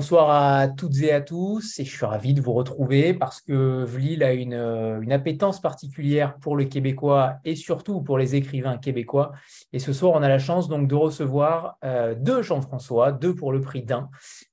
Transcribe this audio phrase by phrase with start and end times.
[0.00, 1.78] bonsoir à toutes et à tous.
[1.78, 5.60] Et je suis ravi de vous retrouver parce que Vlil a une, euh, une, appétence
[5.60, 9.32] particulière pour le québécois et surtout pour les écrivains québécois.
[9.74, 13.52] Et ce soir, on a la chance donc de recevoir euh, deux Jean-François, deux pour
[13.52, 14.08] le prix d'un.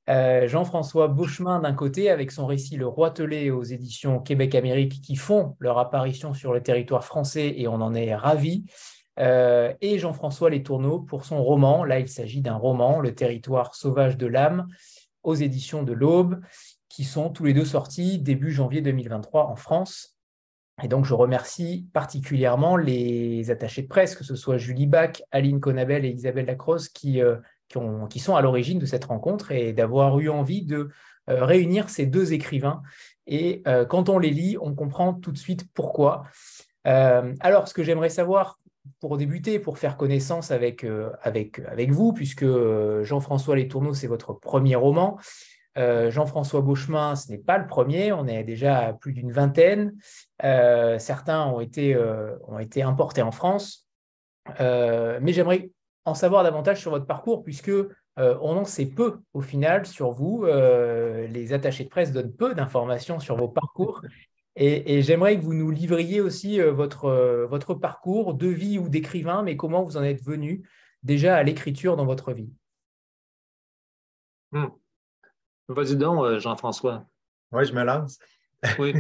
[0.10, 5.16] Euh, Jean-François Beauchemin d'un côté avec son récit Le Roi Telé aux éditions Québec-Amérique qui
[5.16, 8.66] font leur apparition sur le territoire français et on en est ravis.
[9.18, 11.86] et Jean-François Les Tourneaux pour son roman.
[11.86, 14.68] Là, il s'agit d'un roman, Le territoire sauvage de l'âme,
[15.28, 16.40] aux éditions de l'Aube,
[16.88, 20.18] qui sont tous les deux sortis début janvier 2023 en France.
[20.82, 25.60] Et donc, je remercie particulièrement les attachés de presse, que ce soit Julie Bach, Aline
[25.60, 27.36] Conabel et Isabelle Lacrosse, qui, euh,
[27.68, 27.78] qui,
[28.10, 30.90] qui, sont à l'origine de cette rencontre et d'avoir eu envie de
[31.30, 32.82] euh, réunir ces deux écrivains.
[33.26, 36.24] Et euh, quand on les lit, on comprend tout de suite pourquoi.
[36.86, 38.60] alors, ce que j'aimerais savoir
[39.00, 43.94] pour débuter, pour faire connaissance avec, euh, avec, avec vous, puisque euh, Jean-François Les Tourneaux,
[43.94, 45.18] c'est votre premier roman.
[45.78, 49.94] Euh, Jean-François Beauchemin, ce n'est pas le premier, on est déjà à plus d'une vingtaine.
[50.42, 51.96] certains ont été,
[52.48, 53.88] ont été importés en France.
[54.60, 55.70] mais j'aimerais
[56.06, 57.72] en savoir davantage sur votre parcours, puisque
[58.18, 60.48] on en sait peu au final sur vous.
[60.48, 64.02] les attachés de presse donnent peu d'informations sur vos parcours.
[64.60, 68.90] Et, j'aimerais que vous nous livriez aussi euh, votre, euh, votre parcours de vie ou
[68.90, 70.68] d'écrivain, mais comment vous en êtes venu
[71.04, 72.50] déjà à l'écriture dans votre vie?
[74.52, 74.70] Hmm.
[75.68, 77.06] Vas-y donc, euh, Jean-François.
[77.52, 78.18] Oui, je me lance.
[78.80, 78.96] Oui.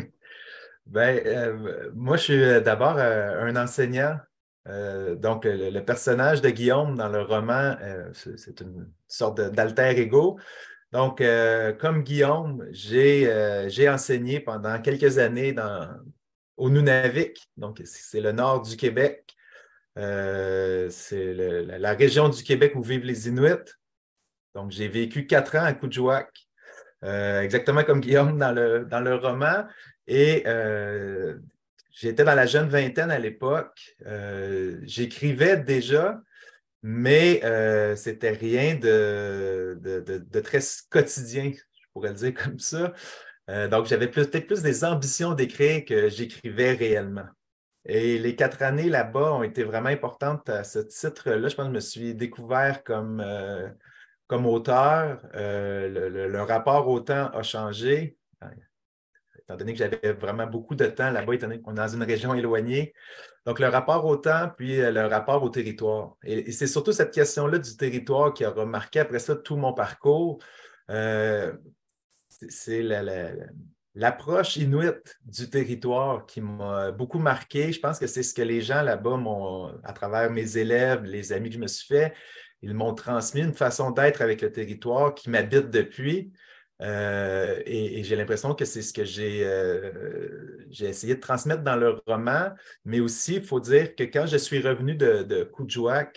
[0.85, 4.15] ben, moi, je suis d'abord un enseignant.
[4.67, 7.75] donc, le, personnage de Guillaume dans le roman,
[8.13, 10.37] c'est une sorte d'alter ego.
[10.93, 15.53] Donc, euh, comme Guillaume, euh, j'ai enseigné pendant quelques années
[16.55, 17.49] au Nunavik.
[17.57, 19.35] Donc, c'est le nord du Québec.
[19.97, 23.73] Euh, c'est la, région du Québec où vivent les Inuits.
[24.55, 26.29] Donc, j'ai vécu quatre ans à Kuujjuaq,
[27.03, 29.65] exactement comme Guillaume dans le, dans le roman.
[30.07, 30.45] Et
[31.91, 33.97] j'étais dans la jeune vingtaine à l'époque.
[34.83, 36.21] J'écrivais déjà,
[36.89, 40.59] mais euh, c'était rien de, de, très
[40.89, 42.93] quotidien, je pourrais le dire comme ça.
[43.49, 47.27] Euh, donc, j'avais peut-être plus des ambitions d'écrire que j'écrivais réellement.
[47.83, 51.49] Et les quatre années là-bas ont été vraiment importantes à ce titre-là.
[51.49, 53.67] Je pense que je me suis découvert comme, euh,
[54.27, 55.27] comme auteur.
[55.33, 58.17] Le, rapport au temps a changé
[59.47, 62.03] étant donné que j'avais vraiment beaucoup de temps là-bas, étant donné qu'on est dans une
[62.03, 62.93] région éloignée.
[63.45, 66.17] Donc, le rapport au temps, puis euh, le rapport au territoire.
[66.23, 70.39] Et, c'est surtout cette question-là du territoire qui a remarqué après ça tout mon parcours.
[70.89, 71.53] Euh,
[72.27, 72.83] c'est
[73.95, 77.71] l'approche inuite du territoire qui m'a beaucoup marqué.
[77.71, 81.31] Je pense que c'est ce que les gens là-bas m'ont, à travers mes élèves, les
[81.31, 82.13] amis que je me suis fait,
[82.61, 86.33] ils m'ont transmis une façon d'être avec le territoire qui m'habite depuis.
[86.81, 91.99] Euh, et, j'ai l'impression que c'est ce que euh, j'ai essayé de transmettre dans le
[92.05, 92.51] roman,
[92.85, 95.51] mais aussi, il faut dire que quand je suis revenu de, de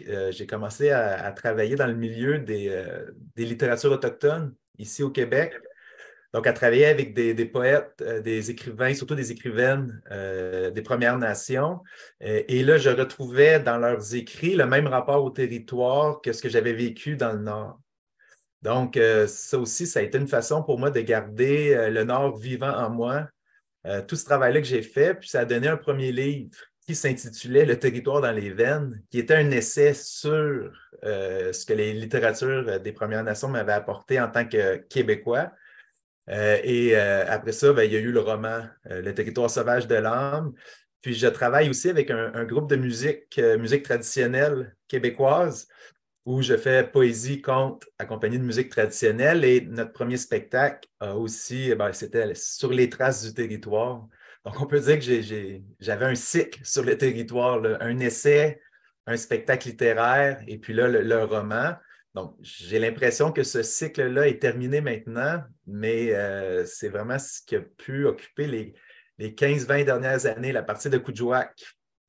[0.09, 2.85] euh, j'ai commencé à, travailler dans le milieu des,
[3.37, 5.55] littératures autochtones ici au Québec.
[6.33, 10.01] Donc, à travailler avec des, poètes, des écrivains, surtout des écrivaines
[10.73, 11.81] des Premières Nations.
[12.21, 16.49] et là, je retrouvais dans leurs écrits le même rapport au territoire que ce que
[16.49, 17.81] j'avais vécu dans le Nord.
[18.63, 22.05] Donc, euh, ça aussi, ça a été une façon pour moi de garder euh, le
[22.05, 23.29] Nord vivant en moi.
[23.87, 26.51] Euh, tout ce travail-là que j'ai fait, puis ça a donné un premier livre
[26.87, 30.73] qui s'intitulait Le territoire dans les veines, qui était un essai sur
[31.03, 35.53] ce que les littératures des Premières Nations m'avaient apporté en tant que Québécois.
[36.29, 40.53] et après ça, ben, il y a eu le roman Le territoire sauvage de l'âme.
[41.01, 45.69] Puis je travaille aussi avec un, un groupe de musique, musique traditionnelle québécoise
[46.27, 49.45] où je fais poésie, conte, accompagné de musique traditionnelle.
[49.45, 54.07] Et notre premier spectacle a aussi, ben, c'était sur les traces du territoire.
[54.45, 58.61] Donc, on peut dire que j'avais un cycle sur le territoire, un essai,
[59.07, 61.75] un spectacle littéraire et puis là, le, roman.
[62.15, 67.57] Donc, j'ai l'impression que ce cycle-là est terminé maintenant, mais euh, c'est vraiment ce qui
[67.57, 68.75] a pu occuper les,
[69.19, 71.55] les 15-20 dernières années, la partie de Koudjouak,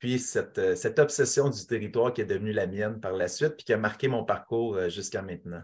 [0.01, 3.65] puis euh, cette, obsession du territoire qui est devenue la mienne par la suite, puis
[3.65, 5.62] qui a marqué mon parcours euh, jusqu'à maintenant.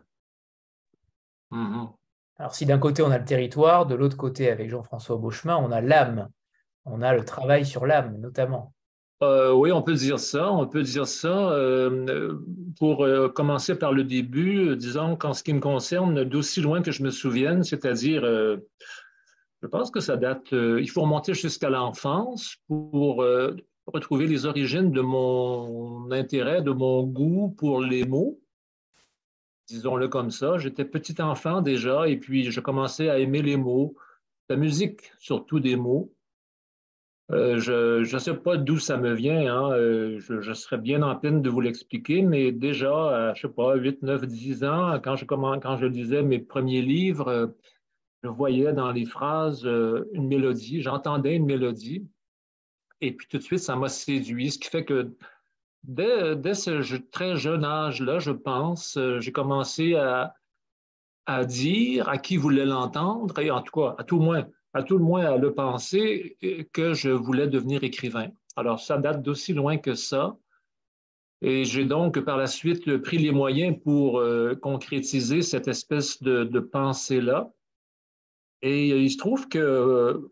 [1.51, 1.91] Mm-hmm.
[2.37, 5.71] Alors, si d'un côté on a le territoire, de l'autre côté, avec Jean-François Beauchemin, on
[5.71, 6.29] a l'âme.
[6.85, 8.73] On a le travail sur l'âme, notamment.
[9.23, 10.51] Euh, oui, on peut dire ça.
[10.51, 11.57] On peut dire ça.
[12.77, 17.01] pour commencer par le début, disons qu'en ce qui me concerne, d'aussi loin que je
[17.01, 23.25] me souvienne, c'est-à-dire, je pense que ça date, il faut remonter jusqu'à l'enfance pour
[23.93, 28.39] retrouver les origines de mon intérêt, de mon goût pour les mots.
[29.67, 30.57] disons-le comme ça.
[30.57, 33.95] J'étais petit enfant déjà, et puis je commençais à aimer les mots,
[34.49, 36.13] la musique, surtout des mots.
[37.31, 39.71] Euh, je ne sais pas d'où ça me vient, hein.
[39.73, 43.75] euh, je, serais bien en peine de vous l'expliquer, mais déjà, à, je sais pas,
[43.75, 47.47] 8, 9, 10 ans, quand je, quand je lisais mes premiers livres, euh,
[48.23, 52.07] je voyais dans les phrases une mélodie, j'entendais une mélodie,
[53.01, 55.15] et puis tout de suite, ça m'a séduit, ce qui fait que
[55.83, 60.33] dès, ce très jeune âge-là, je pense, j'ai commencé à,
[61.45, 64.97] dire à qui voulait l'entendre, et en tout cas, à tout le moins, à tout
[64.97, 66.37] le moins à le penser,
[66.73, 68.29] que je voulais devenir écrivain.
[68.55, 70.37] Alors, ça date d'aussi loin que ça.
[71.41, 76.59] Et j'ai donc par la suite pris les moyens pour euh, concrétiser cette espèce de,
[76.59, 77.51] pensée-là.
[78.63, 80.31] Et il se trouve que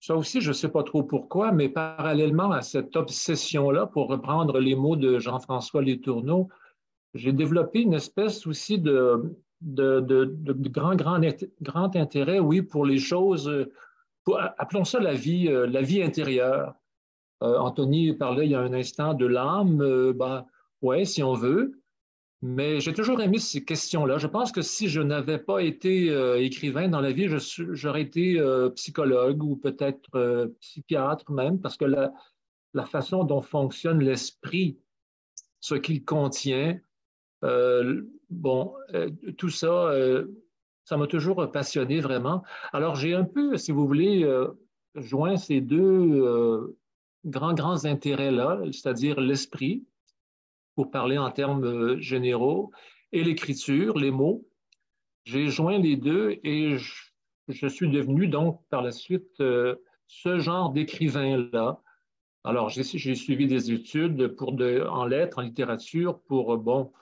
[0.00, 4.58] ça aussi, je ne sais pas trop pourquoi, mais parallèlement à cette obsession-là, pour reprendre
[4.58, 6.48] les mots de Jean-François Letourneau,
[7.14, 13.50] j'ai développé une espèce aussi de, grand, intérêt, oui, pour les choses,
[14.58, 16.74] appelons ça la vie, euh, intérieure.
[17.42, 20.46] Euh, Anthony parlait il y a un instant de l'âme, euh, ben,
[20.82, 21.80] oui, si on veut,
[22.42, 24.18] mais j'ai toujours aimé ces questions-là.
[24.18, 26.08] Je pense que si je n'avais pas été
[26.42, 28.40] écrivain dans la vie, j'aurais été
[28.74, 32.12] psychologue ou peut-être psychiatre même, parce que la,
[32.76, 34.78] la façon dont fonctionne l'esprit,
[35.60, 36.78] ce qu'il contient,
[37.42, 40.26] euh, bon, euh, tout ça, euh,
[40.84, 42.42] ça m'a toujours passionné vraiment.
[42.72, 44.30] Alors, j'ai un peu, si vous voulez,
[44.94, 46.76] joint ces deux
[47.24, 49.84] grands, grands intérêts-là, c'est-à-dire l'esprit,
[50.76, 52.70] pour parler en termes généraux,
[53.12, 54.46] et l'écriture, les mots.
[55.24, 56.76] J'ai joint les deux et
[57.48, 59.42] je, suis devenu donc par la suite
[60.06, 61.80] ce genre d'écrivain-là.
[62.44, 66.92] Alors, j'ai suivi des études pour en lettres, en littérature, pour, bon,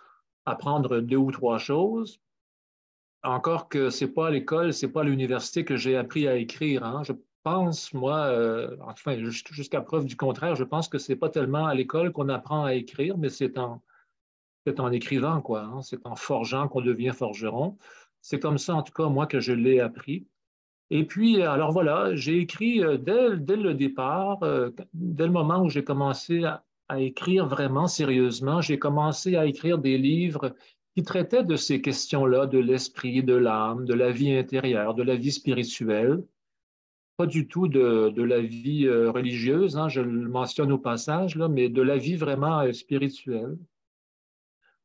[0.46, 2.20] apprendre deux ou trois choses.
[3.22, 6.28] Encore que ce n'est pas à l'école, ce n'est pas à l'université que j'ai appris
[6.28, 6.84] à écrire.
[6.84, 7.02] Hein.
[7.44, 11.66] Pense, moi, euh, enfin, jusqu'à preuve du contraire, je pense que ce n'est pas tellement
[11.66, 13.82] à l'école qu'on apprend à écrire, mais c'est en,
[14.78, 15.62] en écrivant, quoi.
[15.62, 15.82] Hein.
[15.82, 17.78] C'est en forgeant qu'on devient forgeron.
[18.22, 20.26] C'est comme ça, en tout cas, moi, que je l'ai appris.
[20.90, 25.62] Et puis, alors voilà, j'ai écrit euh, dès, dès, le départ, euh, dès le moment
[25.62, 30.54] où j'ai commencé à écrire vraiment sérieusement, j'ai commencé à écrire des livres
[30.94, 35.16] qui traitaient de ces questions-là, de l'esprit, de l'âme, de la vie intérieure, de la
[35.16, 36.22] vie spirituelle,
[37.16, 41.48] pas du tout de, la vie euh, religieuse, hein, je le mentionne au passage, là,
[41.48, 43.56] mais de la vie vraiment euh, spirituelle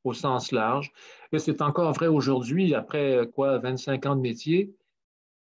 [0.04, 0.92] au sens large.
[1.32, 4.74] Et c'est encore vrai aujourd'hui, après quoi, 25 ans de métier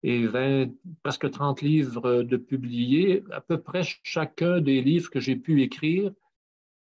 [0.02, 0.70] et 20,
[1.02, 6.12] presque 30 livres de publiés, à peu près chacun des livres que j'ai pu écrire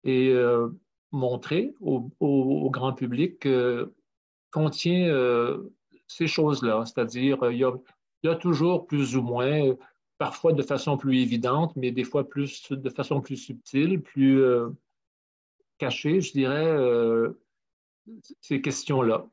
[0.02, 0.68] et euh,
[1.12, 3.46] montrer au, grand public
[4.54, 5.58] contient euh,
[6.06, 6.84] ces choses-là.
[6.86, 7.72] C'est-à-dire, il y, a,
[8.32, 9.74] toujours plus ou moins,
[10.18, 14.70] parfois de façon plus évidente, mais des fois plus, de façon plus subtile, plus euh,
[15.78, 16.76] cachée, je dirais,
[18.40, 19.26] ces questions-là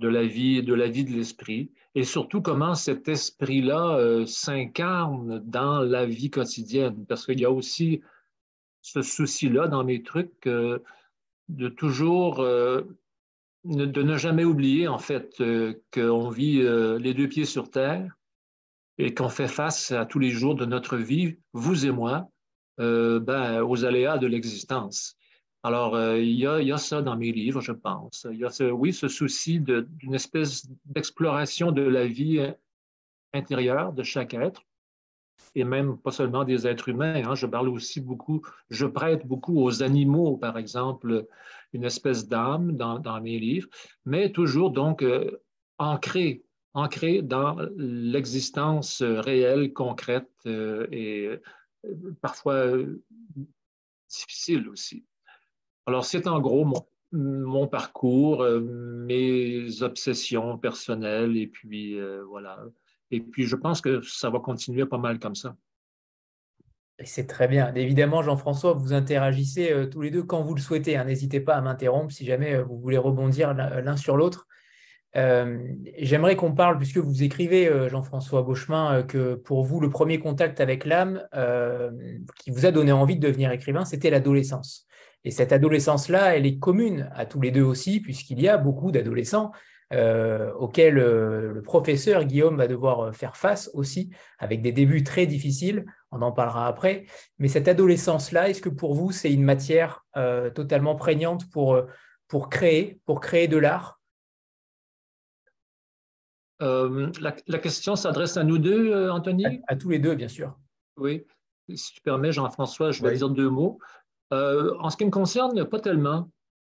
[0.00, 5.80] de la vie, de la vie de l'esprit, et surtout comment cet esprit-là s'incarne dans
[5.80, 8.00] la vie quotidienne, parce qu'il y a aussi
[8.82, 10.78] ce souci-là dans mes trucs euh,
[11.48, 12.82] de toujours, euh,
[13.68, 16.62] de ne jamais oublier en fait euh, qu'on vit
[17.00, 18.16] les deux pieds sur terre
[18.98, 22.28] et qu'on fait face à tous les jours de notre vie, vous et moi,
[22.78, 25.16] ben, aux aléas de l'existence.
[25.62, 28.26] Alors, il y, y a, ça dans mes livres, je pense.
[28.32, 32.40] Il y a ce, oui, ce souci d'une espèce d'exploration de la vie
[33.32, 34.62] intérieure de chaque être,
[35.54, 37.22] et même pas seulement des êtres humains.
[37.24, 37.34] Hein.
[37.34, 41.26] je parle aussi beaucoup, je prête beaucoup aux animaux, par exemple,
[41.72, 43.68] une espèce d'âme dans, mes livres,
[44.04, 45.40] mais toujours donc euh,
[45.78, 46.42] ancré,
[46.74, 52.72] ancré dans l'existence réelle, concrète euh, et euh, parfois
[54.08, 55.04] difficile aussi.
[55.86, 56.66] Alors, c'est en gros
[57.12, 62.62] mon parcours, mes obsessions personnelles, et puis voilà,
[63.10, 65.56] et puis, je pense que ça va continuer pas mal comme ça.
[67.04, 67.72] C'est très bien.
[67.74, 70.96] Évidemment, Jean-François, vous interagissez euh, tous les deux quand vous le souhaitez.
[70.96, 71.04] Hein.
[71.04, 74.48] N'hésitez pas à m'interrompre si jamais euh, vous voulez rebondir l'un sur l'autre.
[75.16, 75.58] Euh,
[75.98, 80.84] j'aimerais qu'on parle, puisque vous écrivez, Jean-François Gauchemin, que pour vous, le premier contact avec
[80.84, 81.26] l'âme
[82.36, 84.86] qui vous a donné envie de devenir écrivain, c'était l'adolescence.
[85.24, 88.92] Et cette adolescence-là, elle est commune à tous les deux aussi, puisqu'il y a beaucoup
[88.92, 89.50] d'adolescents
[89.94, 95.02] euh, auquel euh, le professeur Guillaume va devoir euh, faire face aussi, avec des débuts
[95.02, 97.06] très difficiles, on en parlera après.
[97.38, 100.04] Mais cette adolescence-là, est-ce que pour vous, c'est une matière
[100.54, 101.80] totalement prégnante pour,
[102.26, 104.00] pour, créer, pour créer de l'art?
[106.60, 109.62] La, question s'adresse à nous deux, Anthony?
[109.68, 110.58] À, tous les deux, bien sûr.
[110.96, 111.24] Oui.
[111.74, 113.78] Si tu permets, Jean-François, je vais dire deux mots.
[114.32, 116.30] en ce qui me concerne, pas tellement.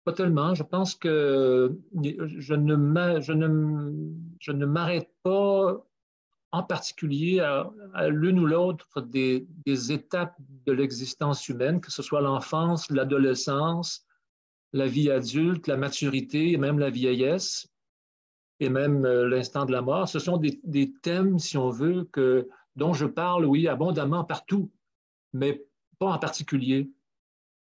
[0.05, 0.53] Pas tellement.
[0.53, 2.75] Je pense que je ne,
[4.65, 5.85] m'arrête pas
[6.51, 7.71] en particulier à,
[8.09, 9.47] l'une ou l'autre des,
[9.91, 14.05] étapes de l'existence humaine, que ce soit l'enfance, l'adolescence,
[14.73, 17.67] la vie adulte, la maturité même la vieillesse,
[18.59, 20.07] et même euh, l'instant de la mort.
[20.07, 24.71] Ce sont des, thèmes, si on veut, que, dont je parle, oui, abondamment partout,
[25.33, 25.65] mais
[25.99, 26.91] pas en particulier.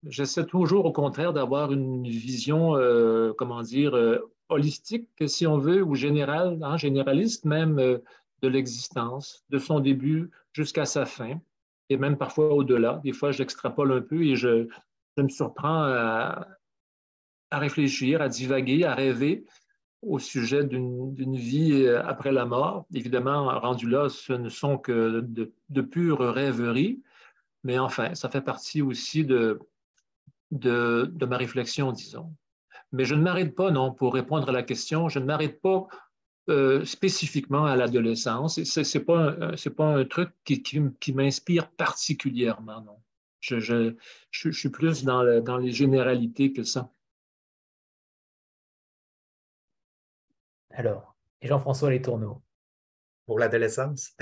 [0.06, 4.18] J'essaie toujours, au contraire, d'avoir une vision, euh, comment dire, euh,
[4.48, 10.84] holistique, si on veut, ou générale, hein, généraliste même de l'existence, de son début jusqu'à
[10.84, 11.40] sa fin,
[11.88, 13.00] et même parfois au-delà.
[13.02, 14.68] Des fois, j'extrapole un peu et je,
[15.16, 16.48] me surprends à,
[17.52, 19.46] réfléchir, à divaguer, à rêver
[20.02, 22.84] au sujet d'une vie après la mort.
[22.92, 27.00] Évidemment, rendu là, ce ne sont que de, de pures rêveries,
[27.62, 29.58] mais enfin, ça fait partie aussi de,
[30.54, 32.34] de, de ma réflexion, disons.
[32.92, 35.86] Mais je ne m'arrête pas, non, pour répondre à la question, je ne m'arrête pas
[36.48, 38.62] euh, spécifiquement à l'adolescence.
[38.62, 43.02] Ce n'est pas, un, pas un truc qui, qui, m'inspire particulièrement, non.
[43.40, 43.94] Je, je,
[44.30, 46.90] je, suis plus dans, dans les généralités que ça.
[50.70, 52.42] Alors, et Jean-François Les Tourneaux.
[53.26, 54.16] Pour l'adolescence?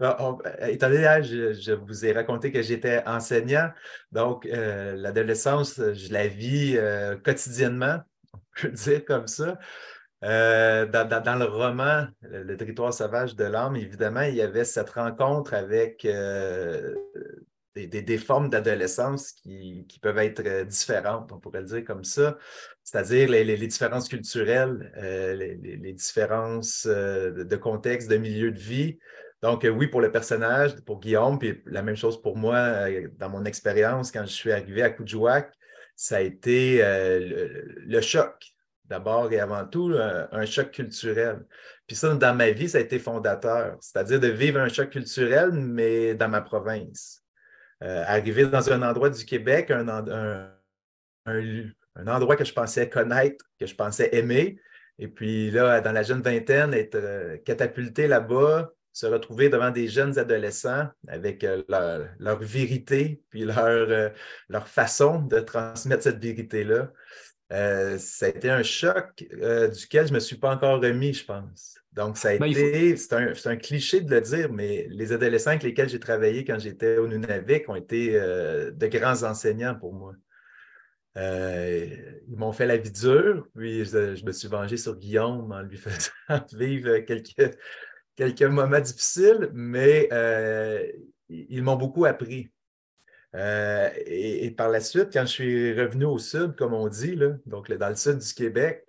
[0.00, 3.70] étant donné, je, vous ai raconté que j'étais enseignant,
[4.12, 7.98] donc euh, l'adolescence, je la vis euh, quotidiennement,
[8.34, 9.58] on peut dire comme ça.
[10.24, 15.54] Euh, dans, le roman Le territoire sauvage de l'âme, évidemment, il y avait cette rencontre
[15.54, 16.94] avec euh,
[17.76, 22.36] des, formes d'adolescence qui, peuvent être euh, différentes, on pourrait le dire comme ça,
[22.82, 24.92] c'est-à-dire les, différences culturelles,
[25.38, 28.98] les, différences de contexte, de milieu de vie.
[29.42, 33.44] Donc, oui, pour le personnage, pour Guillaume, puis la même chose pour moi dans mon
[33.44, 35.52] expérience quand je suis arrivé à Coudjouac,
[35.94, 38.52] ça a été le choc
[38.88, 41.44] d'abord et avant tout un, choc culturel.
[41.86, 45.52] Puis ça, dans ma vie, ça a été fondateur, c'est-à-dire de vivre un choc culturel,
[45.52, 47.22] mais dans ma province.
[47.82, 49.86] Euh, arriver dans un endroit du Québec, un,
[52.06, 54.58] endroit que je pensais connaître, que je pensais aimer,
[54.98, 59.88] et puis là, dans la jeune vingtaine, être euh, catapulté là-bas, se retrouver devant des
[59.88, 61.62] jeunes adolescents avec euh,
[62.18, 64.12] leur, vérité, puis leur,
[64.48, 66.90] leur façon de transmettre cette vérité-là.
[67.50, 71.14] Euh, ça a été un choc euh, duquel je ne me suis pas encore remis,
[71.14, 71.76] je pense.
[71.92, 75.62] Donc, ça a ben, été, c'est un, cliché de le dire, mais les adolescents avec
[75.62, 80.14] lesquels j'ai travaillé quand j'étais au Nunavik ont été euh, de grands enseignants pour moi.
[81.16, 85.76] ils m'ont fait la vie dure, puis je, me suis vengé sur Guillaume en lui
[85.78, 87.56] faisant vivre quelques,
[88.18, 90.08] quelques moments difficiles, mais
[91.28, 92.50] ils m'ont beaucoup appris.
[93.34, 97.32] Euh, et, par la suite, quand je suis revenu au sud, comme on dit, là,
[97.46, 98.84] donc dans le sud du Québec,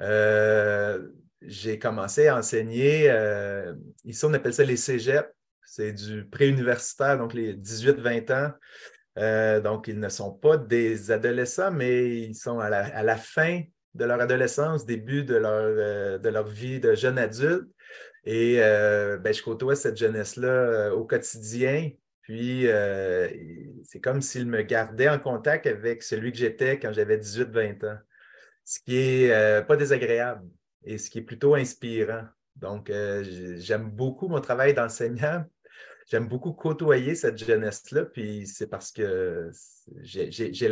[0.00, 1.06] euh,
[1.42, 3.74] j'ai commencé à enseigner, euh,
[4.04, 5.28] ici on appelle ça les cégeps,
[5.64, 9.60] c'est du préuniversitaire, donc les 18-20 ans.
[9.62, 13.62] donc ils ne sont pas des adolescents, mais ils sont à la, fin
[13.94, 17.68] de leur adolescence, début de leur, de leur vie de jeune adulte.
[18.24, 21.90] Et ben, je côtoie cette jeunesse-là au quotidien.
[22.22, 23.28] Puis, euh,
[23.84, 27.98] c'est comme s'il me gardait en contact avec celui que j'étais quand j'avais 18-20 ans,
[28.64, 30.48] ce qui n'est euh, pas désagréable
[30.84, 32.24] et ce qui est plutôt inspirant.
[32.54, 33.24] Donc, euh,
[33.58, 35.44] j'aime beaucoup mon travail d'enseignant.
[36.10, 39.50] J'aime beaucoup côtoyer cette jeunesse-là, puis c'est parce que
[40.02, 40.68] j'ai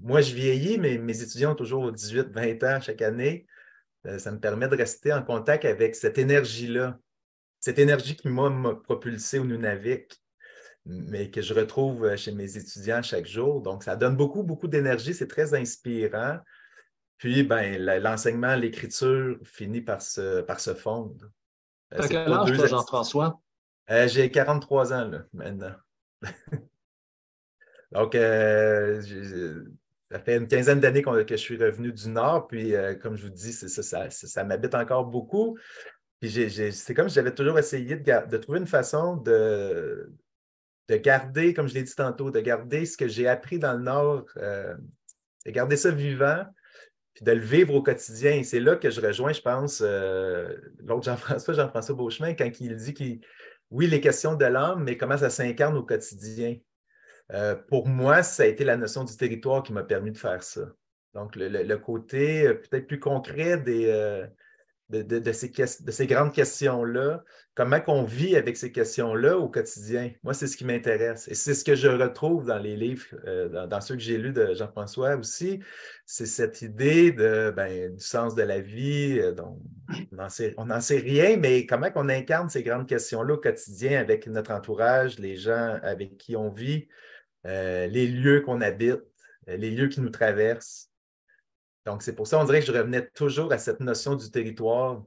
[0.00, 3.46] moi, je vieillis, mais mes étudiants ont toujours 18-20 ans chaque année.
[4.18, 6.98] Ça me permet de rester en contact avec cette énergie-là,
[7.60, 10.20] cette énergie qui m'a propulsé au Nunavik
[10.86, 13.60] mais que je retrouve euh, chez mes étudiants chaque jour.
[13.60, 15.12] Donc, ça donne beaucoup, beaucoup d'énergie.
[15.14, 16.38] C'est très inspirant.
[17.18, 21.26] Puis, ben, l'enseignement, l'écriture finit par se, par se fondre.
[21.94, 23.40] Euh, à quel âge, toi, Jean-François?
[23.90, 25.74] Euh, j'ai 43 ans, là, maintenant.
[27.92, 28.16] Donc,
[30.10, 32.46] ça fait une quinzaine d'années que je suis revenu du Nord.
[32.46, 35.58] Puis, comme je vous dis, ça, m'habite encore beaucoup.
[36.20, 40.10] Puis, c'est comme si j'avais toujours essayé de, trouver une façon de,
[40.88, 43.82] de garder, comme je l'ai dit tantôt, de garder ce que j'ai appris dans le
[43.82, 44.74] Nord, euh,
[45.44, 46.44] de garder ça vivant,
[47.14, 48.42] puis de le vivre au quotidien.
[48.44, 52.94] c'est là que je rejoins, je pense, euh, l'autre Jean-François, Jean-François Beauchemin, quand il dit
[52.94, 53.20] qu'il,
[53.70, 56.56] oui, les questions de l'âme, mais comment ça s'incarne au quotidien.
[57.32, 60.42] Euh, pour moi, ça a été la notion du territoire qui m'a permis de faire
[60.42, 60.62] ça.
[61.14, 64.26] Donc, le, côté peut-être plus concret des,
[64.88, 70.12] de, ces, de ces, grandes questions-là, comment on vit avec ces questions-là au quotidien?
[70.22, 71.26] Moi, c'est ce qui m'intéresse.
[71.26, 74.32] Et c'est ce que je retrouve dans les livres, euh, dans, ceux que j'ai lus
[74.32, 75.58] de Jean-François aussi.
[76.04, 79.18] C'est cette idée de, ben, du sens de la vie.
[79.18, 79.58] Euh, dont
[80.56, 84.52] on n'en sait, rien, mais comment on incarne ces grandes questions-là au quotidien avec notre
[84.52, 86.86] entourage, les gens avec qui on vit,
[87.46, 89.02] euh, les lieux qu'on habite,
[89.46, 90.90] les lieux qui nous traversent.
[91.84, 95.02] Donc, c'est pour ça, on dirait que je revenais toujours à cette notion du territoire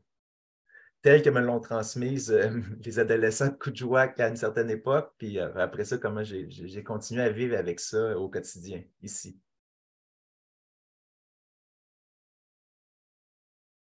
[1.02, 5.40] telle que me l'ont transmise euh, les adolescents de Coudjouac à une certaine époque, puis
[5.40, 9.38] euh, après ça, comment j'ai continué à vivre avec ça au quotidien, ici.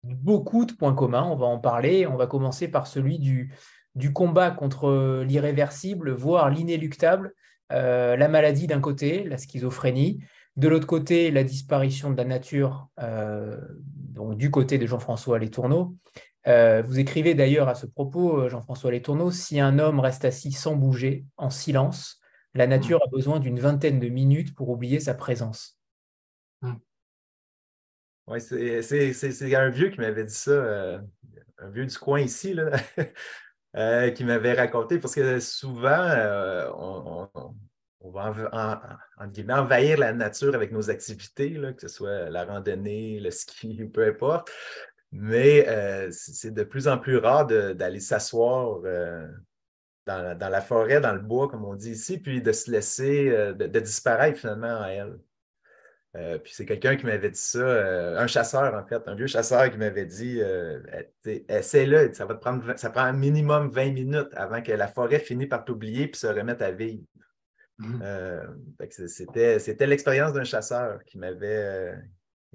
[0.04, 2.08] Beaucoup de points communs, on va en parler.
[2.08, 7.32] On va commencer par celui du combat contre l'irréversible, voire l'inéluctable,
[7.72, 10.22] euh, la maladie d'un côté, la schizophrénie,
[10.56, 15.96] de l'autre côté, la disparition de la nature, euh, donc du côté de Jean-François Letourneau.
[16.46, 20.76] Euh, vous écrivez d'ailleurs à ce propos, Jean-François Letourneau, si un homme reste assis sans
[20.76, 22.20] bouger, en silence,
[22.54, 25.78] la nature a besoin d'une vingtaine de minutes pour oublier sa présence.
[28.26, 31.00] Oui, c'est un vieux qui m'avait dit ça,
[31.58, 32.70] un vieux du coin ici, là,
[33.74, 36.08] qui m'avait raconté, parce que souvent,
[36.76, 37.28] on,
[38.02, 43.30] on va en, envahir la nature avec nos activités, que ce soit la randonnée, le
[43.30, 44.50] ski, peu importe.
[45.12, 49.28] Mais euh, c'est de plus en plus rare d'aller s'asseoir euh,
[50.06, 53.52] dans, la forêt, dans le bois, comme on dit ici, puis de se laisser, euh,
[53.52, 55.18] de, disparaître finalement en elle.
[56.12, 59.78] Puis c'est quelqu'un qui m'avait dit ça, un chasseur en fait, un vieux chasseur qui
[59.78, 60.40] m'avait dit
[61.48, 65.20] essaie-le, ça va te prendre ça prend un minimum 20 minutes avant que la forêt
[65.20, 67.02] finisse par t'oublier puis se remette à vivre.
[67.78, 68.00] Mhm.
[68.02, 68.46] Euh,
[69.08, 71.96] c'était l'expérience d'un chasseur qui m'avait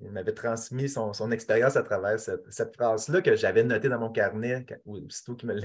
[0.02, 5.36] euh, transmis son, expérience à travers cette, phrase-là que j'avais notée dans mon carnet, aussitôt
[5.36, 5.56] qu'il me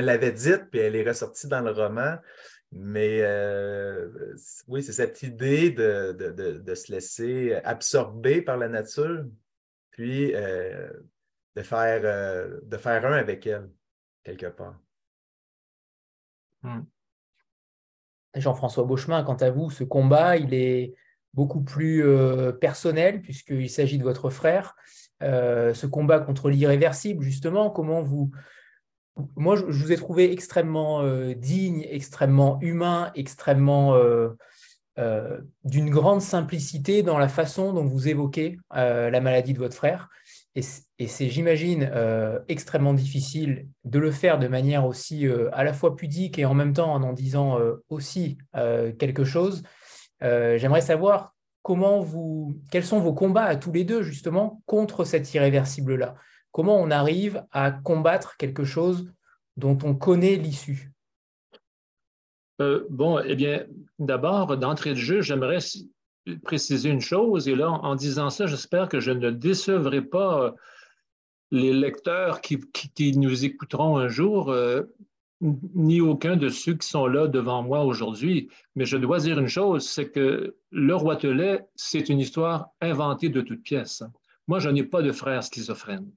[0.00, 2.16] l'avait dite, puis elle est ressortie dans le roman.
[2.78, 4.34] Mais euh,
[4.68, 9.24] oui, c'est cette idée de, se laisser absorber par la nature,
[9.90, 13.70] puis de, faire, de faire un avec elle,
[14.24, 14.78] quelque part.
[16.62, 16.82] Hmm.
[18.34, 20.94] Jean-François Beauchemin, quant à vous, ce combat, il est
[21.34, 24.74] beaucoup plus euh, personnel puisqu'il s'agit de votre frère.
[25.22, 28.30] Euh, ce combat contre l'irréversible, justement, comment vous...
[29.36, 33.98] Moi, je, vous ai trouvé extrêmement euh, digne, extrêmement humain, extrêmement
[35.64, 40.08] d'une grande simplicité dans la façon dont vous évoquez la maladie de votre frère.
[40.98, 45.74] Et c'est, j'imagine, euh, extrêmement difficile de le faire de manière aussi euh, à la
[45.74, 48.38] fois pudique et en même temps en en disant euh, aussi
[48.98, 49.62] quelque chose.
[50.22, 55.34] j'aimerais savoir comment vous, quels sont vos combats à tous les deux, justement, contre cet
[55.34, 56.14] irréversible-là?
[56.52, 59.10] Comment on arrive à combattre quelque chose
[59.56, 60.92] dont on connaît l'issue?
[62.58, 63.66] Bon, eh bien,
[63.98, 65.58] d'abord, d'entrée de jeu, j'aimerais
[66.42, 70.50] préciser une chose, et là, en disant ça, j'espère que je ne décevrai pas euh,
[71.50, 72.58] les lecteurs qui,
[73.16, 74.82] nous écouteront un jour, euh,
[75.40, 78.48] ni aucun de ceux qui sont là devant moi aujourd'hui.
[78.74, 83.28] Mais je dois dire une chose, c'est que Le Roi Telet, c'est une histoire inventée
[83.28, 84.02] de toutes pièces.
[84.48, 86.10] Moi, je n'ai pas de frère schizophrène.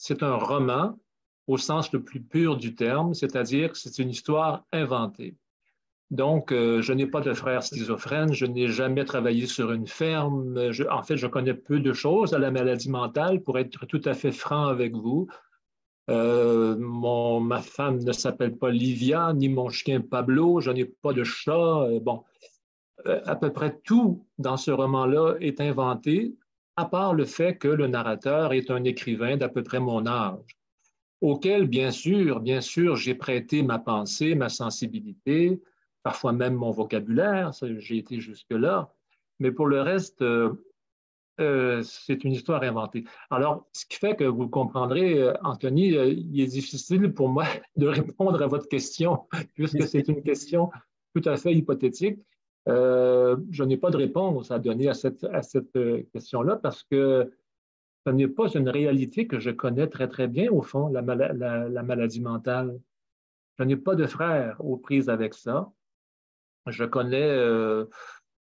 [0.00, 0.96] C'est un roman
[1.48, 5.34] au sens le plus pur du terme, c'est-à-dire que c'est une histoire inventée.
[6.12, 10.56] Donc, euh, je n'ai pas de frère schizophrène, je n'ai jamais travaillé sur une ferme.
[10.88, 14.14] en fait, je connais peu de choses à la maladie mentale, pour être tout à
[14.14, 15.26] fait franc avec vous.
[16.10, 21.24] Euh, ma femme ne s'appelle pas Livia, ni mon chien Pablo, je n'ai pas de
[21.24, 21.82] chat.
[21.82, 22.22] Euh, bon,
[23.04, 26.36] à peu près tout dans ce roman-là est inventé,
[26.78, 30.56] à part le fait que le narrateur est un écrivain d'à peu près mon âge,
[31.20, 35.60] auquel, bien sûr, bien sûr, j'ai prêté ma pensée, ma sensibilité,
[36.04, 38.94] parfois même mon vocabulaire, j'ai été jusque-là,
[39.40, 40.52] mais pour le reste, euh,
[41.40, 43.02] euh, c'est une histoire inventée.
[43.28, 47.88] Alors, ce qui fait que vous comprendrez, euh, Anthony, il est difficile pour moi de
[47.88, 50.70] répondre à votre question, puisque c'est une question
[51.12, 52.20] tout à fait hypothétique.
[52.68, 55.78] Je n'ai pas de réponse à donner à cette, cette
[56.12, 57.32] question-là parce que
[58.06, 61.82] ce n'est pas une réalité que je connais très, très bien, au fond, la, la
[61.82, 62.78] maladie mentale.
[63.58, 65.70] Je n'ai pas de frère aux prises avec ça.
[66.66, 67.86] Je connais euh,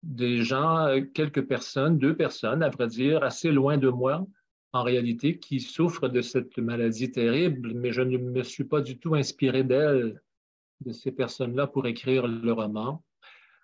[0.04, 4.26] des gens, euh, quelques personnes, deux personnes, à vrai dire, assez loin de moi,
[4.74, 9.00] en réalité, qui souffrent de cette maladie terrible, mais je ne me suis pas du
[9.00, 10.22] tout inspiré d'elles,
[10.82, 13.04] de ces personnes-là, pour écrire le roman.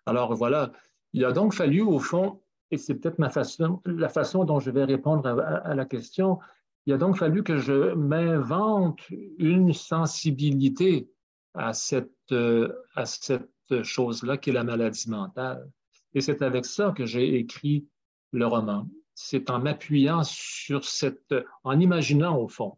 [0.06, 0.72] Alors voilà,
[1.14, 4.72] il a donc fallu, au fond, et c'est peut-être ma façon, la façon dont je
[4.72, 6.40] vais répondre à, la question,
[6.86, 9.00] Il a donc fallu que je m'invente
[9.38, 11.08] une sensibilité
[11.54, 15.70] à cette, euh, à cette chose-là qui est la maladie mentale.
[16.14, 17.88] Et c'est avec ça que j'ai écrit
[18.32, 18.88] le roman.
[19.14, 22.78] C'est en m'appuyant sur cette, en imaginant au fond,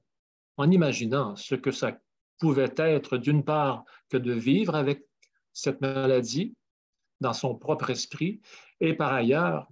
[0.57, 1.97] en imaginant ce que ça
[2.39, 5.07] pouvait être d'une part que de vivre avec
[5.53, 6.53] cette maladie
[7.21, 8.41] dans son propre esprit
[8.79, 9.67] et par ailleurs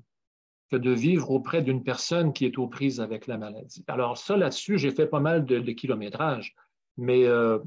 [0.71, 3.83] que de vivre auprès d'une personne qui est aux prises avec la maladie.
[3.87, 6.55] Alors ça, là-dessus, j'ai fait pas mal de, kilométrage,
[6.97, 7.59] mais, euh,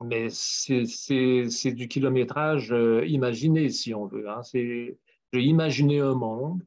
[0.00, 4.28] mais c'est du kilométrage euh, imaginé, si on veut.
[4.28, 4.42] Hein.
[4.52, 4.96] J'ai
[5.32, 6.64] imaginé un monde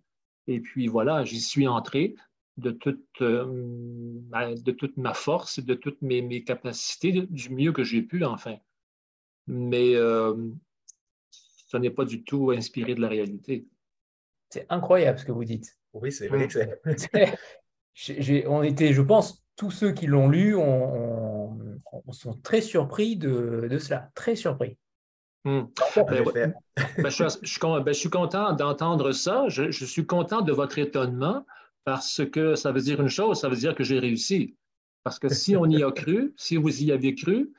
[0.47, 2.15] et puis voilà, j'y suis entré
[2.57, 3.45] de toute, euh,
[4.29, 8.25] ma, de toute ma force, de toutes mes, mes capacités, du mieux que j'ai pu,
[8.25, 8.57] enfin.
[9.47, 9.93] Mais
[11.73, 13.65] ce n'est pas du tout inspiré de la réalité.
[14.49, 15.75] C'est incroyable ce que vous dites.
[15.93, 16.59] Oui, c'est vrai que
[17.95, 18.47] c'est.
[18.47, 21.57] on était, je pense, tous ceux qui l'ont lu on,
[22.11, 24.77] sont très surpris de, de cela, très surpris.
[25.45, 25.63] Hmm.
[25.95, 29.45] Ben ben, je, ben, je, suis content d'entendre ça.
[29.49, 31.45] Je, je, suis content de votre étonnement
[31.83, 34.55] parce que ça veut dire une chose, ça veut dire que j'ai réussi.
[35.03, 37.51] Parce que si on y a cru, si vous y avez cru,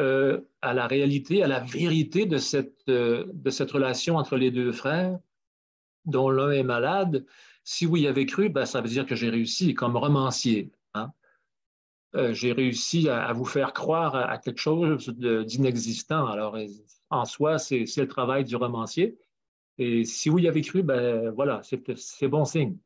[0.00, 4.50] euh, à la réalité, à la vérité de cette, euh, de cette relation entre les
[4.50, 5.18] deux frères,
[6.04, 7.26] dont l'un est malade,
[7.64, 10.70] si vous y avez cru, ben, ça veut dire que j'ai réussi comme romancier.
[10.94, 11.12] Hein.
[12.14, 16.26] Euh, j'ai réussi à, vous faire croire à, quelque chose d'inexistant.
[16.26, 16.56] Alors,
[17.10, 19.18] en soi, c'est le travail du romancier.
[19.78, 22.76] Et si vous y avez cru, ben voilà, c'est bon signe.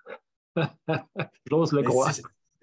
[1.46, 2.12] J'ose le croire.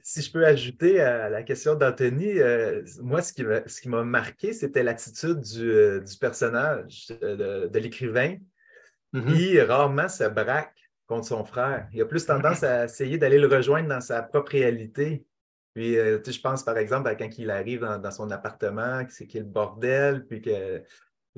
[0.04, 4.84] Si, je peux ajouter à la question d'Anthony, euh, moi, ce qui m'a marqué, c'était
[4.84, 8.38] l'attitude du, euh, personnage, euh, de, l'écrivain,
[9.14, 11.88] qui rarement se braque contre son frère.
[11.94, 15.26] Il a plus tendance à essayer d'aller le rejoindre dans sa propre réalité.
[15.74, 19.44] Puis, je pense par exemple à quand il arrive dans, dans son appartement, c'est qu'il
[19.44, 20.84] bordel, puis que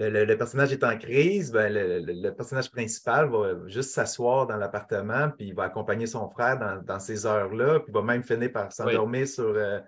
[0.09, 5.47] le, personnage est en crise, ben, le, personnage principal va juste s'asseoir dans l'appartement, puis
[5.47, 9.27] il va accompagner son frère dans, ces heures-là, puis il va même finir par s'endormir
[9.27, 9.53] sur.
[9.55, 9.79] Euh,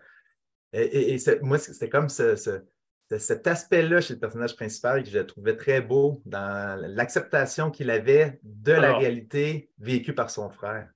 [0.74, 6.22] et, moi, c'était comme cet aspect-là chez le personnage principal que je trouvais très beau
[6.26, 10.90] dans l'acceptation qu'il avait de la réalité vécue par son frère.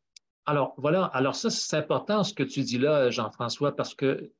[0.45, 1.03] Alors, voilà.
[1.13, 4.31] Alors, ça, c'est important ce que tu dis là, Jean-François, parce que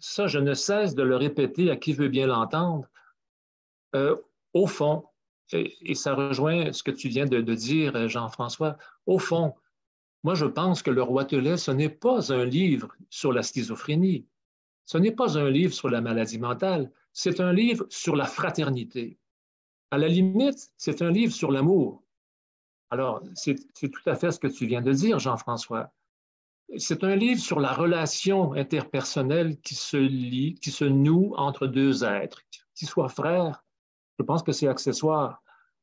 [0.00, 2.86] ça, je ne cesse de le répéter à qui veut bien l'entendre.
[3.94, 4.16] Euh,
[4.54, 5.04] au fond,
[5.52, 9.54] et, ça rejoint ce que tu viens de, dire, Jean-François, au fond,
[10.24, 14.26] moi je pense que le roi Telet, ce n'est pas un livre sur la schizophrénie,
[14.84, 19.18] ce n'est pas un livre sur la maladie mentale, c'est un livre sur la fraternité.
[19.90, 22.02] À la limite, c'est un livre sur l'amour.
[22.90, 25.92] Alors, c'est tout à fait ce que tu viens de dire, Jean-François.
[26.76, 32.04] C'est un livre sur la relation interpersonnelle qui se lie, qui se noue entre deux
[32.04, 32.42] êtres,
[32.74, 33.64] qu'ils soient frères
[34.18, 35.42] je pense que c'est accessoire.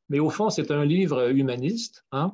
[0.09, 2.05] Mais au fond, c'est un livre humaniste.
[2.11, 2.33] Hein?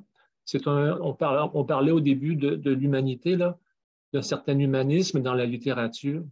[0.66, 6.24] On, parlait, au début de, l'humanité, d'un certain humanisme dans la littérature.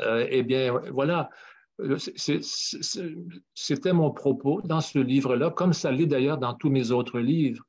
[0.00, 1.30] Euh, eh bien, voilà,
[3.54, 7.64] c'était mon propos dans ce livre-là, comme ça l'est d'ailleurs dans tous mes autres livres.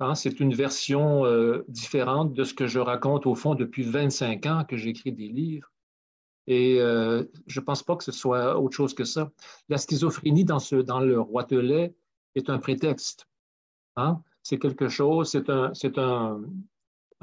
[0.00, 0.14] Hein?
[0.14, 4.64] C'est une version euh, différente de ce que je raconte au fond depuis 25 ans
[4.64, 5.70] que j'écris des livres.
[6.46, 9.32] Et euh, je ne pense pas que ce soit autre chose que ça.
[9.68, 11.94] La schizophrénie dans, ce, dans le roitelet
[12.34, 13.26] est un prétexte.
[13.96, 14.22] Hein?
[14.42, 15.72] C'est quelque chose, c'est un,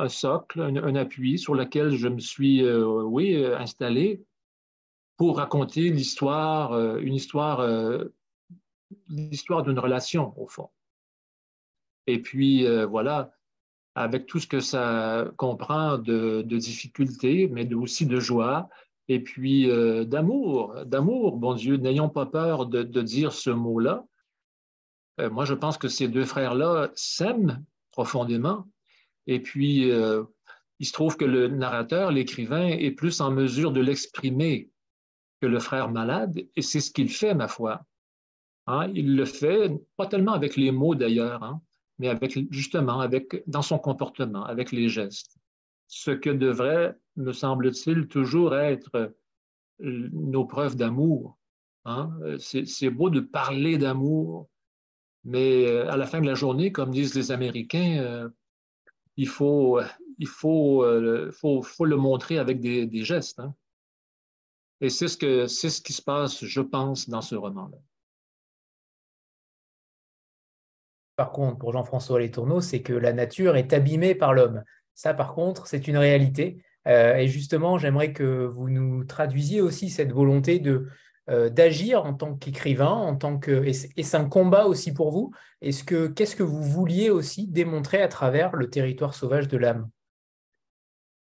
[0.09, 4.25] socle, un, appui sur lequel je me suis, euh, oui, euh, installé
[5.15, 7.61] pour raconter l'histoire, une histoire,
[9.07, 10.69] l'histoire d'une relation, au fond.
[12.07, 13.31] Et puis, voilà,
[13.93, 18.69] avec tout ce que ça comprend de difficultés, mais aussi de joie,
[19.09, 24.05] et puis euh, d'amour, d'amour, bon Dieu, n'ayons pas peur de, dire ce mot-là.
[25.19, 28.67] Euh, moi, je pense que ces deux frères-là s'aiment profondément.
[29.27, 30.23] Et puis, euh,
[30.79, 34.69] il se trouve que le narrateur, l'écrivain, est plus en mesure de l'exprimer
[35.41, 37.81] que le frère malade, et c'est ce qu'il fait, ma foi.
[38.65, 41.61] Hein, il le fait, pas tellement avec les mots d'ailleurs, hein,
[41.99, 45.37] mais avec, justement avec, dans son comportement, avec les gestes
[45.93, 49.13] ce que devrait, me semble-t-il, toujours être
[49.81, 51.37] euh, nos preuves d'amour.
[51.85, 52.11] Hein.
[52.39, 54.49] C'est beau de parler d'amour,
[55.23, 58.29] mais euh, à la fin de la journée, comme disent les Américains, euh,
[59.17, 59.79] il faut,
[60.81, 63.39] le montrer avec des, gestes.
[63.39, 63.53] Hein.
[64.81, 67.77] Et c'est ce, ce qui se passe, je pense, dans ce roman-là.
[71.15, 74.63] Par contre, pour Jean-François Letourneau, c'est que la nature est abîmée par l'homme.
[74.95, 76.63] Ça, par contre, c'est une réalité.
[76.85, 80.87] et justement, j'aimerais que vous nous traduisiez aussi cette volonté de
[81.27, 85.31] d'agir en tant qu'écrivain, en tant que et c'est un combat aussi pour vous.
[85.61, 89.89] Est-ce que qu'est-ce que vous vouliez aussi démontrer à travers le territoire sauvage de l'âme?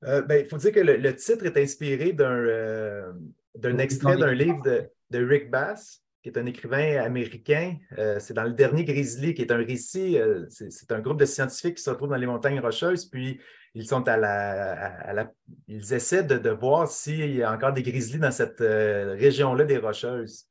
[0.02, 3.14] Ben, Il faut dire que le, titre est inspiré d'un
[3.56, 7.76] d'un extrait d'un livre de, de Rick Bass qui est un écrivain américain.
[7.98, 10.18] Euh, c'est dans le dernier Grizzly, qui est un récit.
[10.18, 13.42] Euh, c'est un groupe de scientifiques qui se retrouvent dans les montagnes rocheuses, puis
[13.76, 15.32] ils sont à la.
[15.68, 19.78] ils essaient de, voir s'il y a encore des grizzlies dans cette euh, région-là des
[19.78, 20.48] rocheuses.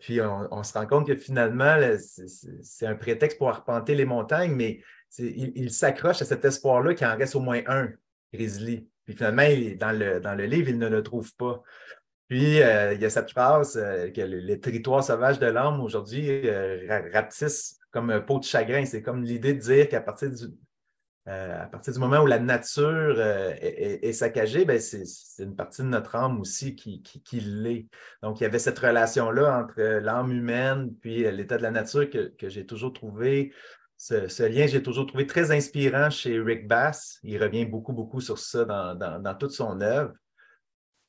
[0.00, 1.78] puis on, se rend compte que finalement,
[2.62, 4.80] c'est un prétexte pour arpenter les montagnes, mais
[5.18, 7.90] ils s'accrochent à cet espoir-là qu'il en reste au moins un
[8.32, 8.88] grizzly.
[9.04, 9.46] Puis finalement,
[9.78, 11.62] dans le, dans le livre, ils ne le trouvent pas.
[12.28, 16.48] Puis, euh, il y a cette phrase euh, que les territoires sauvages de l'âme aujourd'hui
[16.48, 18.84] euh, rapetissent comme peau de chagrin.
[18.86, 20.46] C'est comme l'idée de dire qu'à partir du,
[21.26, 25.04] à partir du moment où la nature est, saccagée, ben c'est
[25.42, 27.86] une partie de notre âme aussi qui, qui, l'est.
[28.22, 32.48] Donc, il y avait cette relation-là entre l'âme humaine puis l'état de la nature que,
[32.48, 33.52] j'ai toujours trouvé.
[33.96, 37.20] Ce, lien, j'ai toujours trouvé très inspirant chez Rick Bass.
[37.22, 40.12] Il revient beaucoup, beaucoup sur ça dans, dans toute son œuvre.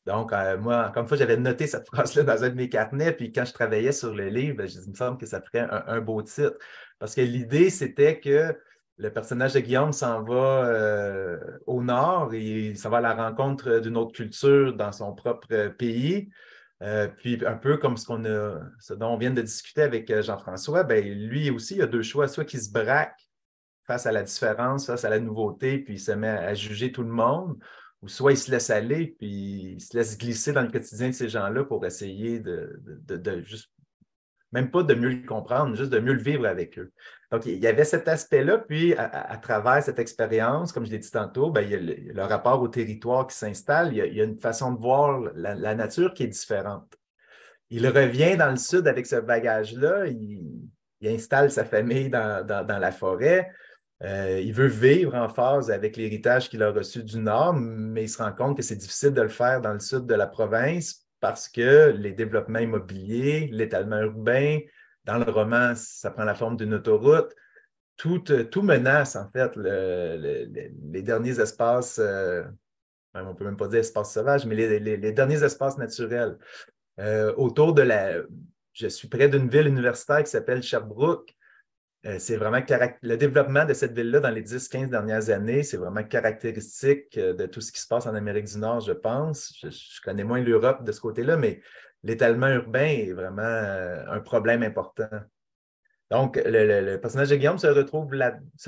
[0.06, 3.32] Donc, euh, moi, comme fois, j'avais noté cette phrase-là dans un de mes carnets, puis
[3.32, 6.02] quand je travaillais sur le livre, ben, je, il me semble que ça ferait un,
[6.02, 6.58] beau titre.
[7.00, 8.56] Parce que l'idée, c'était que
[8.98, 11.38] le personnage de Guillaume s'en va euh,
[11.68, 16.30] au nord il s'en va à la rencontre d'une autre culture dans son propre pays.
[16.82, 20.22] Euh, puis un peu comme ce, qu'on a, ce dont on vient de discuter avec
[20.22, 23.20] Jean-François, ben, lui aussi, il a deux choix, soit qu'il se braque
[23.86, 27.04] face à la différence, face à la nouveauté, puis il se met à juger tout
[27.04, 27.58] le monde,
[28.02, 31.14] ou soit il se laisse aller, puis il se laisse glisser dans le quotidien de
[31.14, 32.80] ces gens-là pour essayer de,
[33.44, 33.72] juste,
[34.52, 36.92] même pas de mieux le comprendre, juste de mieux le vivre avec eux.
[37.32, 41.12] Donc, il y avait cet aspect-là, puis à, travers cette expérience, comme je l'ai dit
[41.12, 44.40] tantôt, ben, il, y a le, rapport au territoire qui s'installe, il, y a une
[44.40, 46.96] façon de voir la, nature qui est différente.
[47.70, 50.70] Il revient dans le sud avec ce bagage-là, il,
[51.04, 53.52] installe sa famille dans la forêt,
[54.04, 58.10] euh, il veut vivre en phase avec l'héritage qu'il a reçu du Nord, mais il
[58.10, 61.06] se rend compte que c'est difficile de le faire dans le sud de la province
[61.22, 64.60] parce que les développements immobiliers, l'étalement urbain,
[65.06, 67.34] dans le roman, ça prend la forme d'une autoroute.
[67.96, 72.44] Tout, tout, menace, en fait, les derniers espaces, euh,
[73.14, 76.38] on ne peut même pas dire espaces sauvages, mais les, derniers espaces naturels.
[77.00, 78.22] Euh, autour de la.
[78.74, 81.35] Je suis près d'une ville universitaire qui s'appelle Sherbrooke.
[82.06, 82.62] Euh, c'est vraiment
[83.02, 87.48] le développement de cette ville-là dans les 10-15 dernières années, c'est vraiment caractéristique euh, de
[87.48, 89.58] tout ce qui se passe en Amérique du Nord, je pense.
[89.64, 91.62] Je, connais moins l'Europe de ce côté-là, mais
[92.04, 95.10] l'étalement urbain est vraiment euh, un problème important.
[96.12, 97.68] Donc, le, personnage de Guillaume se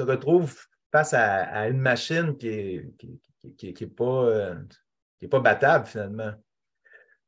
[0.02, 0.56] retrouve,
[0.92, 2.82] face à, une machine qui
[3.62, 3.88] n'est
[5.30, 6.34] pas battable finalement.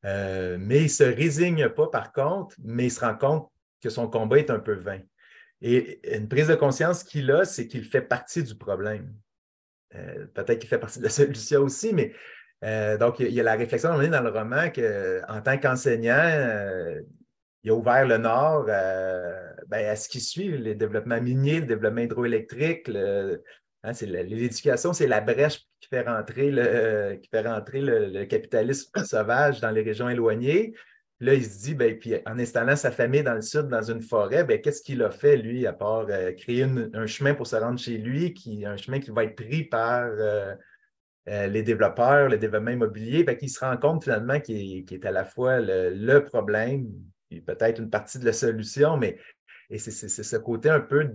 [0.03, 4.09] mais il ne se résigne pas, par contre, mais il se rend compte que son
[4.09, 5.01] combat est un peu vain.
[5.61, 9.13] Et une prise de conscience qu'il a, c'est qu'il fait partie du problème.
[9.95, 12.13] Euh, peut-être qu'il fait partie de la solution aussi, mais
[12.63, 17.01] euh, donc il y a la réflexion dans le roman qu'en tant qu'enseignant, euh,
[17.63, 22.01] il a ouvert le Nord ben, à ce qui suit, les développements miniers, le développement
[22.01, 22.89] hydroélectrique.
[23.83, 30.73] Hein, l'éducation, c'est la brèche qui fait rentrer le, capitalisme sauvage dans les régions éloignées.
[31.21, 34.01] Là, il se dit, ben, puis en installant sa famille dans le sud, dans une
[34.01, 37.57] forêt, ben, qu'est-ce qu'il a fait, lui, à part euh, créer un chemin pour se
[37.57, 40.55] rendre chez lui, qui, un chemin qui va être pris par euh,
[41.27, 43.25] euh, les développeurs, le développement immobilier.
[43.37, 46.89] Qu'il se rend compte finalement qu'il est, à la fois le, problème,
[47.31, 49.17] et peut-être une partie de la solution, mais
[49.75, 51.09] c'est ce côté un peu,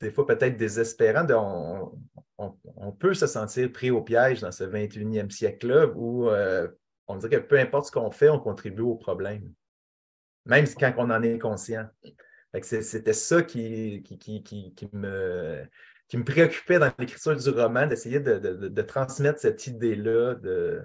[0.00, 5.30] des fois peut-être désespérant, de, on, peut se sentir pris au piège dans ce 21e
[5.30, 6.30] siècle-là où
[7.08, 9.52] on dirait que peu importe ce qu'on fait, on contribue au problème,
[10.46, 11.86] même quand on en est conscient.
[12.60, 15.64] C'était ça qui, qui, me,
[16.08, 20.34] qui me préoccupait dans l'écriture du roman, d'essayer de, transmettre cette idée-là.
[20.34, 20.82] De...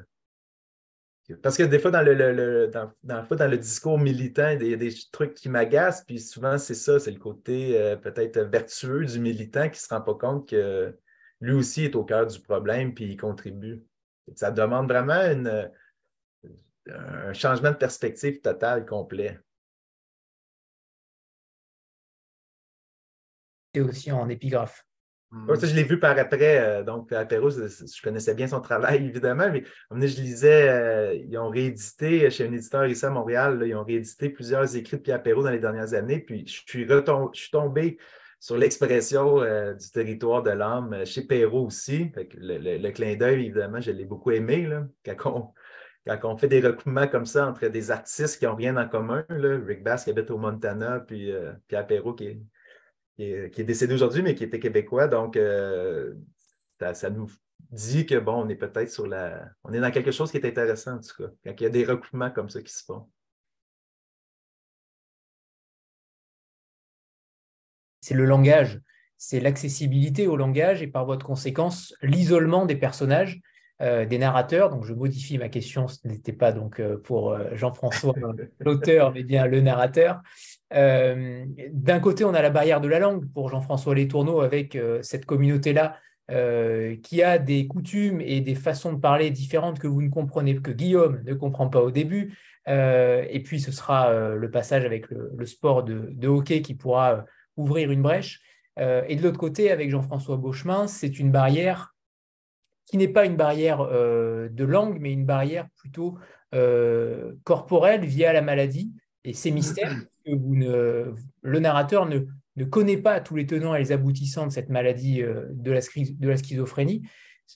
[1.44, 4.94] Parce que des fois, dans le, dans, dans, le discours militant, il y a des
[5.12, 9.64] trucs qui m'agacent, puis souvent, c'est ça, c'est le côté euh, peut-être vertueux du militant
[9.64, 10.98] qui ne se rend pas compte que
[11.42, 13.84] lui aussi est au cœur du problème, puis il contribue.
[14.36, 15.70] Ça demande vraiment une,
[16.90, 19.40] un changement de perspective total, complet.
[23.74, 24.86] Et aussi en épigraphe.
[25.32, 26.60] ça, je l'ai vu par après.
[26.60, 29.64] Euh, donc, Apéro, je connaissais bien son travail, évidemment, mais
[30.08, 34.30] je lisais, euh, ils ont réédité chez un éditeur ici à Montréal, ils ont réédité
[34.30, 36.20] plusieurs écrits de Pierre Perrault dans les dernières années.
[36.20, 37.98] Puis je suis, je suis tombé
[38.40, 39.42] sur l'expression
[39.74, 42.12] du territoire de l'âme chez Perrault aussi.
[42.36, 44.66] le, clin d'œil, évidemment, je l'ai beaucoup aimé.
[44.66, 45.54] Là, quand, on,
[46.38, 50.04] fait des recoupements comme ça entre des artistes qui n'ont rien en commun, Rick Bass
[50.04, 51.32] qui habite au Montana, puis
[51.68, 52.40] Pierre Perrault qui
[53.18, 55.08] est, décédé aujourd'hui, mais qui était québécois.
[55.08, 55.38] Donc,
[56.80, 57.30] ça, ça, nous
[57.72, 59.50] dit que bon, on est peut-être sur la.
[59.64, 61.70] On est dans quelque chose qui est intéressant, en tout cas, quand il y a
[61.70, 63.10] des recoupements comme ça qui se font.
[68.02, 68.80] C'est le langage,
[69.18, 73.42] c'est l'accessibilité au langage et par voie de conséquence, l'isolement des personnages, euh,
[73.80, 74.70] des narrateurs.
[74.70, 78.16] Donc je modifie ma question, ce n'était pas donc euh, pour euh, Jean-François,
[78.60, 80.22] l'auteur, mais bien le narrateur.
[80.72, 85.98] D'un côté, on a la barrière de la langue pour Jean-François Letourneau avec cette communauté-là
[86.30, 90.58] euh, qui a des coutumes et des façons de parler différentes que vous ne comprenez,
[90.58, 92.38] que Guillaume ne comprend pas au début.
[92.68, 97.24] Euh, et puis ce sera euh, le passage avec le, sport de, hockey qui pourra
[97.56, 98.42] ouvrir une brèche.
[98.78, 101.96] et de l'autre côté, avec Jean-François Beauchemin, c'est une barrière
[102.88, 106.18] qui n'est pas une barrière de langue, mais une barrière plutôt
[107.44, 108.94] corporelle via la maladie.
[109.24, 109.94] Et ces mystères
[110.26, 112.22] que vous ne, le narrateur ne,
[112.58, 115.80] ne connaît pas tous les tenants et les aboutissants de cette maladie euh, de la,
[115.80, 117.08] de la schizophrénie.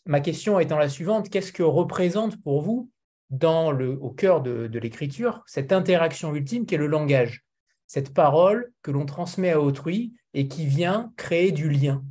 [0.05, 2.89] Ma question étant la suivante, qu'est-ce que représente pour vous,
[3.29, 7.43] dans le, au cœur de, l'écriture, cette interaction ultime qu'est le langage,
[7.87, 12.03] cette parole que l'on transmet à autrui et qui vient créer du lien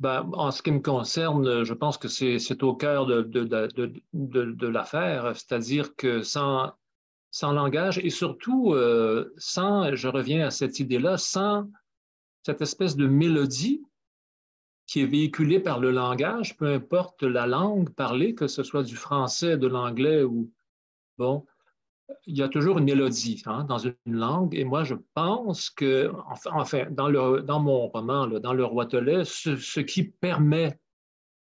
[0.00, 5.96] ben, en ce qui me concerne, je pense que c'est au cœur de, l'affaire, c'est-à-dire
[5.96, 6.72] que sans,
[7.30, 11.70] sans langage et surtout euh, sans, je reviens à cette idée-là, sans
[12.42, 13.82] cette espèce de mélodie
[14.86, 18.96] qui est véhiculée par le langage, peu importe la langue parlée, que ce soit du
[18.96, 20.52] français, de l'anglais ou
[21.18, 21.44] bon,
[22.26, 24.54] il y a toujours une mélodie hein, dans une langue.
[24.54, 26.12] Et moi, je pense que,
[26.50, 28.88] enfin, dans, mon roman, dans Le Roi
[29.24, 30.78] ce, ce qui permet,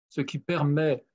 [0.10, 1.06] ce qui permet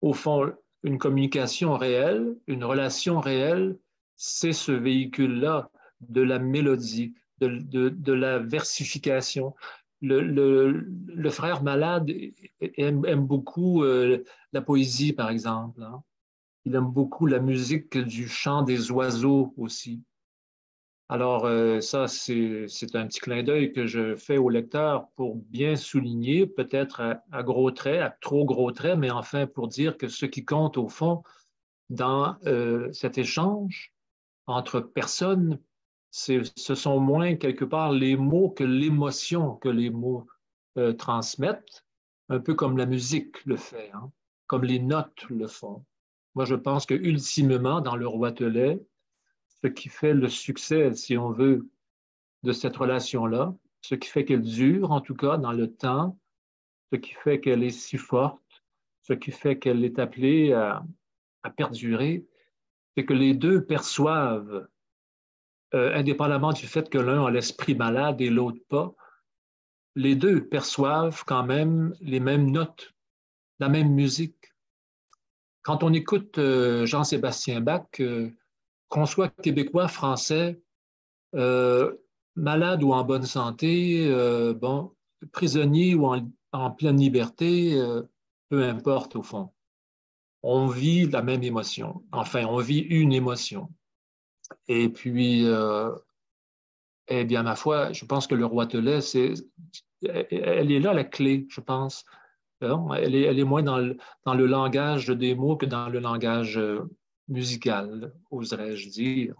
[0.00, 0.52] au fond,
[0.82, 3.78] une communication réelle, une relation réelle,
[4.16, 9.54] c'est ce véhicule-là de la mélodie, de, la versification.
[10.00, 12.10] Le, frère malade
[12.60, 15.82] aime, beaucoup euh, la poésie, par exemple.
[15.82, 16.02] Hein.
[16.64, 20.02] Il aime beaucoup la musique du chant des oiseaux aussi.
[21.08, 25.76] Alors, euh, ça, c'est un petit clin d'œil que je fais au lecteur pour bien
[25.76, 30.24] souligner, peut-être à, gros traits, à trop gros traits, mais enfin pour dire que ce
[30.24, 31.22] qui compte au fond
[31.90, 33.92] dans euh, cet échange
[34.46, 35.58] entre personnes,
[36.10, 40.26] ce sont moins quelque part les mots que l'émotion que les mots
[40.78, 41.84] euh, transmettent,
[42.30, 44.10] un peu comme la musique le fait, hein,
[44.46, 45.84] comme les notes le font.
[46.34, 48.80] Moi, je pense que ultimement, dans le roitelet,
[49.62, 51.68] ce qui fait le succès, si on veut,
[52.42, 56.18] de cette relation-là, ce qui fait qu'elle dure, en tout cas, dans le temps,
[56.92, 58.64] ce qui fait qu'elle est si forte,
[59.02, 60.84] ce qui fait qu'elle est appelée à,
[61.56, 62.24] perdurer,
[62.96, 64.68] c'est que les deux perçoivent,
[65.74, 68.94] euh, indépendamment du fait que l'un a l'esprit malade et l'autre pas,
[69.96, 72.94] les deux perçoivent quand même les mêmes notes,
[73.58, 74.51] la même musique.
[75.62, 78.30] Quand on écoute euh, Jean-Sébastien Bach, euh,
[78.88, 80.60] qu'on soit québécois, français,
[81.34, 81.96] euh,
[82.34, 84.10] malade ou en bonne santé,
[84.54, 84.92] bon,
[85.32, 87.80] prisonnier ou en, pleine liberté,
[88.48, 89.50] peu importe au fond.
[90.42, 92.02] On vit la même émotion.
[92.10, 93.70] Enfin, on vit une émotion.
[94.68, 95.46] Et puis,
[97.08, 99.00] eh bien, ma foi, je pense que le roi Telet,
[100.02, 102.04] elle est là la clé, je pense.
[102.62, 105.98] Elle est, elle est moins dans le, dans le langage des mots que dans le
[105.98, 106.60] langage
[107.28, 109.34] musicale, oserais-je dire.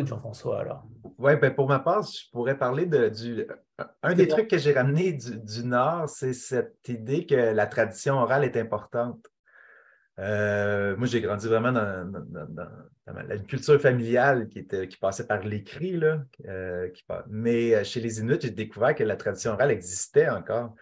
[0.00, 0.84] Jean-François, alors.
[1.18, 3.46] Oui, ben pour ma part, je pourrais parler de, du.
[4.02, 8.44] Un des trucs que j'ai ramené du, Nord, c'est cette idée que la tradition orale
[8.44, 9.26] est importante.
[10.18, 12.12] Euh, moi, j'ai grandi vraiment dans,
[13.30, 16.00] une culture familiale qui, était, qui passait par l'écrit.
[16.46, 16.88] Euh,
[17.28, 20.74] mais euh, chez les Inuits, j'ai découvert que la tradition orale existait encore.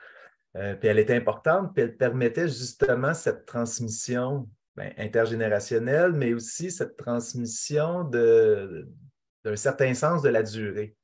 [0.53, 6.97] Puis elle était importante, puis elle permettait justement cette transmission ben, intergénérationnelle, mais aussi cette
[6.97, 10.97] transmission d'un certain sens de la durée.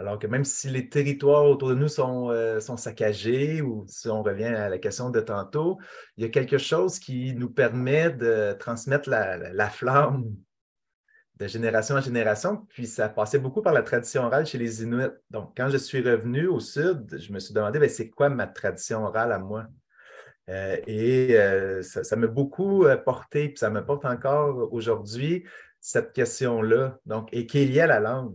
[0.00, 4.08] Alors que même si les territoires autour de nous sont, euh, sont, saccagés, ou si
[4.08, 5.78] on revient à la question de tantôt,
[6.16, 10.24] il y a quelque chose qui nous permet de transmettre la, la flamme
[11.38, 15.12] de génération en génération, puis ça passait beaucoup par la tradition orale chez les Inuits.
[15.28, 18.46] Donc, quand je suis revenu au sud, je me suis demandé, ben, c'est quoi ma
[18.46, 19.66] tradition orale à moi?
[20.48, 21.36] et
[21.82, 25.44] ça m'a beaucoup porté, puis ça me porte encore aujourd'hui,
[25.78, 26.98] cette question-là.
[27.06, 28.34] Donc, et qui est liée à la langue.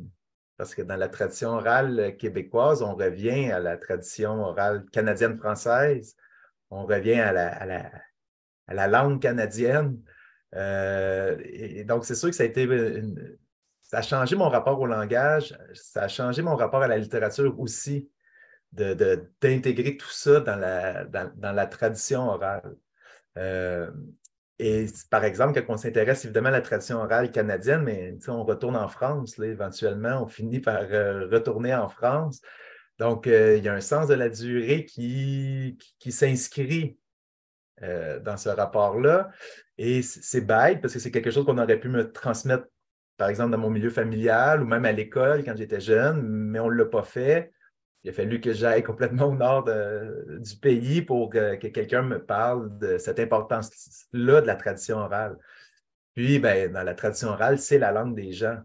[0.58, 6.16] Parce que dans la tradition orale québécoise, on revient à la tradition orale canadienne-française,
[6.70, 7.92] on revient à la,
[8.68, 10.00] à la, langue canadienne.
[10.56, 12.66] Euh, et donc, c'est sûr que ça a été
[13.82, 17.60] ça a changé mon rapport au langage, ça a changé mon rapport à la littérature
[17.60, 18.10] aussi,
[18.72, 22.76] d'intégrer de, tout ça dans la, dans, la tradition orale.
[23.38, 23.92] Euh,
[24.58, 28.78] et par exemple, quand on s'intéresse évidemment à la tradition orale canadienne, mais on retourne
[28.78, 32.42] en France, là, éventuellement, on finit par euh, retourner en France.
[32.98, 36.98] Donc, euh, il y a un sens de la durée qui, qui, s'inscrit
[37.84, 39.30] euh, dans ce rapport-là.
[39.78, 42.66] Et c'est bête parce que c'est quelque chose qu'on aurait pu me transmettre,
[43.18, 46.70] par exemple, dans mon milieu familial ou même à l'école quand j'étais jeune, mais on
[46.70, 47.52] ne l'a pas fait.
[48.06, 52.78] Il a fallu que j'aille complètement au nord du pays pour que, quelqu'un me parle
[52.78, 55.36] de cette importance-là de la tradition orale.
[56.14, 58.60] Puis, ben, dans la tradition orale, c'est la langue des gens.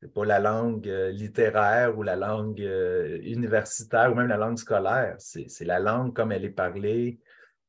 [0.00, 4.36] Ce n'est pas la langue euh, littéraire ou la langue euh, universitaire ou même la
[4.36, 5.16] langue scolaire.
[5.18, 7.18] C'est la langue comme elle est parlée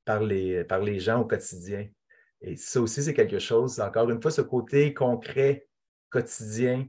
[0.06, 1.88] par les, par les gens au quotidien.
[2.42, 5.68] Et ça aussi, c'est quelque chose, encore une fois, ce côté concret,
[6.12, 6.86] quotidien,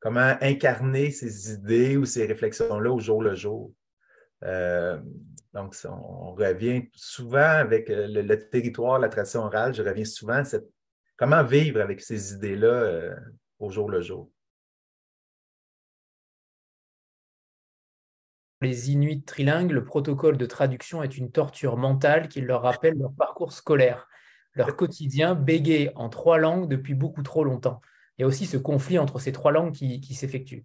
[0.00, 3.72] comment incarner ces idées ou ces réflexions-là au jour le jour.
[4.44, 4.98] Euh,
[5.54, 10.44] donc, on, revient souvent avec euh, le, territoire, la tradition orale, je reviens souvent à
[10.44, 10.68] cette,
[11.16, 13.14] comment vivre avec ces idées-là euh,
[13.58, 14.30] au jour le jour.
[18.62, 23.12] Les Inuits trilingues, le protocole de traduction est une torture mentale qui leur rappelle leur
[23.14, 24.08] parcours scolaire,
[24.54, 27.80] leur quotidien bégayé en trois langues depuis beaucoup trop longtemps
[28.18, 30.64] il y a aussi ce conflit entre ces trois langues qui, s'effectue.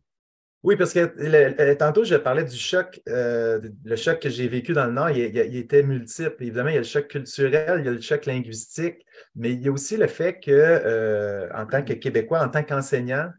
[0.63, 4.85] Oui, parce que tantôt, je parlais du choc, euh, le choc que j'ai vécu dans
[4.85, 6.35] le Nord, il, était multiple.
[6.39, 9.61] Évidemment, il y a le choc culturel, il y a le choc linguistique, mais il
[9.61, 13.31] y a aussi le fait que, euh, en tant que Québécois, en tant qu'enseignant,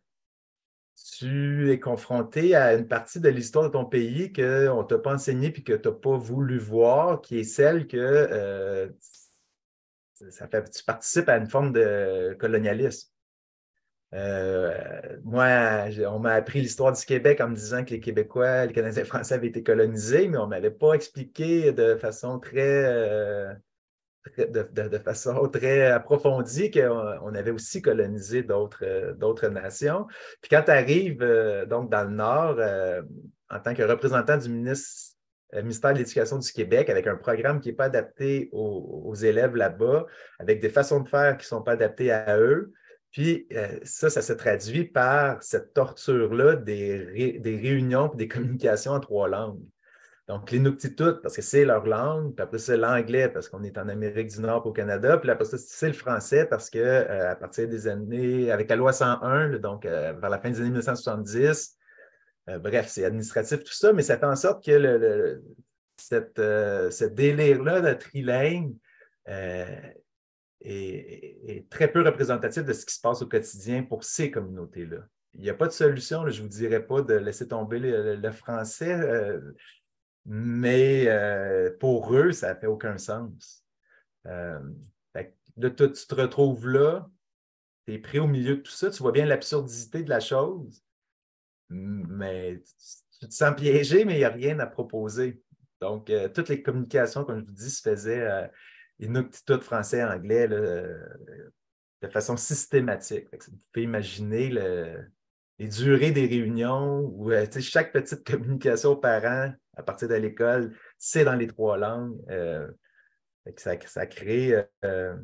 [1.18, 5.14] tu es confronté à une partie de l'histoire de ton pays qu'on ne t'a pas
[5.14, 8.88] enseigné et que tu n'as pas voulu voir, qui est celle que euh,
[10.30, 13.11] ça fait, tu participes à une forme de colonialisme.
[14.14, 18.72] Euh, moi, on m'a appris l'histoire du Québec en me disant que les Québécois, les
[18.72, 23.54] Canadiens français avaient été colonisés, mais on ne m'avait pas expliqué de façon très, euh,
[24.36, 30.06] de, façon très approfondie qu'on avait aussi colonisé d'autres, d'autres nations.
[30.42, 31.24] Puis quand tu arrives
[31.68, 33.02] donc dans le Nord, euh,
[33.48, 37.74] en tant que représentant du ministère de l'Éducation du Québec, avec un programme qui n'est
[37.74, 40.04] pas adapté aux, aux élèves là-bas,
[40.38, 42.74] avec des façons de faire qui ne sont pas adaptées à eux,
[43.12, 48.92] puis euh, ça, ça se traduit par cette torture-là des, des réunions et des communications
[48.92, 49.60] en trois langues.
[50.28, 53.88] Donc, l'Inuktitut, parce que c'est leur langue, puis après c'est l'anglais, parce qu'on est en
[53.88, 57.36] Amérique du Nord au Canada, puis après ça, c'est le français, parce que euh, à
[57.36, 61.76] partir des années, avec la loi 101, donc euh, vers la fin des années 1970,
[62.60, 65.44] bref, c'est administratif tout ça, mais ça fait en sorte que le,
[65.96, 68.74] cette, ce délire-là de trilingue
[70.64, 74.98] est, très peu représentatif de ce qui se passe au quotidien pour ces communautés-là.
[75.34, 78.30] Il n'y a pas de solution, je ne vous dirais pas de laisser tomber le,
[78.32, 79.40] français, euh,
[80.26, 83.64] mais euh, pour eux, ça n'a fait aucun sens.
[84.26, 84.60] Euh,
[85.60, 87.08] tu te retrouves là,
[87.86, 90.82] tu es pris au milieu de tout ça, tu vois bien l'absurdité de la chose,
[91.70, 92.62] mais
[93.20, 95.42] tu, te sens piégé, mais il n'y a rien à proposer.
[95.80, 98.50] Donc, toutes les communications, comme je vous dis, se faisaient
[99.00, 103.28] Inuktitut français-anglais de façon systématique.
[103.32, 104.50] Vous pouvez imaginer
[105.58, 110.76] les durées des réunions où euh, chaque petite communication aux parents à partir de l'école,
[110.98, 112.18] c'est dans les trois langues.
[112.28, 112.68] Euh,
[113.56, 113.76] ça,
[114.06, 115.16] crée, euh,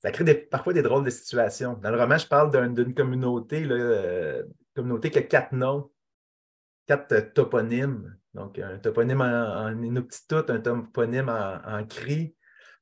[0.00, 1.74] ça crée parfois des drôles de situations.
[1.74, 3.66] Dans le roman, je parle d'une communauté,
[4.74, 5.90] communauté qui a quatre noms,
[6.86, 8.16] quatre toponymes.
[8.32, 12.35] Donc, un toponyme en, en Inuktitut, un toponyme en cri,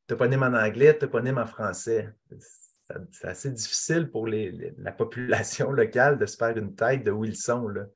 [0.06, 2.12] toponyme en anglais, toponyme en français.
[3.12, 7.36] C'est assez difficile pour la population locale de se faire une tête de où ils
[7.36, 7.86] sont, là,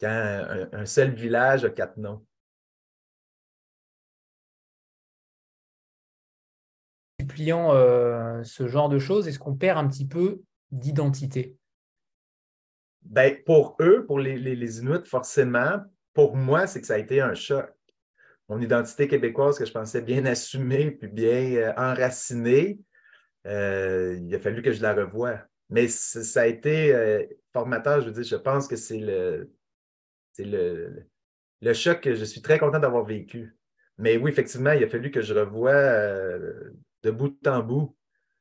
[0.00, 2.24] quand un, seul village a quatre noms.
[7.20, 11.56] Multipliant euh, ce genre de choses, est-ce qu'on perd un petit peu d'identité?
[13.02, 15.82] Ben, pour eux, pour les, les Inuits, forcément.
[16.12, 17.74] Pour moi, c'est que ça a été un choc
[18.48, 22.80] mon identité québécoise que je pensais bien assumée puis bien euh, enracinée,
[23.46, 25.40] euh, il a fallu que je la revoie.
[25.70, 29.50] Mais ça a été euh, formateur, je veux dire, je pense que c'est le,
[30.38, 31.06] le,
[31.62, 33.56] le choc que je suis très content d'avoir vécu.
[33.96, 35.72] Mais oui, effectivement, il a fallu que je revoie
[37.02, 37.96] de bout en bout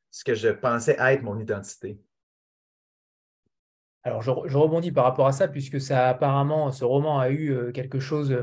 [0.10, 2.00] ce que je pensais être mon identité.
[4.04, 8.00] Alors, je, rebondis par rapport à ça, puisque ça apparemment, ce roman a eu quelque
[8.00, 8.36] chose,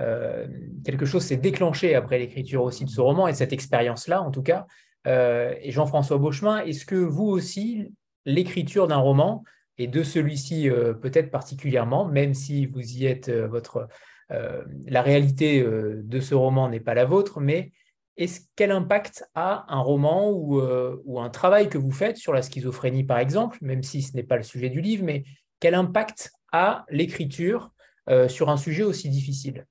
[0.00, 0.46] euh,
[0.84, 4.30] quelque chose s'est déclenché après l'écriture aussi de ce roman et de cette expérience-là, en
[4.30, 4.66] tout cas.
[5.06, 7.92] Euh, et Jean-François Beauchemin, est-ce que vous aussi,
[8.24, 9.44] l'écriture d'un roman,
[9.76, 10.68] et de celui-ci
[11.02, 13.88] peut-être particulièrement, même si vous y êtes, votre,
[14.30, 17.72] la réalité de ce roman n'est pas la vôtre, mais
[18.16, 22.42] est-ce quel impact a un roman euh, ou, un travail que vous faites sur la
[22.42, 25.24] schizophrénie, par exemple, même si ce n'est pas le sujet du livre, mais
[25.58, 27.72] quel impact a l'écriture
[28.08, 29.66] euh, sur un sujet aussi difficile?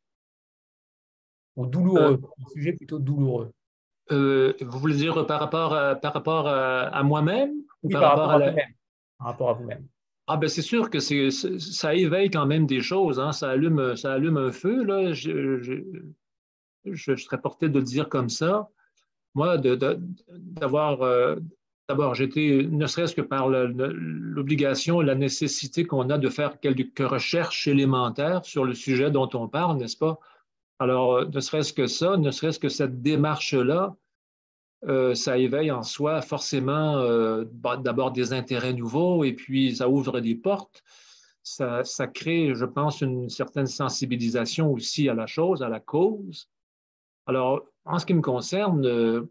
[1.55, 2.43] Ou douloureux, euh.
[2.45, 3.51] un sujet plutôt douloureux
[4.09, 8.73] Vous voulez dire par rapport à, par rapport à, moi-même ou par, rapport, à, vous-même
[9.17, 9.87] Par rapport à vous-même.
[10.27, 13.33] Ah ben c'est sûr que c'est, ça éveille quand même des choses, hein.
[13.33, 14.83] ça, allume, ça allume un feu.
[14.83, 15.11] Là.
[15.11, 15.59] je,
[16.85, 18.69] je, serais porté de le dire comme ça.
[19.35, 21.35] Moi, d'avoir euh,
[21.89, 27.67] d'abord, j'étais, ne serait-ce que par l'obligation la nécessité qu'on a de faire quelques recherches
[27.67, 30.19] élémentaires sur le sujet dont on parle, n'est-ce pas?
[30.79, 33.95] Alors, euh, ne serait-ce que ça, ne serait-ce que cette démarche-là,
[34.85, 37.03] euh, ça éveille en soi forcément
[37.77, 40.83] d'abord des intérêts nouveaux et puis ça ouvre des portes.
[41.43, 46.49] Ça, crée, je pense, une certaine sensibilisation aussi à la chose, à la cause.
[47.25, 49.23] Alors, en ce qui me concerne, euh,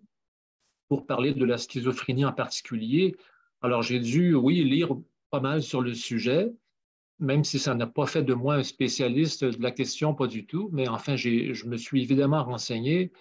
[0.89, 3.17] pour parler de la schizophrénie en particulier,
[3.63, 4.95] alors j'ai dû, oui, lire
[5.31, 6.53] pas mal sur le sujet,
[7.23, 10.45] même si ça n'a pas fait de moi un spécialiste de la question, pas du
[10.45, 13.13] tout, mais enfin, je me suis évidemment renseigné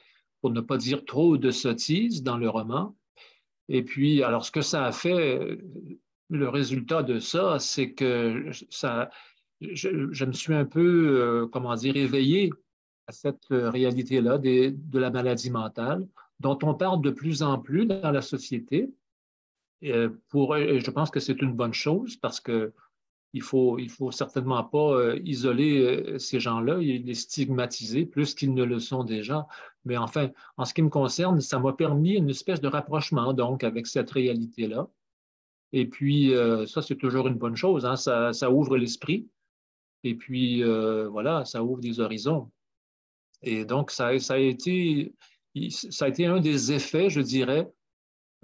[0.41, 2.95] pour ne pas dire trop de sottises dans le roman.
[3.69, 5.39] Et puis, alors, ce que ça a fait,
[6.29, 9.09] le résultat de ça, c'est que ça,
[9.61, 12.51] je, me suis un peu, euh, comment dire, éveillé
[13.09, 16.07] cette euh, réalité-là de la maladie mentale,
[16.39, 18.89] dont on parle de plus en plus dans la société.
[19.83, 22.73] Euh, pour, je pense que c'est une bonne chose parce que
[23.33, 28.53] il faut, il faut certainement pas euh, isoler ces gens-là et les stigmatiser plus qu'ils
[28.53, 29.47] ne le sont déjà.
[29.85, 33.63] Mais enfin, en ce qui me concerne, ça m'a permis une espèce de rapprochement donc
[33.63, 34.87] avec cette réalité-là.
[35.73, 36.33] Et puis,
[36.67, 37.85] ça, c'est toujours une bonne chose.
[37.85, 37.95] Hein.
[37.95, 39.29] Ça, ça, ouvre l'esprit.
[40.03, 42.51] Et puis, voilà, ça ouvre des horizons.
[43.41, 45.13] Et donc, ça, a été,
[45.69, 47.71] ça a été un des effets, je dirais,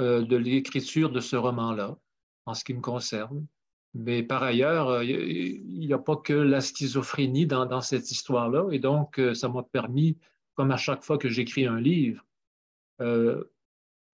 [0.01, 1.97] euh, de l'écriture de ce roman-là,
[2.45, 3.45] en ce qui me concerne.
[3.93, 8.67] Mais par ailleurs, euh, il n'y a pas que la schizophrénie dans, cette histoire-là.
[8.71, 10.17] Et donc, euh, ça m'a permis,
[10.55, 12.23] comme à chaque fois que j'écris un livre,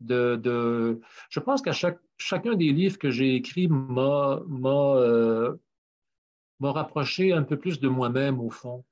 [0.02, 1.00] de,
[1.30, 4.42] Je pense qu'à chaque, chacun des livres que j'ai écrits m'a
[6.62, 8.84] rapproché un peu plus de moi-même, au fond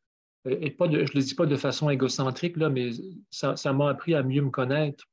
[0.45, 2.91] et pas je ne le dis pas de façon égocentrique, là, mais
[3.29, 5.07] ça, m'a appris à mieux me connaître.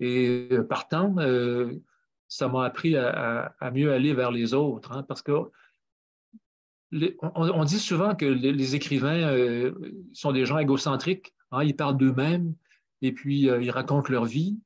[0.00, 1.80] Et euh, partant, euh,
[2.30, 5.32] ça m'a appris à, mieux aller vers les autres, hein, parce que
[7.22, 9.72] on, dit souvent que les, écrivains euh,
[10.12, 12.54] sont des gens égocentriques, hein, ils parlent d'eux-mêmes
[13.02, 14.58] et puis ils racontent leur vie.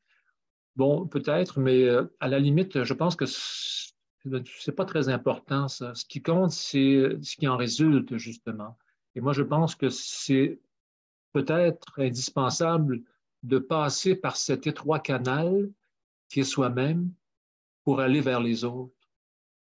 [0.77, 1.87] Bon, peut-être, mais
[2.21, 5.95] à la limite, je pense que c'est pas très important, ça.
[5.95, 8.79] Ce qui compte, c'est ce qui en résulte, justement.
[9.15, 10.59] Et moi, je pense que c'est
[11.33, 13.03] peut-être indispensable
[13.43, 15.71] de passer par cet étroit canal
[16.29, 17.11] qui est soi-même
[17.85, 18.95] pour aller vers les autres.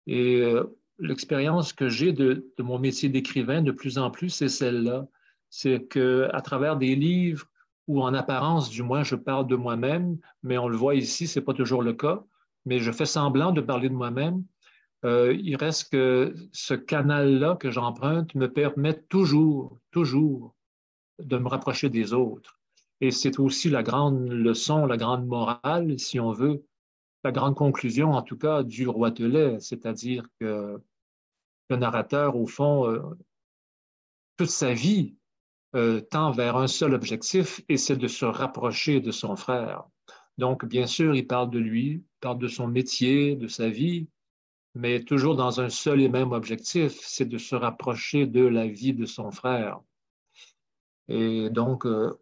[0.07, 0.65] Et euh,
[0.99, 5.07] l'expérience que j'ai de, mon métier d'écrivain de plus en plus, c'est celle-là.
[5.51, 7.47] C'est qu'à travers des livres
[7.87, 11.39] où en apparence, du moins, je parle de moi-même, mais on le voit ici, ce
[11.39, 12.25] n'est pas toujours le cas,
[12.65, 14.43] mais je fais semblant de parler de moi-même,
[15.05, 20.55] euh, il reste que ce canal-là que j'emprunte me permet toujours, toujours
[21.19, 22.59] de me rapprocher des autres.
[23.03, 26.65] Et c'est aussi la grande leçon, la grande morale, si on veut,
[27.25, 30.79] la grande conclusion, en tout cas, du roi Telet, c'est-à-dire que
[31.71, 33.01] le narrateur, au fond, euh,
[34.37, 35.17] toute sa vie
[35.75, 39.85] euh, tend vers un seul objectif, et c'est de se rapprocher de son frère.
[40.37, 44.09] Donc, bien sûr, il parle de lui, parle de son métier, de sa vie,
[44.75, 48.93] mais toujours dans un seul et même objectif, c'est de se rapprocher de la vie
[48.93, 49.81] de son frère.
[51.09, 52.13] Et donc, euh,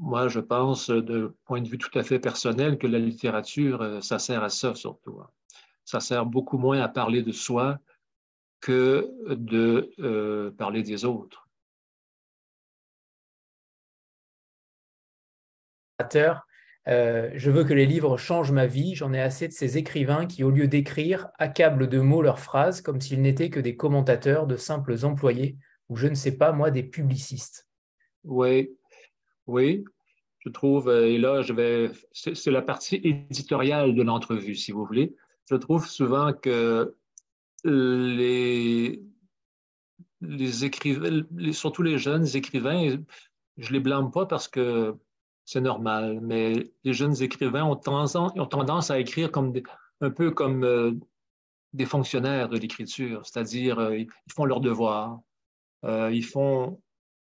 [0.00, 4.00] moi, je pense, de point de vue tout à fait personnel, que la littérature, euh,
[4.00, 5.20] ça sert à ça surtout.
[5.20, 5.28] Hein.
[5.84, 7.78] Ça sert beaucoup moins à parler de soi
[8.60, 11.46] que de euh, parler des autres.
[16.88, 18.94] Euh, je veux que les livres changent ma vie.
[18.94, 22.80] J'en ai assez de ces écrivains qui, au lieu d'écrire, accablent de mots leurs phrases
[22.80, 25.58] comme s'ils n'étaient que des commentateurs, de simples employés,
[25.90, 27.68] ou je ne sais pas, moi, des publicistes.
[28.24, 28.70] Oui,
[29.50, 29.82] Oui,
[30.38, 34.84] je trouve, euh, et là, je vais, c'est la partie éditoriale de l'entrevue, si vous
[34.84, 35.12] voulez.
[35.50, 36.94] Je trouve souvent que
[37.64, 39.02] les,
[40.20, 42.96] les écrivains, surtout les jeunes écrivains,
[43.56, 44.94] je les blâme pas parce que
[45.44, 49.52] c'est normal, mais les jeunes écrivains ont tendance, ont tendance à écrire comme
[50.00, 50.92] un peu comme euh,
[51.72, 55.18] des fonctionnaires de l'écriture, c'est-à-dire euh, ils font leur devoir.
[55.84, 56.80] ils font,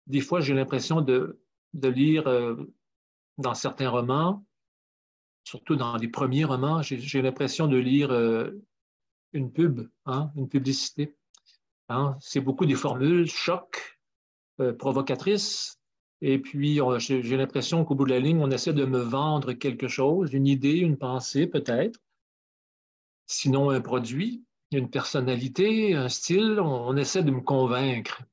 [0.07, 1.39] des fois, j'ai l'impression de,
[1.77, 2.27] de lire
[3.37, 4.43] dans certains romans,
[5.47, 8.51] surtout dans les premiers romans, j'ai l'impression de lire euh,
[9.31, 11.15] une pub, hein, une publicité.
[11.87, 12.17] Hein.
[12.19, 13.97] C'est beaucoup des formules choc,
[14.59, 15.79] euh, provocatrices.
[16.19, 19.87] Et puis, j'ai l'impression qu'au bout de la ligne, on essaie de me vendre quelque
[19.87, 21.99] chose, une idée, une pensée peut-être,
[23.27, 28.23] sinon un produit, une personnalité, un style, on essaie de me convaincre.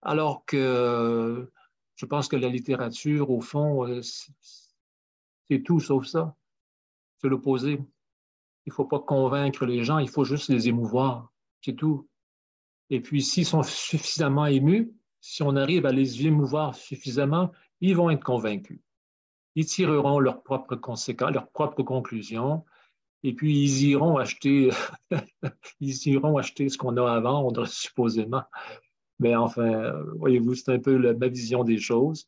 [0.00, 1.50] Alors que
[1.98, 6.36] je pense que la littérature, au fond, euh, c'est tout sauf ça.
[7.20, 7.72] C'est l'opposé.
[7.72, 11.32] Il ne faut pas convaincre les gens, il faut juste les émouvoir.
[11.60, 12.08] C'est tout.
[12.88, 18.10] Et puis, s'ils sont suffisamment émus, si on arrive à les émouvoir suffisamment, ils vont
[18.10, 18.80] être convaincus.
[19.56, 22.64] Ils tireront leurs propres conséquences, leurs propres conclusions,
[23.24, 24.70] et puis ils iront acheter,
[25.80, 28.44] ils iront acheter ce qu'on a à vendre, supposément.
[29.18, 32.26] Mais enfin, voyez-vous, c'est un peu ma vision des choses.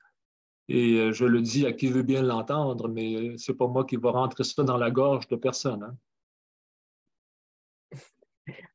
[0.71, 3.97] Et euh, je le dis à qui veut bien l'entendre, mais c'est pas moi qui
[3.97, 5.83] va rentrer ça dans la gorge de personne.
[5.83, 5.97] Hein.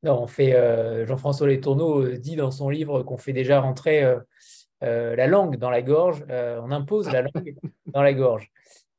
[0.03, 0.53] Non, on fait.
[0.55, 4.03] Euh, Jean-François Letourneau euh, dit dans son livre qu'on fait déjà rentrer
[4.82, 6.24] la langue dans la gorge.
[6.30, 7.55] on impose la langue
[7.88, 8.51] dans la gorge.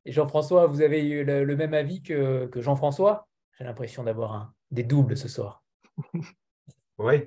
[0.04, 3.28] Et Jean-François, vous avez eu le, même avis que, que Jean-François?
[3.58, 5.62] J'ai l'impression d'avoir des doubles ce soir.
[6.98, 7.26] Oui.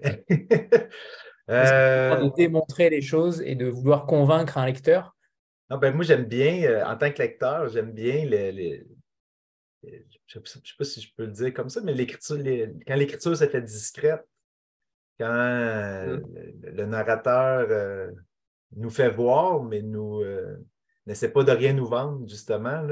[1.50, 2.24] Euh...
[2.24, 5.16] De démontrer les choses et de vouloir convaincre un lecteur
[5.70, 8.84] non, ben moi, j'aime bien, euh, en tant que lecteur, j'aime bien les,
[9.84, 12.38] je ne sais, pas si je peux le dire comme ça, mais l'écriture,
[12.88, 14.26] quand l'écriture se fait discrète,
[15.20, 16.76] quand euh, mm.
[16.76, 18.10] le, narrateur euh,
[18.76, 20.24] nous fait voir, mais nous
[21.06, 22.88] n'essaie pas de rien nous vendre, justement,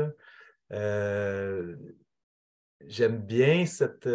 [2.85, 4.07] j'aime bien cette.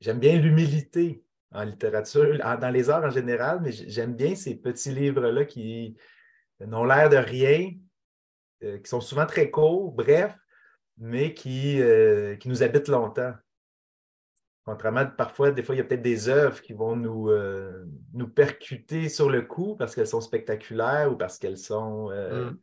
[0.00, 1.22] j'aime bien l'humilité
[1.52, 5.96] en littérature, dans les arts en général, mais j'aime bien ces petits livres-là qui
[6.60, 7.70] n'ont l'air de rien,
[8.62, 10.34] euh, qui sont souvent très courts, bref,
[10.98, 13.34] mais qui, euh, qui nous habitent longtemps.
[14.64, 17.84] Contrairement, parfois, des fois, il y a peut-être des œuvres qui vont nous, euh,
[18.14, 22.10] nous percuter sur le coup parce qu'elles sont spectaculaires ou parce qu'elles sont.
[22.10, 22.58] Mm.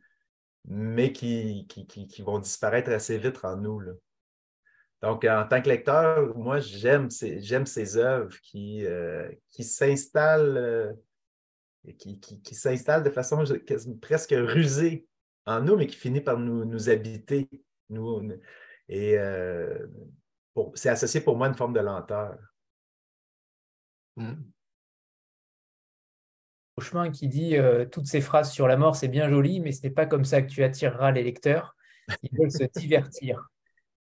[0.66, 3.80] mais qui, qui, qui, vont disparaître assez vite en nous.
[3.80, 3.92] Là.
[5.04, 10.92] Donc, en tant que lecteur, moi, j'aime ces, œuvres qui, euh, euh,
[11.98, 13.44] qui, s'installent de façon
[14.00, 15.06] presque rusée
[15.44, 17.50] en nous, mais qui finit par nous, habiter.
[18.88, 19.86] Et euh,
[20.72, 22.38] c'est associé pour moi à une forme de lenteur.
[24.16, 24.22] Au
[26.80, 27.56] chemin qui dit
[27.92, 30.40] toutes ces phrases sur la mort, c'est bien joli, mais ce n'est pas comme ça
[30.40, 31.76] que tu attireras les lecteurs.
[32.22, 33.50] Ils veulent se divertir.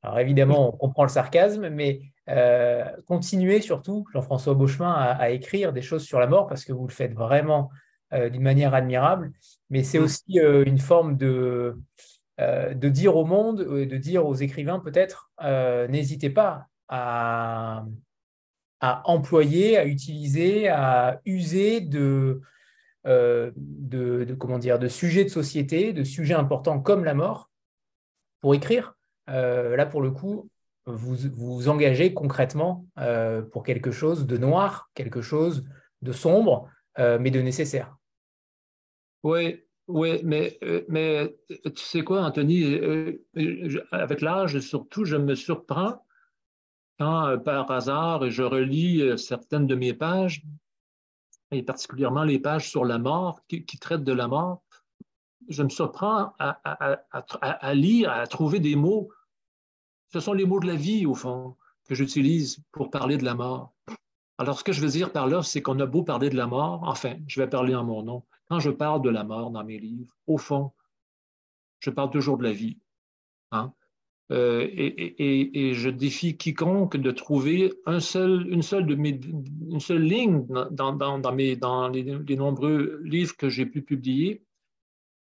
[0.02, 5.82] Alors évidemment, on comprend le sarcasme, mais euh, continuez surtout, Jean-François Beauchemin, à, écrire des
[5.82, 7.70] choses sur la mort parce que vous le faites vraiment
[8.12, 9.32] euh, d'une manière admirable.
[9.70, 11.76] Mais c'est aussi euh, une forme de,
[12.38, 15.30] de dire au monde, de dire aux écrivains peut-être,
[15.88, 17.84] n'hésitez pas à,
[18.80, 22.40] à, employer, à utiliser, à user de,
[23.04, 27.50] de, comment dire, de sujets de société, de sujets importants comme la mort
[28.40, 28.96] pour écrire
[29.28, 30.50] euh, là, pour le coup,
[30.86, 35.64] vous vous engagez concrètement euh, pour quelque chose de noir, quelque chose
[36.02, 36.68] de sombre,
[36.98, 37.96] euh, mais de nécessaire.
[39.22, 40.58] Oui, oui, mais,
[40.88, 41.32] mais
[41.64, 42.78] tu sais quoi, Anthony,
[43.92, 46.04] avec l'âge, surtout, je me surprends
[46.98, 50.42] quand, par hasard, je relis certaines de mes pages,
[51.52, 54.62] et particulièrement les pages sur la mort, qui, traitent de la mort,
[55.48, 59.10] je me surprends à, lire, à trouver des mots
[60.12, 61.56] ce sont les mots de la vie, au fond,
[61.88, 63.72] que j'utilise pour parler de la mort.
[64.38, 66.46] Alors, ce que je veux dire par là, c'est qu'on a beau parler de la
[66.46, 68.22] mort, enfin, je vais parler en mon nom.
[68.48, 70.72] Quand je parle de la mort dans mes livres, au fond,
[71.80, 72.78] je parle toujours de la vie.
[73.52, 73.72] Hein?
[74.30, 78.86] Euh, et, je défie quiconque de trouver une, seule
[79.98, 84.44] ligne dans les, nombreux livres que j'ai pu publier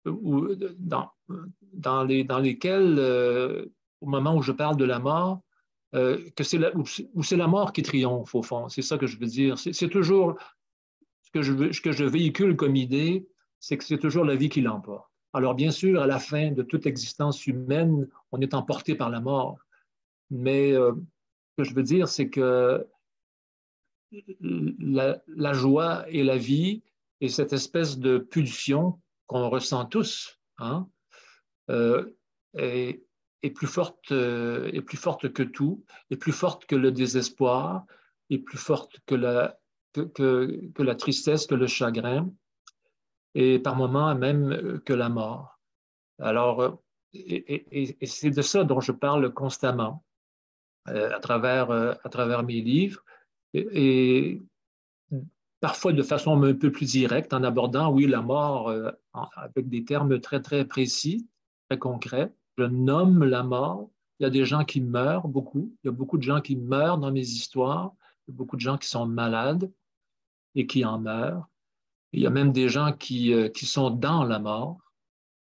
[0.06, 3.66] ou dans, les, dans lesquels euh,
[4.02, 5.42] au moment où je parle de la mort,
[5.96, 6.72] euh, que c'est la,
[7.22, 8.68] c'est la mort qui triomphe, au fond.
[8.70, 9.58] C'est ça que je veux dire.
[9.58, 10.36] C'est toujours
[11.22, 13.28] ce que je, que je véhicule comme idée,
[13.60, 15.10] c'est que c'est toujours la vie qui l'emporte.
[15.34, 19.20] Alors, bien sûr, à la fin de toute existence humaine, on est emporté par la
[19.20, 19.58] mort.
[20.30, 22.86] Mais euh, ce que je veux dire, c'est que
[24.40, 26.84] la, joie et la vie
[27.22, 29.00] et cette espèce de pulsion
[29.34, 30.88] qu'on ressent tous hein,
[31.72, 32.06] euh,
[32.56, 33.04] est,
[33.56, 37.86] plus forte, euh, est plus forte que tout, est plus forte que le désespoir,
[38.30, 39.58] est plus forte que la,
[39.94, 42.32] que, que la tristesse, que le chagrin
[43.34, 45.60] et par moments même euh, que la mort.
[46.20, 46.80] Alors,
[47.14, 50.06] et, c'est de ça dont je parle constamment
[50.86, 53.04] à, travers, à travers mes livres
[53.54, 54.42] et,
[55.64, 58.70] parfois de façon un peu plus directe en abordant, oui, la mort
[59.14, 61.30] avec des termes très, très précis,
[61.70, 62.34] très concrets.
[62.58, 63.90] Je nomme la mort.
[64.20, 65.74] Il y a des gens qui meurent beaucoup.
[65.82, 67.94] Il y a beaucoup de gens qui meurent dans mes histoires.
[68.28, 69.72] Il y a beaucoup de gens qui sont malades
[70.54, 71.48] et qui en meurent.
[72.12, 74.82] Il y a même des gens qui, euh, qui sont dans la mort,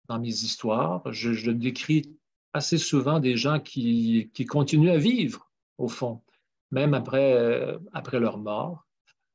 [0.07, 1.03] dans mes histoires.
[1.13, 2.17] Je, décris
[2.53, 6.23] assez souvent des gens qui, qui, continuent à vivre, au fond,
[6.71, 8.87] même après, euh, après leur mort.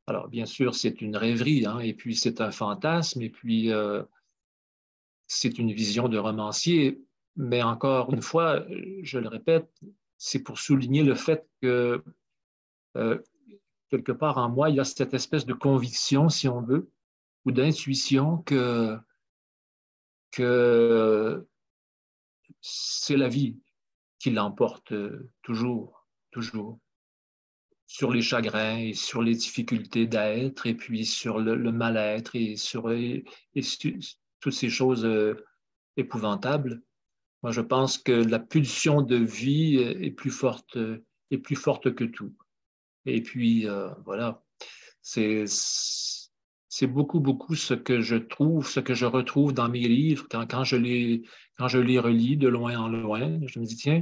[0.07, 4.03] Alors, bien sûr, c'est une rêverie, hein, et puis c'est un fantasme, et puis euh,
[5.27, 7.01] c'est une vision de romancier.
[7.35, 8.65] Mais encore une fois,
[9.03, 9.69] je le répète,
[10.17, 12.03] c'est pour souligner le fait que
[13.89, 16.89] quelque part en moi, il y a cette espèce de conviction, si on veut,
[17.45, 18.97] ou d'intuition que,
[20.31, 21.47] que
[22.61, 23.57] c'est la vie
[24.19, 24.93] qui l'emporte
[25.41, 26.79] toujours, toujours,
[27.87, 32.93] sur les chagrins et sur les difficultés d'être, et puis sur le, mal-être et sur
[34.39, 35.35] toutes ces choses euh,
[35.95, 36.83] épouvantables.
[37.43, 40.77] Moi, je pense que la pulsion de vie est plus forte,
[41.31, 42.33] est plus forte que tout.
[43.05, 44.43] Et puis, euh, voilà,
[45.01, 45.45] c'est
[46.87, 50.65] beaucoup, beaucoup ce que je trouve, ce que je retrouve dans mes livres quand, quand,
[50.65, 51.23] je, les,
[51.57, 53.39] quand je les relis de loin en loin.
[53.47, 54.01] Je me dis, tiens,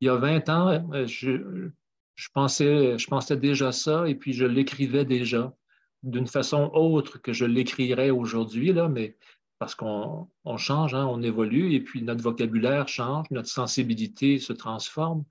[0.00, 1.70] il y a 20 ans, euh, je,
[2.16, 5.54] je, pensais, je pensais déjà ça et puis je l'écrivais déjà
[6.02, 9.16] d'une façon autre que je l'écrirais aujourd'hui, mais
[9.58, 14.52] parce qu'on on change, hein, on évolue et puis notre vocabulaire change, notre sensibilité se
[14.52, 15.24] transforme,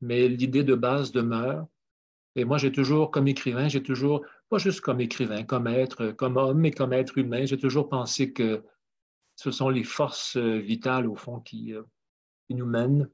[0.00, 1.66] mais l'idée de base demeure.
[2.36, 6.36] Et moi, j'ai toujours, comme écrivain, j'ai toujours pas juste comme écrivain, comme être, comme
[6.36, 7.46] homme, mais comme être humain.
[7.46, 8.62] J'ai toujours pensé que
[9.36, 11.82] ce sont les forces euh, vitales, au fond, qui, euh,
[12.50, 13.08] nous mènent.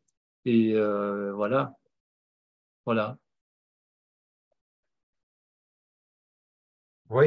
[0.44, 1.74] Et euh, voilà.
[2.86, 3.18] Voilà.
[7.10, 7.26] Oui.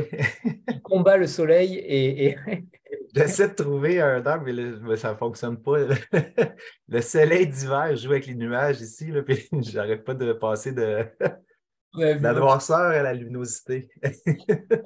[0.67, 2.35] Il combat le soleil et.
[3.15, 5.77] J'essaie de trouver un arbre, mais, ça ne fonctionne pas.
[6.89, 11.05] Le soleil d'hiver joue avec les nuages ici, là, puis j'arrête pas de passer de,
[11.97, 13.89] la noirceur et la luminosité.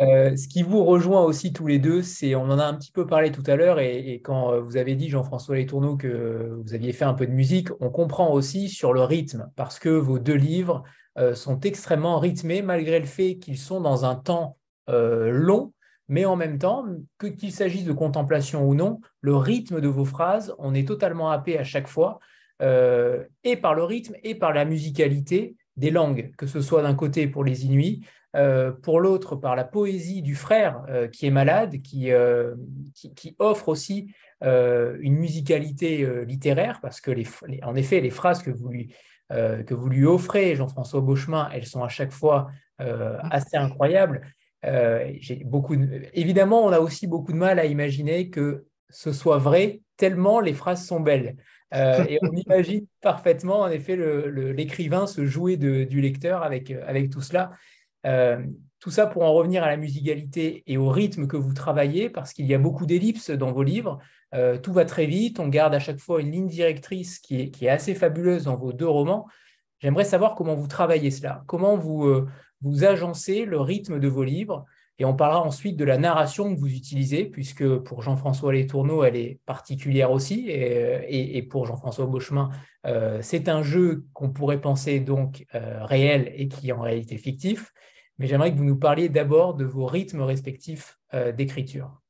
[0.01, 2.91] Euh, ce qui vous rejoint aussi tous les deux, c'est, on en a un petit
[2.91, 6.74] peu parlé tout à l'heure, et, quand euh, vous avez dit, Jean-François Letourneau, que vous
[6.74, 10.20] aviez fait un peu de musique, on comprend aussi sur le rythme, parce que vos
[10.20, 10.84] deux livres
[11.18, 14.57] euh, sont extrêmement rythmés, malgré le fait qu'ils sont dans un temps
[14.88, 15.74] long,
[16.07, 16.84] mais en même temps,
[17.20, 21.30] que, qu'il s'agisse de contemplation ou non, le rythme de vos phrases, on est totalement
[21.30, 22.20] happé à chaque fois,
[22.62, 27.28] et par le rythme et par la musicalité des langues, que ce soit d'un côté
[27.28, 28.02] pour les Inuits,
[28.36, 32.54] euh, pour l'autre par la poésie du frère euh, qui est malade, qui, euh,
[32.94, 37.28] qui, offre aussi une musicalité littéraire, parce que, les,
[37.64, 38.96] en effet, les phrases que vous lui,
[39.30, 44.22] que vous lui offrez, Jean-François Beauchemin, elles sont à chaque fois assez incroyables.
[45.44, 45.76] beaucoup
[46.14, 50.54] Évidemment, on a aussi beaucoup de mal à imaginer que ce soit vrai, tellement les
[50.54, 51.36] phrases sont belles.
[51.74, 53.96] Euh, et on imagine parfaitement, en effet,
[54.54, 57.52] l'écrivain se jouer du lecteur avec, avec tout cela.
[58.06, 58.44] Euh,
[58.80, 62.32] tout ça pour en revenir à la musicalité et au rythme que vous travaillez, parce
[62.32, 64.00] qu'il y a beaucoup d'ellipses dans vos livres.
[64.34, 67.50] Euh, tout va très vite, on garde à chaque fois une ligne directrice qui est,
[67.50, 69.28] qui est assez fabuleuse dans vos deux romans.
[69.80, 72.26] J'aimerais savoir comment vous travaillez cela, comment vous,
[72.62, 74.66] vous agencez le rythme de vos livres
[75.00, 79.16] et on parlera ensuite de la narration que vous utilisez, puisque pour Jean-François Letourneau, elle
[79.16, 82.50] est particulière aussi, et, pour Jean-François Beauchemin,
[82.86, 87.18] euh, c'est un jeu qu'on pourrait penser donc euh, réel et qui est en réalité
[87.18, 87.74] fictif.
[88.18, 92.02] Mais j'aimerais que vous nous parliez d'abord de vos rythmes respectifs euh, d'écriture.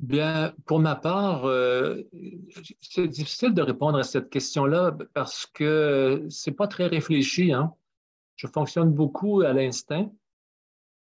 [0.00, 1.44] Bien, pour ma part,
[2.80, 7.52] c'est difficile de répondre à cette question-là parce que c'est pas très réfléchi.
[7.52, 7.72] Hein.
[8.34, 10.10] Je fonctionne beaucoup à l'instinct.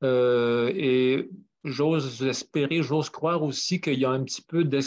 [0.05, 1.29] Euh, et
[1.65, 4.81] j'ose espérer, j'ose croire aussi qu'il y a un petit peu de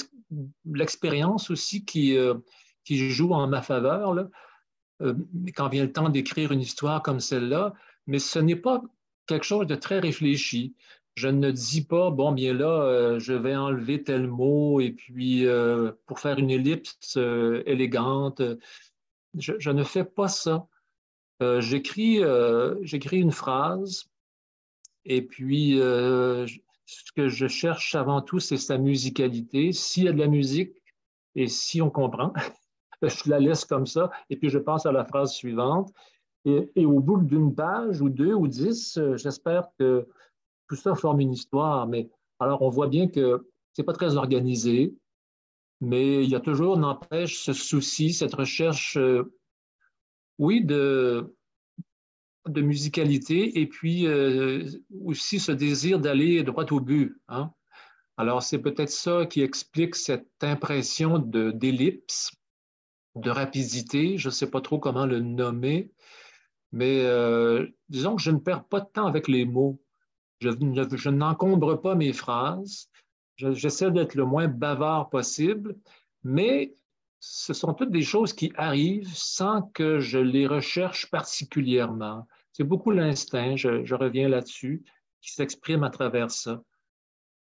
[0.66, 2.36] l'expérience aussi qui, euh,
[2.86, 4.16] qui joue en ma faveur
[5.02, 5.14] euh,
[5.56, 7.74] quand vient le temps d'écrire une histoire comme celle-là.
[8.08, 8.82] Mais ce n'est pas
[9.28, 10.76] quelque chose de très réfléchi.
[11.16, 15.46] je ne dis pas, bon, bien là, je vais enlever tel mot et puis
[16.06, 17.18] pour faire une ellipse
[17.66, 18.42] élégante.
[19.38, 20.68] Je, ne fais pas ça.
[21.60, 22.22] j'écris
[23.14, 24.11] une phrase
[25.06, 29.72] et puis ce que je cherche avant tout, c'est sa musicalité.
[29.72, 30.74] S'il y a de la musique
[31.36, 32.34] et si on comprend,
[33.02, 35.92] je la laisse comme ça et puis je passe à la phrase suivante.
[36.46, 40.08] Et, au bout d'une page ou deux ou dix, j'espère que
[40.68, 44.96] tout ça forme une histoire, mais alors on voit bien que c'est pas très organisé,
[45.82, 49.32] mais il y a toujours, n'empêche, ce souci, cette recherche, euh,
[50.40, 51.36] oui, de,
[52.48, 54.66] de musicalité et puis euh,
[55.04, 57.20] aussi ce désir d'aller droit au but.
[57.28, 57.52] Hein.
[58.18, 62.32] Alors, c'est peut-être ça qui explique cette impression d'ellipse,
[63.16, 65.92] de, rapidité, je ne sais pas trop comment le nommer,
[66.72, 69.82] mais euh, disons que je ne perds pas de temps avec les mots.
[70.40, 72.90] Je, n'encombre pas mes phrases.
[73.38, 75.76] J'essaie d'être le moins bavard possible,
[76.24, 76.74] mais
[77.20, 82.28] ce sont toutes des choses qui arrivent sans que je les recherche particulièrement.
[82.54, 84.84] C'est beaucoup l'instinct, je, reviens là-dessus,
[85.22, 86.62] qui s'exprime à travers ça.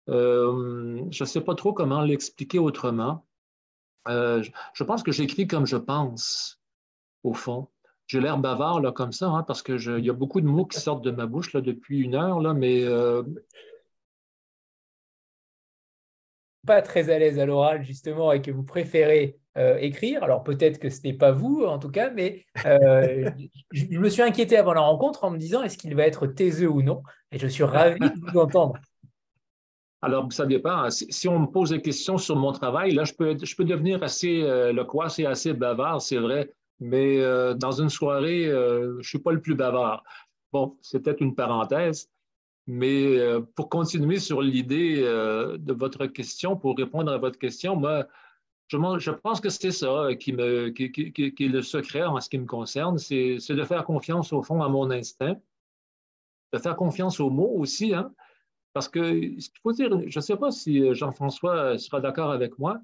[0.08, 3.26] Euh, je ne sais pas trop comment l'expliquer autrement.
[4.08, 4.42] Euh,
[4.72, 6.60] je pense que j'écris comme je pense,
[7.22, 7.68] au fond
[8.08, 10.80] j'ai l'air bavard là, comme ça, hein, parce qu'il y a beaucoup de mots qui
[10.80, 12.82] sortent de ma bouche là, depuis une heure, là, mais.
[12.82, 13.22] Euh,
[16.66, 19.38] pas très à l'aise à l'oral, justement, et que vous préférez
[19.80, 20.22] écrire.
[20.22, 23.30] Alors peut-être que ce n'est pas vous, en tout cas, mais euh,
[23.72, 26.68] je, me suis inquiété avant la rencontre en me disant est-ce qu'il va être taiseux
[26.68, 27.02] ou non?
[27.32, 28.74] Et je suis ravi de vous entendre.
[30.02, 30.88] Alors, ça dépend.
[30.90, 34.00] Si, on me pose des questions sur mon travail, là, je peux, je peux devenir
[34.04, 34.42] assez
[34.72, 36.48] loquace et assez bavard, c'est vrai
[36.80, 40.04] mais euh, dans une soirée, euh, je ne suis pas le plus bavard.
[40.52, 42.08] Bon, c'était une parenthèse,
[42.66, 48.06] mais euh, pour continuer sur l'idée de votre question, pour répondre à votre question, moi,
[48.68, 52.46] je, pense que c'est ça qui, me, qui, est le secret en ce qui me
[52.46, 55.36] concerne, c'est de faire confiance au fond à mon instinct,
[56.52, 58.12] de faire confiance aux mots aussi, hein,
[58.72, 62.80] parce que ce faut dire, je ne sais pas si Jean-François sera d'accord avec moi,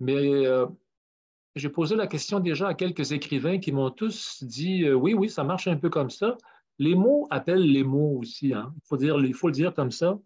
[0.00, 0.46] mais
[1.58, 5.28] j'ai posé la question déjà à quelques écrivains qui m'ont tous dit euh, oui, oui,
[5.28, 6.36] ça marche un peu comme ça.
[6.78, 8.54] Les mots appellent les mots aussi.
[8.54, 8.72] Hein.
[8.84, 10.18] Faut dire, il faut le dire comme ça.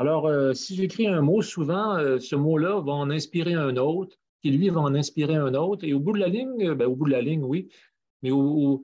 [0.00, 4.16] Alors, euh, si j'écris un mot, souvent, euh, ce mot-là va en inspirer un autre,
[4.40, 5.84] qui lui va en inspirer un autre.
[5.84, 7.68] Et au bout de la ligne, ben, au bout de la ligne, oui,
[8.22, 8.82] mais au,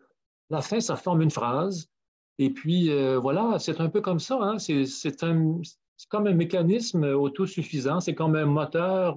[0.51, 1.89] la fin, ça forme une phrase.
[2.39, 4.39] Et puis, voilà, c'est un peu comme ça.
[4.43, 4.59] Hein.
[4.59, 8.01] C'est comme un mécanisme autosuffisant.
[8.01, 9.17] C'est comme un moteur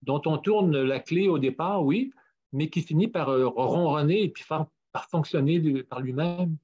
[0.00, 2.10] dont on tourne la clé au départ, oui,
[2.52, 4.68] mais qui finit par euh, ronronner et puis par,
[5.10, 6.56] fonctionner par lui-même.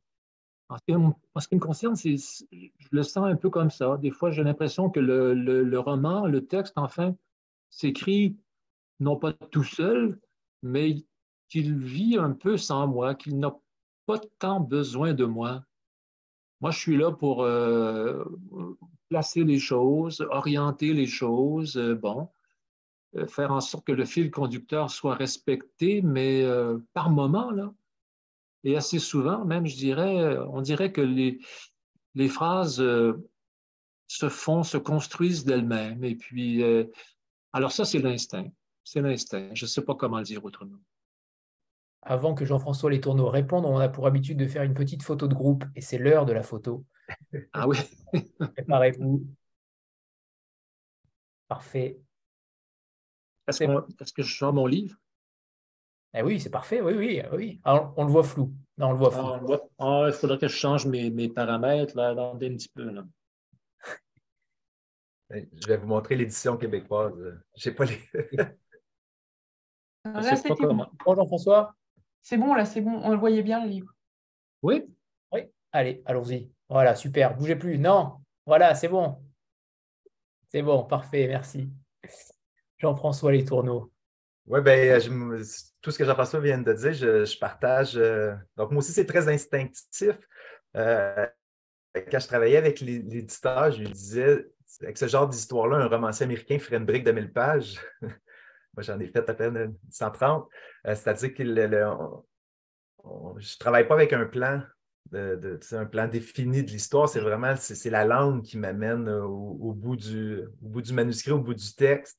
[0.68, 0.76] En,
[1.40, 3.96] ce qui me concerne, je le sens un peu comme ça.
[3.96, 7.14] Des fois, j'ai l'impression que le, roman, le texte, enfin,
[7.70, 8.36] s'écrit
[9.00, 10.20] non pas tout seul,
[10.62, 10.96] mais
[11.48, 13.56] qu'il vit un peu sans moi, qu'il n'a
[14.06, 15.64] pas tant besoin de moi.
[16.60, 18.24] Moi, je suis là pour euh,
[19.08, 22.28] placer les choses, orienter les choses, euh, bon,
[23.16, 26.44] euh, faire en sorte que le fil conducteur soit respecté, mais
[26.92, 27.72] par moment, là,
[28.64, 31.38] et assez souvent, même, je dirais, euh, on dirait que les,
[32.14, 32.82] les phrases
[34.08, 36.02] se font, se construisent d'elles-mêmes.
[36.04, 36.62] Et puis,
[37.52, 38.50] alors ça, c'est l'instinct.
[38.84, 39.50] C'est l'instinct.
[39.54, 40.78] Je ne sais pas comment le dire autrement.
[42.02, 45.26] Avant que Jean-François Les Tourneaux réponde, on a pour habitude de faire une petite photo
[45.28, 46.84] de groupe, et c'est l'heure de la photo.
[47.52, 47.78] Ah oui.
[48.38, 49.26] Préparez-vous.
[51.48, 51.98] Parfait.
[53.48, 54.96] Est-ce que je sors mon livre?
[56.14, 57.60] Eh oui, c'est parfait, oui, oui, oui.
[57.64, 58.54] on le voit flou.
[58.78, 59.56] Non, on le voit flou.
[59.78, 62.90] Ah, il faudrait que je change mes, paramètres, là, un petit peu.
[65.30, 67.12] Je vais vous montrer l'édition québécoise.
[67.54, 68.00] Je pas les.
[70.04, 70.86] là, c'était bon.
[71.06, 71.74] Jean-François.
[72.22, 72.98] C'est bon, là, c'est bon.
[73.04, 73.92] On le voyait bien, le livre.
[74.62, 74.86] Oui.
[75.32, 75.42] Oui.
[75.72, 76.50] Allez, allons-y.
[76.70, 77.36] Voilà, super.
[77.36, 77.78] Bougez plus.
[77.78, 78.14] Non.
[78.46, 79.22] Voilà, c'est bon.
[80.48, 81.68] C'est bon, parfait, merci.
[82.78, 83.92] Jean-François Les Tourneaux.
[84.48, 84.98] Oui, bien,
[85.82, 87.96] tout ce que Jean-François vient de dire, je, partage.
[87.96, 90.18] Euh, donc, moi aussi, c'est très instinctif.
[90.74, 91.26] Euh,
[91.94, 94.46] quand je travaillais avec l'éditeur, je lui disais,
[94.80, 97.78] avec ce genre d'histoire-là, un romancier américain ferait une brique de 1000 pages.
[98.00, 98.10] moi,
[98.78, 100.48] j'en ai fait à peine 130.
[100.86, 101.50] Euh, c'est-à-dire que je
[103.04, 104.62] ne travaille pas avec un plan.
[105.10, 107.54] De, un plan défini de l'histoire, c'est vraiment
[107.86, 112.18] la langue qui m'amène au, au bout du manuscrit, au bout du texte.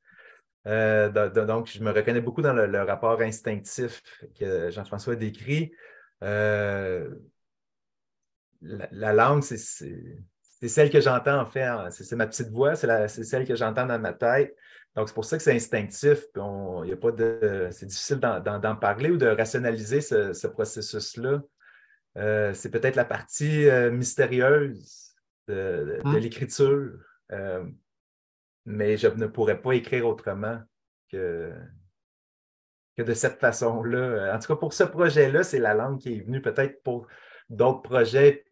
[0.67, 1.09] Euh,
[1.45, 4.01] donc, je me reconnais beaucoup dans le, rapport instinctif
[4.39, 5.71] que Jean-François décrit.
[6.23, 7.09] Euh,
[8.61, 9.57] la, langue, c'est
[10.67, 14.13] celle que j'entends en fait, c'est ma petite voix, c'est celle que j'entends dans ma
[14.13, 14.55] tête.
[14.95, 16.25] Donc, c'est pour ça que c'est instinctif.
[16.35, 21.41] y a pas de, c'est difficile d'en parler ou de rationaliser ce, processus-là.
[22.17, 25.15] Euh, c'est peut-être la partie mystérieuse
[25.47, 26.19] de, hein?
[26.19, 26.91] l'écriture,
[28.69, 30.59] mais je ne pourrais pas écrire autrement
[31.11, 31.51] que,
[32.95, 34.35] que de cette façon-là.
[34.35, 36.39] En tout cas, pour ce projet-là, c'est la langue qui est venue.
[36.39, 37.07] Peut-être pour
[37.49, 38.45] d'autres projets,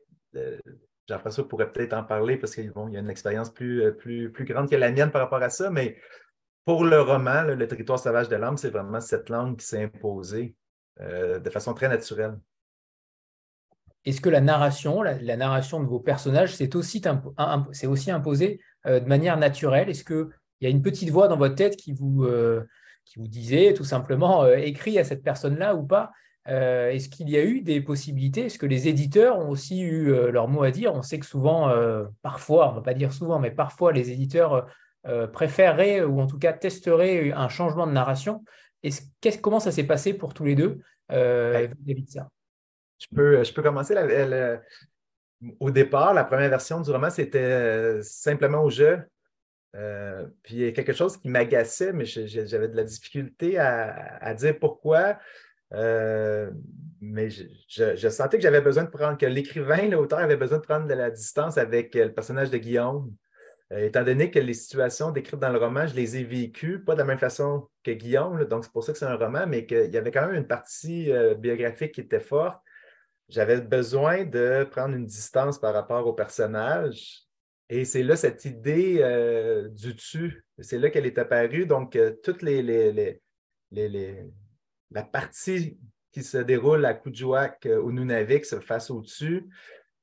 [1.08, 4.70] Jean-François pourrait peut-être en parler parce qu'il y a une expérience plus, plus, plus grande
[4.70, 5.98] que la mienne par rapport à ça, mais
[6.66, 10.56] pour le roman, Le territoire sauvage de l'âme, c'est vraiment cette langue qui s'est imposée
[11.00, 12.38] euh, de façon très naturelle.
[14.08, 17.02] Est-ce que la narration, la, narration de vos personnages, c'est aussi,
[17.84, 19.90] aussi imposé euh, de manière naturelle?
[19.90, 20.28] Est-ce qu'il
[20.62, 22.64] y a une petite voix dans votre tête qui vous, euh,
[23.06, 26.12] qui vous disait tout simplement écrit à cette personne-là ou pas?
[26.46, 28.46] Est-ce qu'il y a eu des possibilités?
[28.46, 30.94] Est-ce que les éditeurs ont aussi eu leur mot à dire?
[30.96, 31.70] On sait que souvent,
[32.22, 34.66] parfois, on ne va pas dire souvent, mais parfois les éditeurs
[35.08, 38.44] euh, préférerait ou en tout cas testerait un changement de narration.
[39.42, 40.82] Comment ça s'est passé pour tous les deux
[41.12, 41.70] euh,
[42.08, 42.30] ça?
[43.00, 43.96] Je peux, je peux commencer.
[45.60, 49.00] au départ, la première version du roman, c'était euh, simplement au jeu.
[50.44, 54.58] puis il y a quelque chose qui m'agaçait, mais j'avais de la difficulté à, dire
[54.60, 55.20] pourquoi.
[55.72, 60.88] mais je, sentais que j'avais besoin de prendre, que l'écrivain, l'auteur avait besoin de prendre
[60.88, 63.14] de la distance avec le personnage de Guillaume.
[63.74, 66.94] Euh, étant donné que les situations décrites dans le roman, je les ai vécues, pas
[66.94, 69.66] de la même façon que Guillaume, donc c'est pour ça que c'est un roman, mais
[69.66, 72.62] qu'il y avait quand même une partie euh, biographique qui était forte.
[73.30, 77.24] J'avais besoin de prendre une distance par rapport au personnage.
[77.70, 81.66] Et c'est là cette idée euh, du tu, c'est là qu'elle est apparue.
[81.66, 81.98] Donc,
[82.42, 83.20] les,
[84.92, 85.78] la partie
[86.12, 89.50] qui se déroule à Kuujjuaq au Nunavik se fasse au-dessus,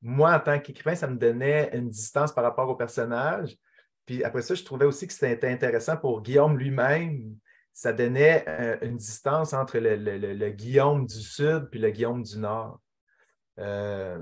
[0.05, 3.57] moi, en tant qu'écrivain, ça me donnait une distance par rapport au personnage.
[4.05, 7.37] Puis après ça, je trouvais aussi que c'était intéressant pour Guillaume lui-même.
[7.73, 12.81] Ça donnait euh, une distance entre le, Guillaume du Sud puis le Guillaume du Nord.
[13.61, 14.19] Euh,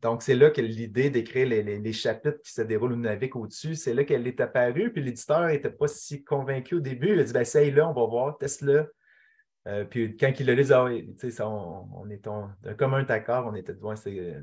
[0.00, 3.94] donc, c'est là que l'idée d'écrire les, chapitres qui se déroulent au Nunavik au-dessus, c'est
[3.94, 4.92] là qu'elle est apparue.
[4.92, 7.12] Puis l'éditeur n'était pas si convaincu au début.
[7.12, 8.92] Il a dit ben, essaye-le, on va voir, teste-le.
[9.68, 10.86] Euh, puis quand il a lu, ah
[11.46, 14.36] on, on, est un commun accord, on était devant, c'est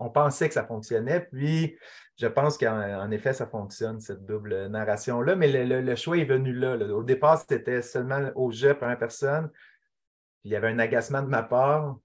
[0.00, 1.76] on pensait que ça fonctionnait, puis
[2.16, 6.76] je pense qu'en effet, ça fonctionne, cette double narration-là, mais le, choix est venu là,
[6.76, 9.50] Au départ, c'était seulement au jeu, première personne.
[10.44, 11.96] il y avait un agacement de ma part.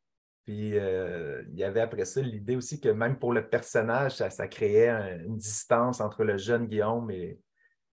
[0.45, 4.47] Puis euh, il y avait après ça l'idée aussi que même pour le personnage, ça,
[4.47, 4.89] créait
[5.23, 7.39] une distance entre le jeune Guillaume et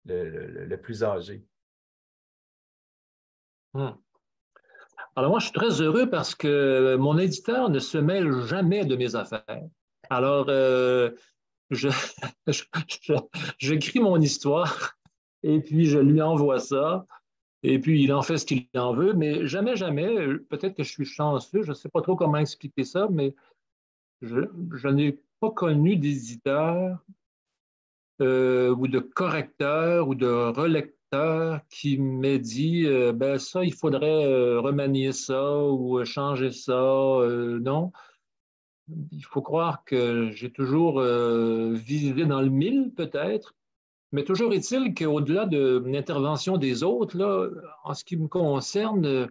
[0.04, 1.44] le, plus âgé.
[3.74, 3.92] Hmm.
[5.14, 8.96] Alors moi, je suis très heureux parce que mon éditeur ne se mêle jamais de
[8.96, 9.62] mes affaires.
[10.10, 11.10] Alors, euh,
[13.58, 14.96] j'écris mon histoire
[15.42, 17.06] et puis je lui envoie ça.
[17.62, 20.90] Et puis, il en fait ce qu'il en veut, mais jamais, jamais, peut-être que je
[20.90, 23.34] suis chanceux, je ne sais pas trop comment expliquer ça, mais
[24.20, 26.98] je, n'ai pas connu d'éditeur
[28.20, 31.02] euh, ou de correcteur ou de relecteur
[31.68, 36.72] qui m'a dit euh, ben ça, il faudrait euh, remanier ça ou euh, changer ça.
[37.60, 37.92] non.
[39.12, 43.54] Il faut croire que j'ai toujours visé dans le mille, peut-être.
[44.12, 47.48] Mais toujours est-il qu'au-delà de l'intervention des autres, là,
[47.84, 49.28] en ce qui me concerne,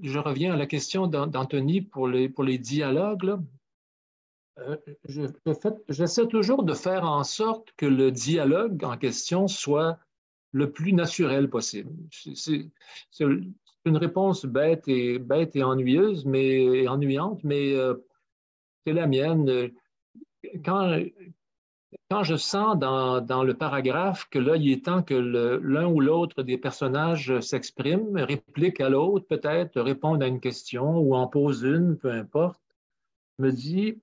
[0.00, 3.38] je reviens à la question d'Anthony pour les, pour les dialogues.
[5.88, 9.98] J'essaie toujours de faire en sorte que le dialogue en question soit
[10.50, 11.92] le plus naturel possible.
[12.10, 12.68] C'est
[13.84, 17.94] une réponse bête et, bête et ennuyeuse, mais ennuyante, mais euh,
[18.84, 19.70] c'est la mienne.
[20.64, 21.00] Quand,
[22.10, 26.00] quand je sens dans, dans, le paragraphe que là, il est temps que l'un ou
[26.00, 31.62] l'autre des personnages s'exprime, réplique à l'autre, peut-être réponde à une question ou en pose
[31.62, 32.60] une, peu importe,
[33.38, 34.00] me dit,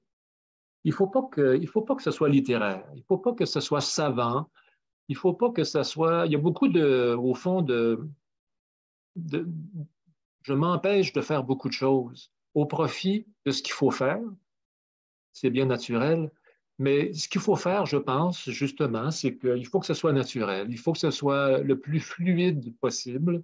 [0.83, 3.33] il ne faut, pas que, faut pas que ce soit littéraire, il ne faut pas
[3.33, 4.49] que ce soit savant,
[5.07, 6.25] il ne faut pas que ça soit.
[6.27, 8.07] Il y a beaucoup de, au fond, de.
[9.15, 14.21] je m'empêche de faire beaucoup de choses au profit de ce qu'il faut faire.
[15.33, 16.31] C'est bien naturel.
[16.79, 20.67] Mais ce qu'il faut faire, je pense, justement, c'est qu'il faut que ce soit naturel.
[20.69, 23.43] Il faut que ce soit le plus fluide possible,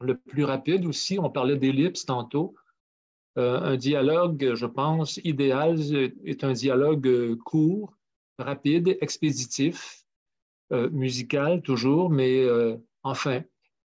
[0.00, 1.18] le plus rapide aussi.
[1.18, 2.54] On parlait d'ellipse tantôt.
[3.38, 5.78] Euh, un dialogue, je pense, idéal
[6.24, 7.96] est un dialogue court,
[8.38, 10.04] rapide, expéditif,
[10.72, 13.42] euh, musical toujours, mais euh, enfin,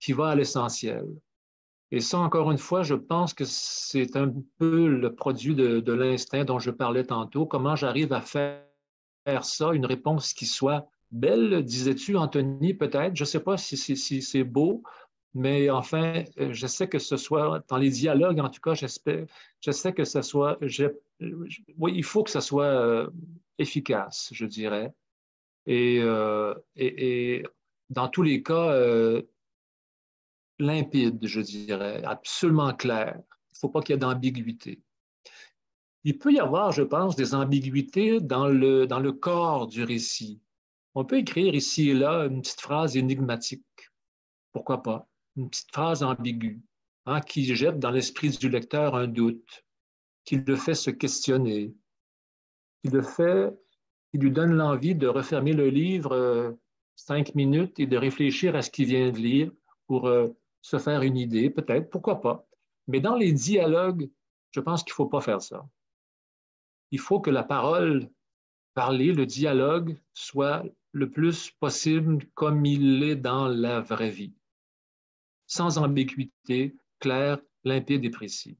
[0.00, 1.06] qui va à l'essentiel.
[1.90, 6.44] Et ça, encore une fois, je pense que c'est un peu le produit de, l'instinct
[6.44, 8.62] dont je parlais tantôt, comment j'arrive à faire
[9.42, 13.16] ça, une réponse qui soit belle, disais-tu, Anthony, peut-être?
[13.16, 14.82] Je ne sais pas si, c'est beau,
[15.34, 19.24] mais enfin, euh, je sais que ce soit, dans les dialogues, en tout cas, j'espère,
[19.60, 23.08] je sais que ce soit, oui, il faut que ce soit euh,
[23.58, 24.92] efficace, je dirais.
[25.68, 27.42] Euh, et,
[27.90, 28.74] dans tous les cas,
[30.58, 33.14] limpide, je dirais, absolument clair.
[33.16, 34.82] Il ne faut pas qu'il y ait d'ambiguïté.
[36.04, 40.40] Il peut y avoir, je pense, des ambiguïtés dans le, dans le corps du récit.
[40.94, 43.64] On peut écrire ici et là une petite phrase énigmatique.
[44.52, 45.08] Pourquoi pas?
[45.36, 46.60] Une petite phrase ambiguë,
[47.06, 49.64] hein, qui jette dans l'esprit du lecteur un doute,
[50.24, 51.74] qui le fait se questionner,
[52.82, 53.52] qui le fait,
[54.10, 56.52] qui lui donne l'envie de refermer le livre euh,
[56.96, 59.52] cinq minutes et de réfléchir à ce qu'il vient de lire
[59.86, 60.28] pour euh,
[60.68, 62.46] se faire une idée, peut-être, pourquoi pas.
[62.88, 64.10] Mais dans les dialogues,
[64.50, 65.66] je pense qu'il ne faut pas faire ça.
[66.90, 68.10] Il faut que la parole
[68.74, 74.34] parler, le dialogue soit le plus possible comme il est dans la vraie vie,
[75.46, 78.58] sans ambiguïté, clair, limpide et précis.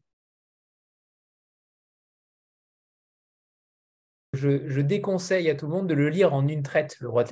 [4.33, 7.25] Je, déconseille à tout le monde de le lire en une traite, le roi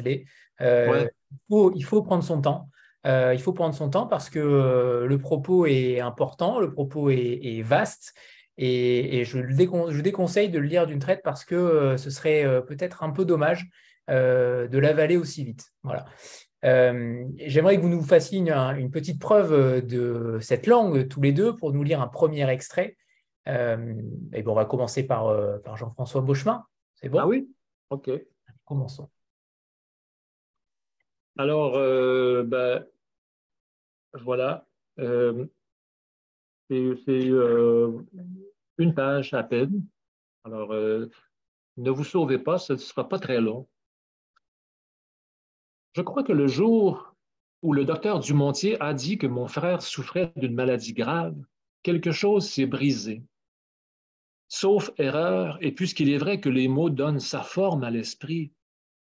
[0.61, 1.09] euh,
[1.75, 2.69] il, faut, prendre son temps.
[3.07, 7.11] Euh, il faut prendre son temps parce que euh, le propos est important, le propos
[7.11, 8.15] est vaste
[8.59, 13.11] et, je, déconseille de le lire d'une traite parce que euh, ce serait peut-être un
[13.11, 13.69] peu dommage
[14.09, 15.73] de l'avaler aussi vite.
[15.83, 16.05] Voilà.
[16.63, 21.73] J'aimerais que vous nous fassiez une, petite preuve de cette langue tous les deux pour
[21.73, 22.97] nous lire un premier extrait.
[23.47, 26.65] et bon, on va commencer par, par Jean-François Beauchemin.
[26.95, 27.19] C'est bon?
[27.19, 27.49] Ah oui?
[27.91, 28.11] Ok.
[28.65, 29.09] Commençons.
[31.37, 31.73] Alors,
[32.45, 32.85] ben,
[34.15, 34.67] voilà.
[36.69, 37.29] C'est
[38.79, 39.85] une page à peine.
[40.45, 41.11] Alors, euh,
[41.77, 43.67] ne vous sauvez pas, ce ne sera pas très long.
[45.95, 47.15] Je crois que le jour
[47.63, 51.37] où le docteur Dumontier a dit que mon frère souffrait d'une maladie grave,
[51.83, 53.23] quelque chose s'est brisé.
[54.49, 58.53] Sauf erreur, et puisqu'il est vrai que les mots donnent sa forme à l'esprit,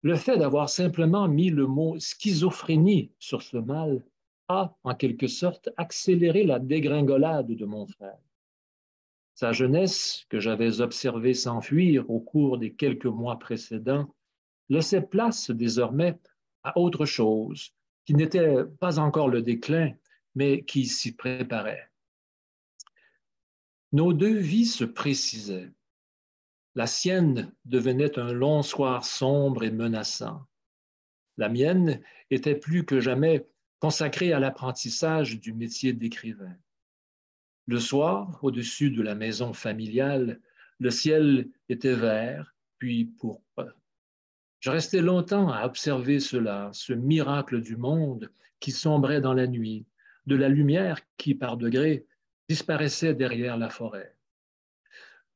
[0.01, 4.03] le fait d'avoir simplement mis le mot schizophrénie sur ce mal
[4.49, 8.19] a, en quelque sorte, accéléré la dégringolade de mon frère.
[9.35, 14.13] Sa jeunesse, que j'avais observée s'enfuir au cours des quelques mois précédents,
[14.67, 16.19] laissait place désormais
[16.63, 17.71] à autre chose,
[18.05, 19.93] qui n'était pas encore le déclin,
[20.35, 21.89] mais qui s'y préparait.
[23.91, 25.71] Nos deux vies se précisaient.
[26.75, 30.41] La sienne devenait un long soir sombre et menaçant.
[31.37, 33.47] La mienne était plus que jamais
[33.79, 36.55] consacrée à l'apprentissage du métier d'écrivain.
[37.67, 40.39] Le soir, au-dessus de la maison familiale,
[40.79, 43.75] le ciel était vert, puis pourpre.
[44.59, 49.85] Je restais longtemps à observer cela, ce miracle du monde qui sombrait dans la nuit,
[50.25, 52.05] de la lumière qui, par degrés,
[52.49, 54.15] disparaissait derrière la forêt.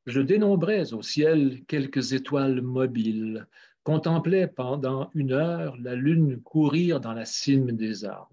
[0.05, 3.47] Je dénombrais au ciel quelques étoiles mobiles,
[3.84, 8.32] contemplais pendant une heure la lune courir dans la cime des arbres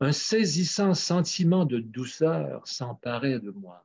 [0.00, 3.84] un saisissant sentiment de douceur s'emparait de moi.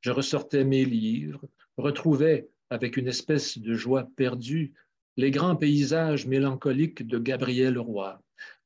[0.00, 1.44] Je ressortais mes livres,
[1.76, 4.72] retrouvais avec une espèce de joie perdue
[5.16, 8.20] les grands paysages mélancoliques de Gabriel Roy,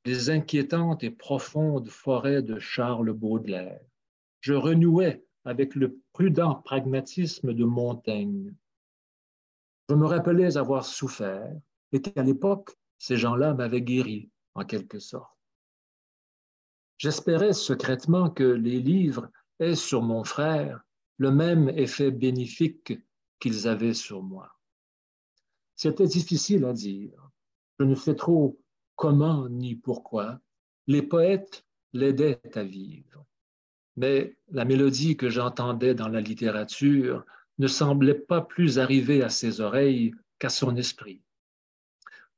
[0.05, 3.81] les inquiétantes et profondes forêts de Charles Baudelaire.
[4.41, 8.55] Je renouais avec le prudent pragmatisme de Montaigne.
[9.89, 11.53] Je me rappelais avoir souffert
[11.93, 15.34] et qu'à l'époque, ces gens-là m'avaient guéri, en quelque sorte.
[17.05, 20.81] J'espérais secrètement que les livres aient sur mon frère
[21.19, 22.95] le même effet bénéfique
[23.41, 24.59] qu'ils avaient sur moi.
[25.75, 27.31] C'était difficile à dire.
[27.79, 28.59] Je ne sais trop
[28.97, 30.41] comment ni pourquoi.
[30.87, 33.27] Les poètes l'aidaient à vivre.
[33.97, 37.23] Mais la mélodie que j'entendais dans la littérature
[37.59, 41.21] ne semblait pas plus arriver à ses oreilles qu'à son esprit.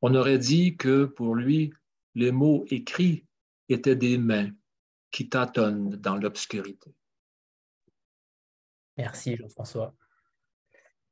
[0.03, 1.73] On aurait dit que pour lui,
[2.17, 3.23] les mots écrits
[3.75, 4.51] étaient des mains
[5.11, 6.95] qui tâtonnent dans l'obscurité.
[8.97, 9.95] Merci Jean-François.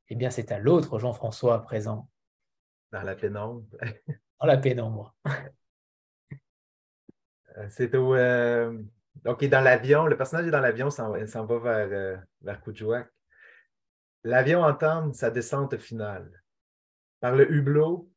[0.08, 2.08] Eh bien, c'est à l'autre Jean-François présent.
[2.92, 3.64] Dans la pénombre.
[4.40, 5.14] dans la pénombre.
[7.56, 8.14] Euh, c'est au.
[8.14, 8.82] Euh,
[9.24, 10.06] donc, dans l'avion.
[10.06, 12.60] Le personnage est dans l'avion, il s'en va vers, euh, vers
[14.24, 16.42] L'avion entame sa descente finale.
[17.20, 18.10] Par le hublot,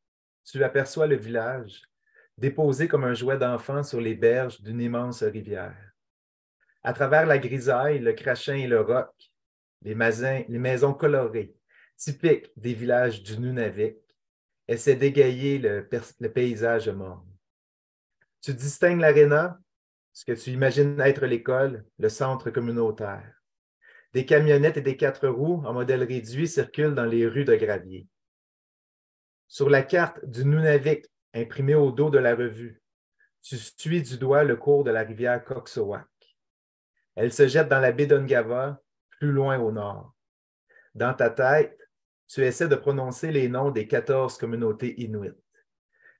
[0.43, 1.83] tu aperçois le village,
[2.37, 5.75] déposé comme un jouet d'enfant sur les berges d'une immense rivière.
[6.83, 9.09] À travers la grisaille, le crachin et le roc,
[9.81, 11.55] les, maisons colorées,
[11.97, 13.97] typique des villages du Nunavik,
[14.67, 15.87] essaie d'égayer le,
[16.29, 17.25] paysage mort.
[18.41, 19.59] Tu distingues l'aréna,
[20.13, 23.33] ce que tu imagines être l'école, le centre communautaire.
[24.13, 28.07] Des camionnettes et des quatre roues en modèle réduit circulent dans les rues de gravier.
[29.47, 32.81] Sur la carte du Nunavik imprimée au dos de la revue,
[33.41, 36.07] tu suis du doigt le cours de la rivière Coxowak.
[37.15, 40.13] Elle se jette dans la baie d'Ongava, plus loin au nord.
[40.93, 41.77] Dans ta tête,
[42.27, 45.35] tu essaies de prononcer les noms des 14 communautés inuites.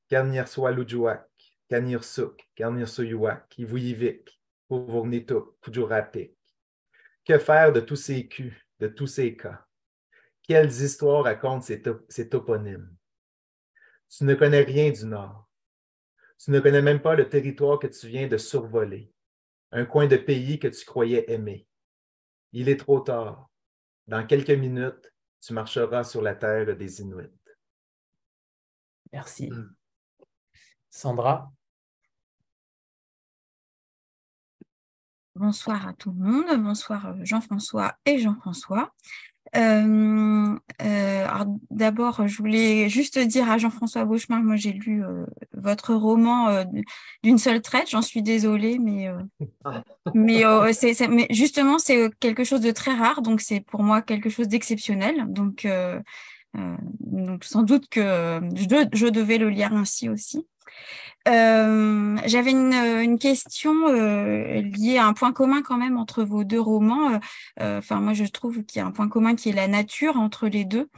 [0.10, 1.28] Karnirsualujuak,
[1.70, 6.36] Kanirsuk, Karnirsuyuak, Ivuyivik, Puvurnituk, Pujurapik.
[7.26, 9.66] Que faire de tous ces culs, de tous ces cas?
[10.44, 11.66] Quelles histoires racontent
[12.08, 12.97] ces toponymes?
[14.10, 15.48] Tu ne connais rien du Nord.
[16.40, 19.12] Tu ne connais même pas le territoire que tu viens de survoler,
[19.72, 21.68] un coin de pays que tu croyais aimer.
[22.52, 23.50] Il est trop tard.
[24.08, 27.32] Dans quelques minutes, tu marcheras sur la terre des Inuits.
[29.12, 29.50] Merci.
[29.50, 29.74] Hmm.
[30.90, 31.52] Sandra?
[35.36, 36.64] Bonsoir à tout le monde.
[36.64, 38.92] Bonsoir euh, Jean-François et Jean-François.
[39.56, 45.94] Euh, euh, D'abord, je voulais juste dire à Jean-François Beauchemin, moi j'ai lu euh, votre
[45.94, 46.64] roman euh,
[47.24, 49.10] d'une seule traite, j'en suis désolée, mais,
[50.14, 50.44] mais,
[51.10, 55.26] mais, justement c'est quelque chose de très rare, donc c'est pour moi quelque chose d'exceptionnel.
[55.28, 55.68] Donc,
[57.00, 60.48] donc, sans doute que je, je devais le lire ainsi aussi.
[61.28, 66.60] Euh, j'avais une, question euh, liée à un point commun quand même entre vos deux
[66.60, 67.20] romans.
[67.60, 70.18] Euh, enfin, moi, je trouve qu'il y a un point commun qui est la nature
[70.18, 70.90] entre les deux.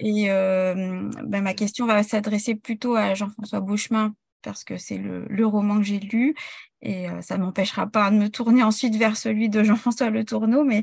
[0.00, 5.78] Et ben, ma question va s'adresser plutôt à Jean-François Beauchemin parce que c'est le, roman
[5.78, 6.34] que j'ai lu
[6.82, 10.24] et euh, ça ne m'empêchera pas de me tourner ensuite vers celui de Jean-François Le
[10.24, 10.64] Tourneau.
[10.64, 10.82] Mais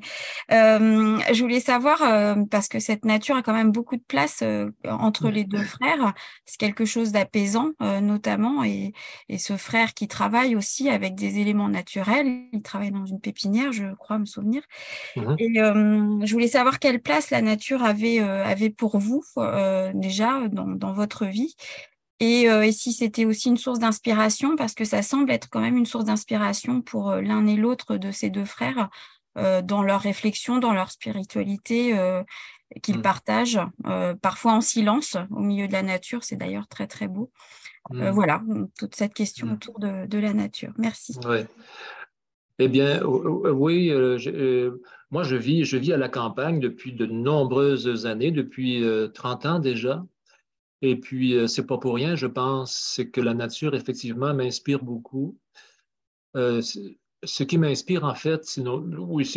[0.52, 4.44] euh, je voulais savoir, euh, parce que cette nature a quand même beaucoup de place
[4.86, 6.14] entre les deux frères,
[6.46, 7.72] c'est quelque chose d'apaisant
[8.02, 8.94] notamment, et,
[9.38, 13.94] ce frère qui travaille aussi avec des éléments naturels, il travaille dans une pépinière, je
[13.96, 14.62] crois me souvenir.
[15.16, 19.24] Mmh et je voulais savoir quelle place la nature avait, avait pour vous
[19.94, 21.56] déjà dans, dans votre vie
[22.22, 25.78] euh, et, si c'était aussi une source d'inspiration, parce que ça semble être quand même
[25.78, 28.90] une source d'inspiration pour euh, l'un et l'autre de ces deux frères
[29.38, 31.98] euh, dans leur réflexion, dans leur spiritualité
[32.84, 33.02] qu'ils mmh.
[33.02, 33.60] partagent,
[34.22, 36.24] parfois en silence, au milieu de la nature.
[36.24, 37.32] C'est d'ailleurs très, très beau.
[37.90, 38.10] Mmh.
[38.10, 38.44] voilà,
[38.78, 39.54] toute cette question mmh.
[39.54, 40.74] autour de, la nature.
[40.78, 41.18] Merci.
[41.26, 41.48] Ouais.
[42.60, 43.92] Eh bien, oui,
[45.10, 48.84] moi, je vis, je vis à la campagne depuis de nombreuses années, depuis
[49.14, 50.04] 30 ans déjà.
[50.82, 55.38] Et puis, euh, c'est pas pour rien, je pense, que la nature, effectivement, m'inspire beaucoup.
[56.38, 56.62] Euh,
[57.24, 59.30] ce qui m'inspire, en fait, c'est non, oui,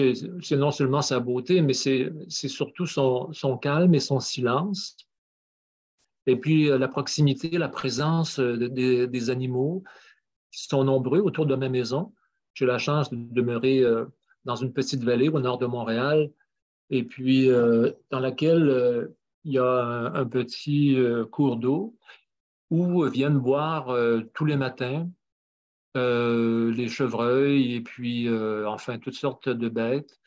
[0.52, 4.96] non seulement sa beauté, mais c'est surtout son, son, calme et son silence.
[6.26, 9.82] Et puis, euh, la proximité, la présence des animaux
[10.52, 12.12] qui sont nombreux autour de ma maison.
[12.54, 13.82] J'ai la chance de demeurer
[14.44, 16.30] dans une petite vallée au nord de Montréal,
[16.90, 17.48] et puis
[18.10, 19.08] dans laquelle
[19.44, 21.96] il y a un, petit euh, cours d'eau
[22.70, 25.08] où viennent boire euh, tous les matins
[25.96, 28.28] euh, les chevreuils et puis
[28.66, 30.18] enfin toutes sortes de bêtes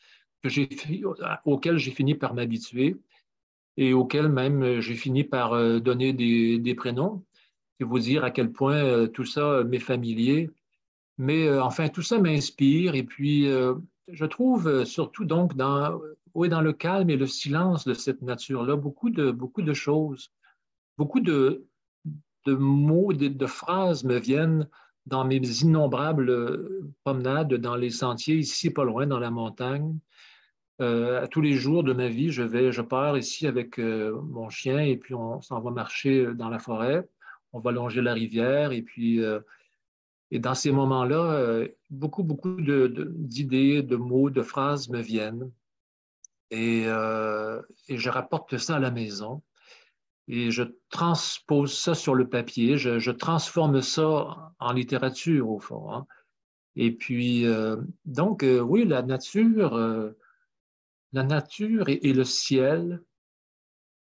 [1.44, 2.96] auxquelles j'ai fini par m'habituer
[3.76, 7.24] et auxquelles même j'ai fini par donner des, prénoms.
[7.78, 10.50] C'est vous dire à quel point tout ça m'est familier.
[11.18, 13.48] Mais enfin, tout ça m'inspire et puis
[14.08, 16.00] je trouve surtout donc dans
[16.36, 20.30] oui, dans le calme et le silence de cette nature-là, beaucoup de, beaucoup de choses,
[20.98, 21.66] beaucoup de,
[22.44, 24.68] de mots, de, de, phrases me viennent
[25.06, 26.68] dans mes innombrables
[27.04, 29.98] promenades dans les sentiers, ici pas loin, dans la montagne.
[30.82, 34.50] Euh, tous les jours de ma vie, je vais, je pars ici avec euh, mon
[34.50, 37.08] chien et puis on s'en va marcher dans la forêt.
[37.54, 39.40] On va longer la rivière et puis euh,
[40.30, 45.52] et dans ces moments-là, beaucoup, beaucoup d'idées, de, de mots, de phrases me viennent.
[46.52, 49.42] Euh, et, je rapporte ça à la maison
[50.28, 55.92] et je transpose ça sur le papier, je, transforme ça en littérature au fond.
[55.92, 56.06] Hein.
[56.76, 59.76] Et puis, euh, donc, euh, oui, la nature,
[61.12, 63.02] la nature et, le ciel.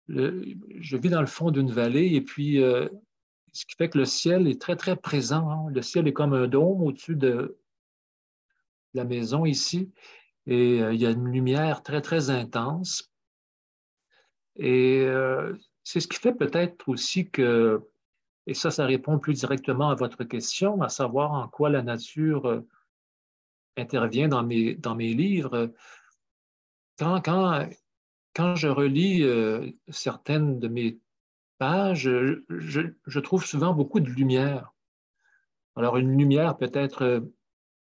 [0.07, 4.47] je vis dans le fond d'une vallée et puis, ce qui fait que le ciel
[4.47, 5.49] est très, très présent.
[5.49, 5.71] Hein.
[5.71, 7.57] Le ciel est comme un dôme au-dessus de
[8.93, 9.91] la maison ici
[10.45, 13.11] et euh, il y a une lumière très, très intense.
[14.55, 17.81] Et euh, c'est ce qui fait peut-être aussi que,
[18.47, 22.47] et ça, ça répond plus directement à votre question, à savoir en quoi la nature
[22.47, 22.67] euh,
[23.77, 25.71] intervient dans mes, dans mes livres.
[26.97, 27.69] Quand, quand,
[28.35, 29.23] quand je relis
[29.87, 30.99] certaines de mes
[31.59, 32.09] pages,
[32.49, 34.73] je, trouve souvent beaucoup de lumière.
[35.77, 37.23] Alors, une lumière peut-être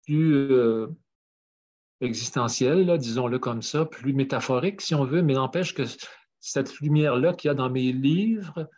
[0.07, 0.49] plus
[2.01, 5.83] existentielle, disons-le comme ça, plus métaphorique si on veut, mais n'empêche que
[6.39, 8.69] cette lumière-là qu'il y a dans mes livres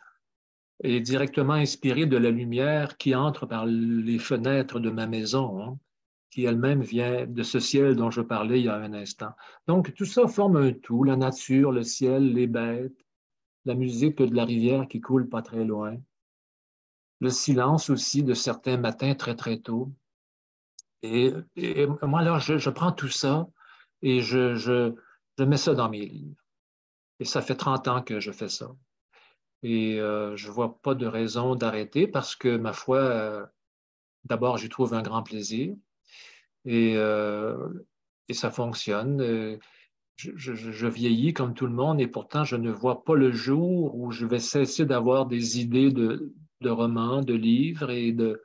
[0.82, 5.78] est directement inspirée de la lumière qui entre par les fenêtres de ma maison, hein,
[6.30, 9.32] qui elle-même vient de ce ciel dont je parlais il y a un instant.
[9.66, 13.04] Donc tout ça forme un tout, la nature, le ciel, les bêtes,
[13.64, 15.96] la musique de la rivière qui coule pas très loin,
[17.20, 19.92] le silence aussi de certains matins très très tôt,
[21.02, 21.32] et,
[22.02, 23.46] moi, là, je, prends tout ça
[24.02, 24.94] et je, je,
[25.44, 26.42] mets ça dans mes livres.
[27.20, 28.70] Et ça fait 30 ans que je fais ça.
[29.62, 33.46] Et euh, je ne vois pas de raison d'arrêter parce que, ma foi, euh,
[34.24, 35.74] d'abord, j'y trouve un grand plaisir
[36.64, 37.68] et, euh,
[38.28, 39.58] et ça fonctionne.
[40.16, 43.94] Je, je, vieillis comme tout le monde et pourtant, je ne vois pas le jour
[43.96, 48.42] où je vais cesser d'avoir des idées de, de romans, de livres et de,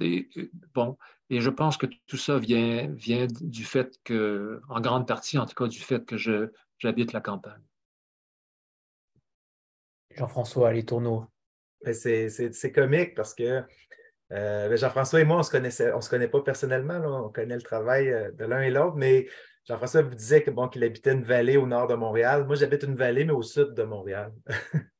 [0.00, 0.28] et,
[0.74, 0.96] bon,
[1.30, 5.46] et je pense que tout ça vient, vient du fait que, en grande partie en
[5.46, 6.16] tout cas, du fait que
[6.78, 7.62] j'habite la campagne.
[10.16, 11.26] Jean-François, les tourneaux.
[11.84, 13.62] Ben, c'est comique parce que
[14.32, 17.54] euh, ben, Jean-François et moi, on se connaissait, on se connaît pas personnellement, on connaît
[17.54, 19.28] le travail euh, de l'un et l'autre, mais
[19.66, 22.44] Jean-François vous disait que bon, qu'il habitait une vallée au nord de Montréal.
[22.46, 24.32] Moi, j'habite une vallée, mais au sud de Montréal.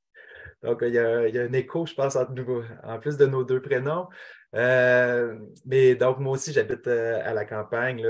[0.63, 3.17] Donc, il y, a, il y, a, un écho, je pense, entre nous, en plus
[3.17, 4.09] de nos deux prénoms.
[4.57, 8.03] Euh, mais donc, moi aussi, j'habite euh, à la campagne,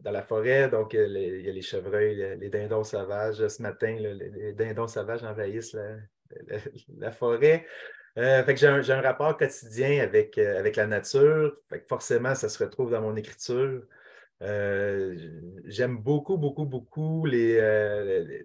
[0.00, 0.68] dans la forêt.
[0.68, 1.00] Donc, il
[1.44, 3.46] y a les chevreuils, les, dindons sauvages.
[3.48, 5.76] Ce matin, les, dindons sauvages envahissent
[6.98, 7.66] la, forêt.
[8.16, 11.54] Euh, fait que j'ai un, rapport quotidien avec, avec la nature.
[11.68, 13.82] Fait que forcément, ça se retrouve dans mon écriture.
[15.64, 17.58] J'aime beaucoup, beaucoup, beaucoup les,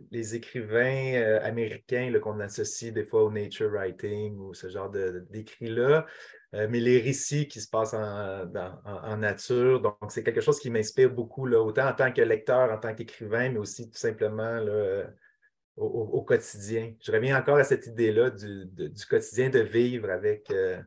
[0.09, 6.07] les écrivains américains qu'on associe des fois au nature writing ou ce genre d'écrits-là.
[6.55, 9.81] Euh, mais les récits qui se passent en, nature.
[9.81, 12.95] Donc, c'est quelque chose qui m'inspire beaucoup, là, autant en tant que lecteur, en tant
[12.95, 14.59] qu'écrivain, mais aussi tout simplement
[15.77, 16.93] au, quotidien.
[17.01, 20.81] Je reviens encore à cette idée-là du, quotidien, de vivre avec, euh,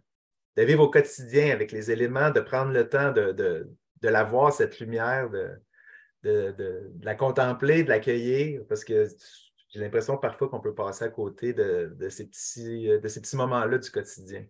[0.57, 4.53] de vivre au quotidien avec les éléments, de prendre le temps de, de, la voir,
[4.53, 5.51] cette lumière, de,
[6.25, 9.07] de, la contempler, de l'accueillir, parce que
[9.69, 13.79] j'ai l'impression parfois qu'on peut passer à côté de, ces petits, de ces petits moments-là
[13.79, 14.45] du quotidien.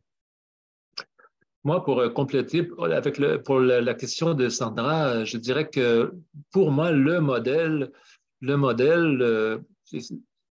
[1.65, 6.13] Moi, pour euh, compléter, avec le, pour la, question de Sandra, euh, je dirais que
[6.51, 7.93] pour moi, le modèle,
[8.41, 9.59] le modèle, euh,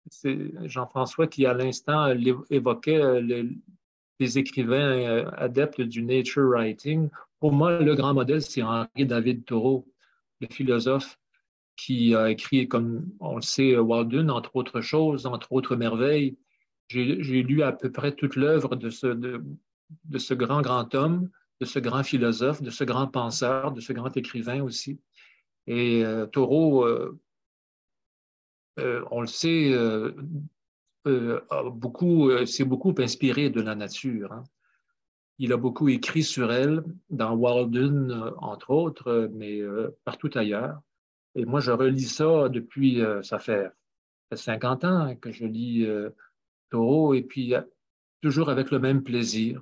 [0.09, 2.13] c'est Jean-François qui, à l'instant,
[2.49, 7.09] évoquait les, écrivains adeptes du nature writing.
[7.39, 9.88] Pour moi, le grand modèle, c'est Henri David Thoreau,
[10.41, 11.17] le philosophe
[11.75, 16.35] qui a écrit, comme on le sait, Walden, entre autres choses, entre autres merveilles.
[16.89, 19.07] J'ai lu à peu près toute l'œuvre de ce,
[20.05, 23.93] de ce grand, grand homme, de ce grand philosophe, de ce grand penseur, de ce
[23.93, 24.99] grand écrivain aussi.
[25.68, 27.19] Et euh, Thoreau, euh,
[28.80, 29.73] euh, on le sait,
[31.05, 34.31] beaucoup, s'est beaucoup inspiré de la nature.
[34.34, 34.43] Hein.
[35.39, 39.61] Il a beaucoup écrit sur elle, dans Walden, entre autres, mais
[40.03, 40.80] partout ailleurs.
[41.35, 43.69] Et moi, je relis ça depuis, ça fait
[44.31, 45.88] 50 ans que je lis
[46.69, 47.53] Thoreau, et puis
[48.22, 49.61] toujours avec le même plaisir.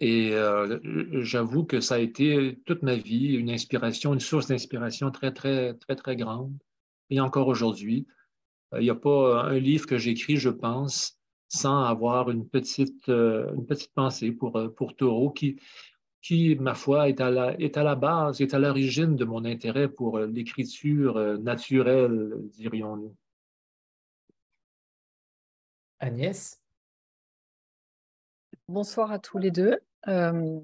[0.00, 0.78] Et euh,
[1.22, 5.74] j'avoue que ça a été toute ma vie une inspiration, une source d'inspiration très, très,
[5.74, 6.52] très, très grande.
[7.08, 8.06] Et encore aujourd'hui,
[8.74, 11.18] euh, il n'y a pas un livre que j'écris, je pense,
[11.48, 15.58] sans avoir une petite, euh, une petite pensée pour, pour Thoreau qui,
[16.20, 19.44] qui, ma foi, est à la, est à la base, est à l'origine de mon
[19.46, 23.16] intérêt pour l'écriture naturelle, dirions-nous.
[26.00, 26.60] Agnès?
[28.68, 29.78] Bonsoir à tous les deux.
[30.08, 30.58] Euh,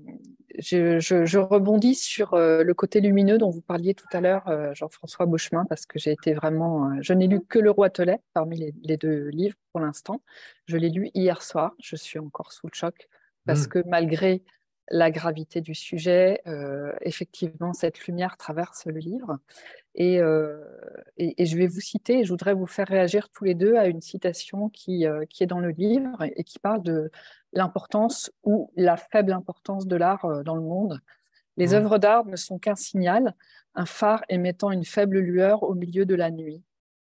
[0.58, 5.26] je, rebondis sur euh, le côté lumineux dont vous parliez tout à l'heure, euh, Jean-François
[5.26, 7.00] Beauchemin, parce que j'ai été vraiment.
[7.00, 10.20] je n'ai lu que Le Roi Telet parmi les, deux livres pour l'instant.
[10.66, 11.74] Je l'ai lu hier soir.
[11.78, 13.08] Je suis encore sous le choc
[13.46, 13.68] parce mmh.
[13.68, 14.42] que malgré
[14.92, 16.42] la gravité du sujet,
[17.00, 19.38] effectivement, cette lumière traverse le livre.
[19.94, 20.20] Et,
[21.16, 23.86] et, je vais vous citer, et je voudrais vous faire réagir tous les deux à
[23.86, 27.10] une citation qui, qui est dans le livre et qui parle de
[27.52, 31.00] l'importance ou la faible importance de l'art euh, dans le monde.
[31.56, 31.74] Les mmh.
[31.74, 33.34] œuvres d'art ne sont qu'un signal,
[33.74, 36.62] un phare émettant une faible lueur au milieu de la nuit.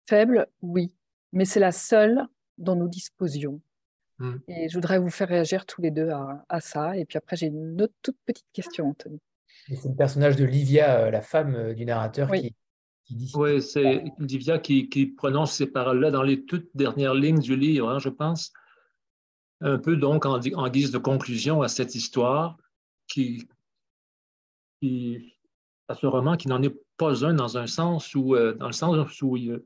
[0.07, 0.95] Faible, oui,
[1.34, 2.26] mais c'est la seule
[2.57, 3.61] dont nous disposions.
[4.19, 4.35] Mmh.
[4.49, 6.97] Et je voudrais vous faire réagir tous les deux à, ça.
[6.97, 9.19] Et puis après, j'ai une autre toute petite question, Anthony.
[9.67, 12.55] C'est le personnage de Livia, euh, la femme euh, du narrateur, qui,
[13.35, 17.99] Oui, c'est Livia qui, prononce ces paroles-là dans les toutes dernières lignes du livre, hein,
[17.99, 18.51] je pense.
[19.61, 22.57] Un peu donc en, guise de conclusion à cette histoire
[23.07, 23.47] qui,
[25.87, 28.73] à ce roman qui n'en est pas un dans un sens où, euh, dans le
[28.73, 29.65] sens où il ne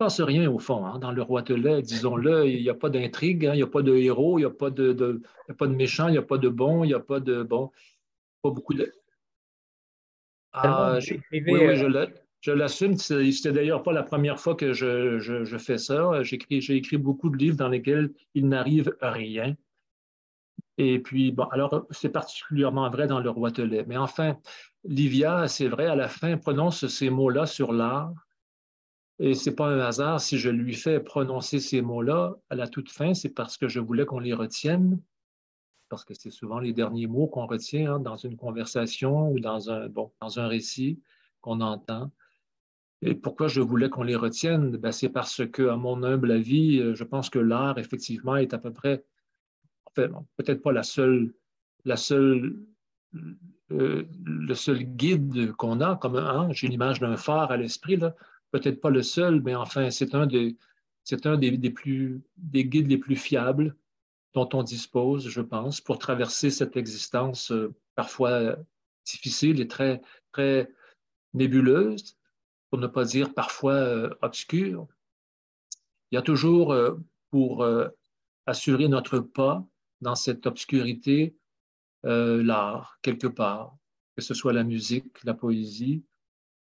[0.00, 0.86] passe rien au fond.
[0.86, 3.66] Hein, dans le roi Telet, disons-le, il n'y a pas d'intrigue, hein, il n'y a
[3.66, 6.12] pas de héros, il n'y a pas de, de, il a pas de méchant, il
[6.12, 7.70] n'y a pas de bon, il n'y a pas de bon,
[8.40, 8.90] pas beaucoup de.
[10.52, 10.98] Ah,
[11.30, 12.06] oui, oui, je l'ai.
[12.40, 16.22] Je l'assume, c'était d'ailleurs pas la première fois que je, fais ça.
[16.22, 16.38] J'ai
[16.76, 19.54] écrit, beaucoup de livres dans lesquels il n'arrive rien.
[20.78, 23.84] Et puis, bon, alors, c'est particulièrement vrai dans Le Roi Telet.
[23.86, 24.38] Mais enfin,
[24.84, 28.14] Livia, c'est vrai, à la fin, prononce ces mots-là sur l'art.
[29.22, 32.90] Et c'est pas un hasard si je lui fais prononcer ces mots-là à la toute
[32.90, 34.98] fin, c'est parce que je voulais qu'on les retienne,
[35.90, 39.70] parce que c'est souvent les derniers mots qu'on retient hein, dans une conversation ou dans
[39.70, 41.02] un, bon, dans un récit
[41.42, 42.10] qu'on entend.
[43.02, 44.78] Et pourquoi je voulais qu'on les retienne?
[44.78, 48.54] Ben, c'est parce que, à mon humble avis, euh, je pense que l'art, effectivement, est
[48.54, 49.04] à peu près,
[49.84, 51.34] enfin, peut-être pas la seule,
[51.84, 52.56] la seule,
[53.72, 57.98] euh, le seul guide qu'on a, comme un, j'ai l'image d'un phare à l'esprit.
[58.50, 60.56] Peut-être pas le seul, mais enfin, c'est un des,
[61.06, 63.76] guides les plus fiables
[64.34, 68.56] dont on dispose, je pense, pour traverser cette existence euh, parfois
[69.04, 70.00] difficile et très,
[70.32, 70.70] très
[71.34, 72.16] nébuleuse
[72.70, 74.86] pour ne pas dire parfois euh, obscur.
[76.10, 76.96] Il y a toujours, euh,
[77.30, 77.64] pour
[78.46, 79.64] assurer notre pas
[80.00, 81.36] dans cette obscurité,
[82.02, 83.76] l'art, quelque part,
[84.16, 86.02] que ce soit la musique, la poésie,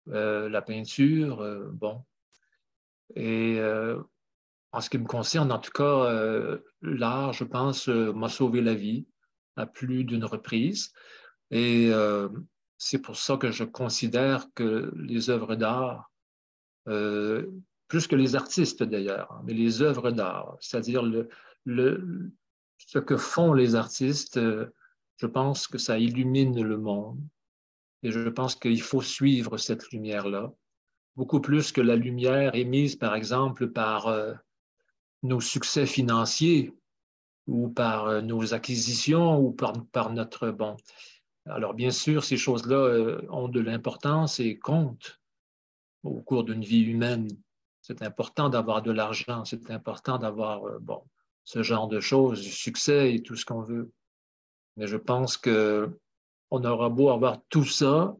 [0.09, 2.03] la peinture, bon.
[3.15, 3.59] Et
[4.71, 9.07] en ce qui me concerne, en tout cas, l'art, je pense, m'a sauvé la vie
[9.55, 10.91] à plus d'une reprise.
[11.51, 11.91] Et
[12.79, 16.09] c'est pour ça que je considère que les œuvres d'art,
[16.87, 17.45] euh,
[17.89, 22.31] plus que les artistes d'ailleurs, hein, mais les œuvres d'art, c'est-à-dire le,
[22.77, 24.67] ce que font les artistes, euh,
[25.17, 27.19] je pense que ça illumine le monde.
[28.03, 30.51] Et je pense qu'il faut suivre cette lumière-là,
[31.15, 34.33] beaucoup plus que la lumière émise, par exemple, par euh,
[35.23, 36.73] nos succès financiers
[37.47, 40.77] ou par nos acquisitions ou par, par notre, bon,
[41.49, 45.19] alors, bien sûr, ces choses-là euh, ont de l'importance et comptent
[46.03, 47.27] au cours d'une vie humaine.
[47.81, 51.01] C'est important d'avoir de l'argent, c'est important d'avoir euh, bon,
[51.43, 53.91] ce genre de choses, du succès et tout ce qu'on veut.
[54.77, 55.37] Mais je pense
[56.49, 58.15] qu'on aura beau avoir tout ça,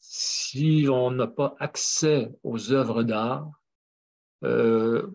[0.00, 3.50] si on n'a pas accès aux œuvres d'art,
[4.44, 5.10] euh,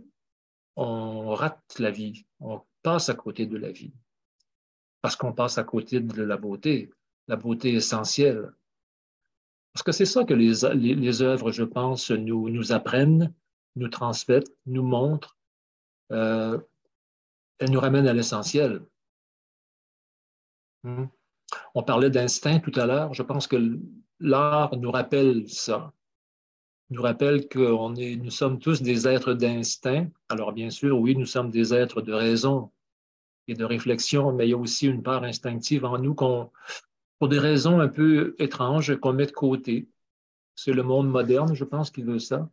[0.76, 3.94] on rate la vie, on passe à côté de la vie,
[5.02, 6.92] parce qu'on passe à côté de la beauté
[7.28, 8.54] la beauté essentielle.
[9.74, 10.54] Parce que c'est ça que les,
[10.96, 13.34] les, œuvres, je pense, nous, nous apprennent,
[13.78, 15.38] nous transmettent, nous montrent.
[16.12, 16.60] Euh,
[17.60, 18.86] elles nous ramènent à l'essentiel.
[20.84, 21.06] Hmm?
[21.76, 23.14] On parlait d'instinct tout à l'heure.
[23.14, 23.80] Je pense que
[24.20, 25.94] l'art nous rappelle ça.
[26.90, 30.10] Nous rappelle que est, nous sommes tous des êtres d'instinct.
[30.30, 32.72] Alors bien sûr, oui, nous sommes des êtres de raison
[33.48, 36.52] et de réflexion, mais il y a aussi une part instinctive en nous qu'on
[37.20, 39.88] pour des raisons un peu étranges qu'on met de côté.
[40.56, 42.50] C'est le monde moderne, je pense, qui veut ça.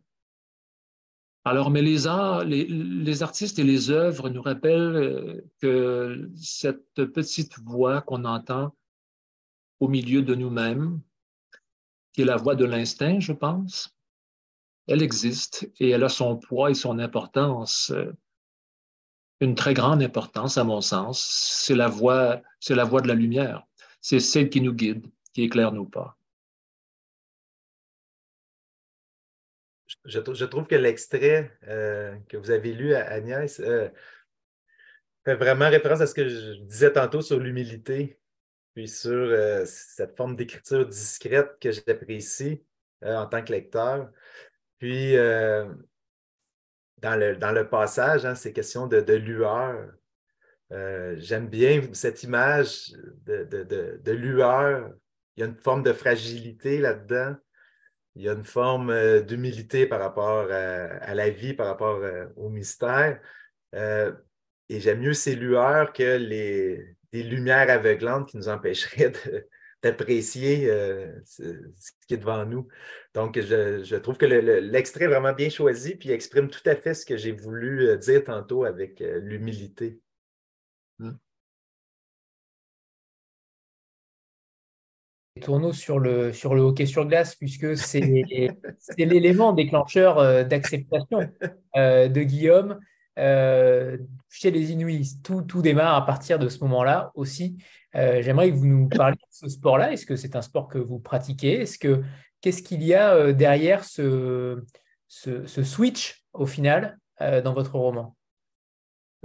[1.43, 7.57] Alors, mais les arts, les, artistes et les œuvres nous rappellent euh, que cette petite
[7.59, 8.75] voix qu'on entend
[9.79, 11.01] au milieu de nous-mêmes,
[12.13, 13.95] qui est la voix de l'instinct, je pense,
[14.87, 18.11] elle existe et elle a son poids et son importance, euh,
[19.39, 21.21] une très grande importance à mon sens.
[21.65, 23.65] C'est la voix, c'est la voix de la lumière
[24.01, 26.15] c'est celle qui nous guide, qui éclaire nos pas.
[30.05, 33.89] Je, trouve que l'extrait euh, que vous avez lu, Agnès, euh,
[35.25, 38.18] fait vraiment référence à ce que je disais tantôt sur l'humilité,
[38.79, 42.63] puis sur euh, cette forme d'écriture discrète que j'apprécie
[43.03, 44.09] en tant que lecteur.
[44.77, 49.91] Puis, dans le, dans le passage, hein, c'est question de, de lueur.
[50.71, 52.93] Euh, j'aime bien cette image
[53.25, 54.93] de, lueur.
[55.35, 57.35] Il y a une forme de fragilité là-dedans.
[58.15, 62.27] Il y a une forme euh, d'humilité par rapport à, la vie, par rapport euh,
[62.37, 63.19] au mystère.
[63.73, 69.13] et j'aime mieux ces lueurs que les, lumières aveuglantes qui nous empêcheraient
[69.83, 70.67] d'apprécier
[71.25, 71.41] ce,
[72.07, 72.67] qui est devant nous.
[73.13, 77.05] Donc, je, trouve que l'extrait est vraiment bien choisi, puis exprime tout à fait ce
[77.05, 79.99] que j'ai voulu dire tantôt avec l'humilité.
[85.39, 88.01] tourneaux sur le, sur le hockey sur glace, puisque c'est
[88.97, 91.19] l'élément déclencheur d'acceptation
[91.75, 92.79] de Guillaume.
[94.29, 97.57] Chez les Inuits, tout, tout démarre à partir de ce moment-là aussi.
[97.93, 99.91] J'aimerais que vous nous parliez de ce sport-là.
[99.91, 101.61] Est-ce que c'est un sport que vous pratiquez?
[101.61, 102.01] Est-ce que
[102.41, 104.63] qu'est-ce qu'il y a derrière ce,
[105.07, 108.15] ce, switch au final dans votre roman?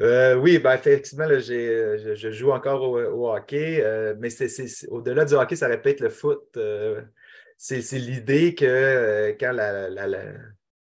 [0.01, 4.29] Euh, oui, ben, effectivement, je, joue encore au, hockey, euh, mais
[4.89, 6.43] au-delà du hockey, ça répète le foot.
[6.57, 7.03] Euh,
[7.57, 9.53] c'est, l'idée que quand,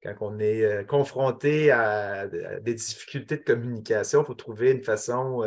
[0.06, 5.44] quand on est confronté à, des difficultés de communication, il faut trouver une façon,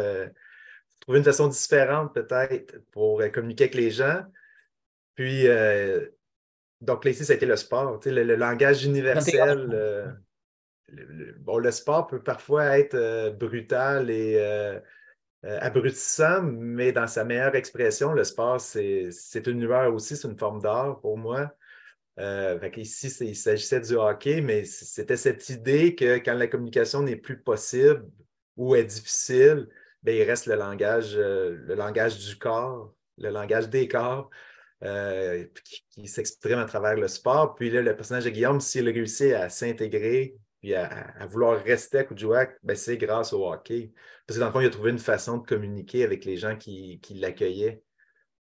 [1.00, 4.22] trouver une façon différente peut-être pour communiquer avec les gens.
[5.14, 5.46] Puis,
[6.80, 10.16] donc là, ici, ça a été le sport, le langage universel
[10.90, 14.78] le, bon, le sport peut parfois être euh, brutal et euh,
[15.44, 20.38] euh, abrutissant, mais dans sa meilleure expression, le sport, c'est une lueur aussi, c'est une
[20.38, 21.52] forme d'art pour moi.
[22.76, 27.40] Ici, il s'agissait du hockey, mais c'était cette idée que quand la communication n'est plus
[27.40, 28.04] possible
[28.56, 29.68] ou est difficile,
[30.02, 34.30] bien, il reste le langage, le langage du corps, le langage des corps.
[35.90, 37.54] qui, s'exprime à travers le sport.
[37.54, 42.04] Puis là, le personnage de Guillaume, s'il réussit à s'intégrer puis à, vouloir rester à
[42.04, 43.92] Kuujjuaq, ben c'est grâce au hockey.
[44.26, 46.56] Parce que dans le fond, il a trouvé une façon de communiquer avec les gens
[46.56, 47.82] qui, l'accueillaient.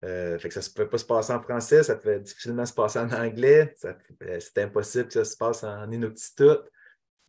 [0.03, 2.73] Euh, fait que ça ne pouvait pas se passer en français, ça pouvait difficilement se
[2.73, 6.59] passer en anglais, euh, c'était impossible que ça se passe en Inuktitut.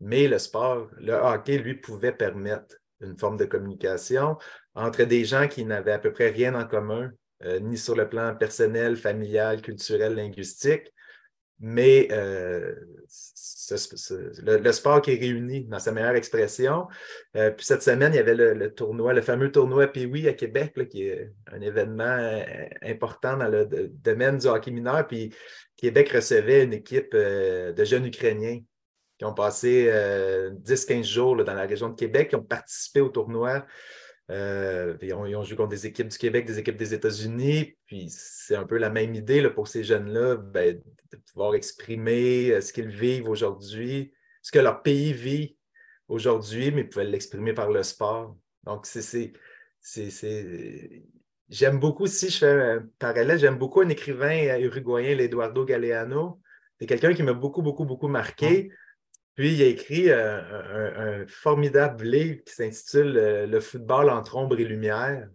[0.01, 4.39] Mais le sport, le hockey, lui, pouvait permettre une forme de communication
[4.75, 7.11] entre des gens qui n'avaient à peu près rien en commun,
[7.45, 10.93] euh, ni sur le plan personnel, familial, culturel, linguistique,
[11.63, 12.75] mais euh,
[14.43, 16.89] le, sport qui est réuni dans sa meilleure expression.
[17.37, 20.75] Euh, puis cette semaine, il y avait le, tournoi, le fameux tournoi Pee-Wee à Québec,
[20.91, 22.43] qui est un événement euh,
[22.83, 25.07] important dans le domaine du hockey mineur.
[25.07, 25.33] Puis
[25.77, 28.59] Québec recevait une équipe de jeunes Ukrainiens
[29.17, 29.89] qui ont passé
[30.65, 33.65] 10-15 jours dans la région de Québec, qui ont participé au tournoi.
[35.03, 37.77] Ils, ont, joué contre des équipes du Québec, des équipes des États-Unis.
[37.87, 40.81] Puis c'est un peu la même idée pour ces jeunes-là, ben,
[41.13, 45.57] de pouvoir exprimer euh, ce qu'ils vivent aujourd'hui, ce que leur pays vit
[46.09, 48.37] aujourd'hui, mais ils pouvaient l'exprimer par le sport.
[48.65, 49.33] Donc, c'est.
[51.49, 56.41] J'aime beaucoup, si je fais un parallèle, j'aime beaucoup un écrivain uruguayen, l'Eduardo Galeano.
[56.79, 58.71] C'est quelqu'un qui m'a beaucoup, beaucoup, beaucoup marqué.
[59.35, 64.59] Puis, il a écrit euh, un, formidable livre qui s'intitule euh, Le football entre ombre
[64.59, 65.29] et lumière.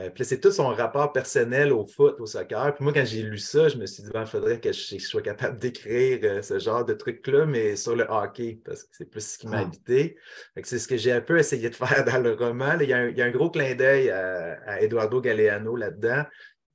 [0.00, 2.74] Euh, puis c'est tout son rapport personnel au foot, au soccer.
[2.74, 5.20] Puis moi, quand j'ai lu ça, je me suis dit, il faudrait que je, sois
[5.20, 9.32] capable d'écrire euh, ce genre de truc-là, mais sur le hockey, parce que c'est plus
[9.32, 9.62] ce qui m'a ah.
[9.62, 10.16] habité.
[10.62, 12.78] C'est ce que j'ai un peu essayé de faire dans le roman.
[12.80, 16.24] il, y a un, gros clin d'œil à, Eduardo Galeano là-dedans.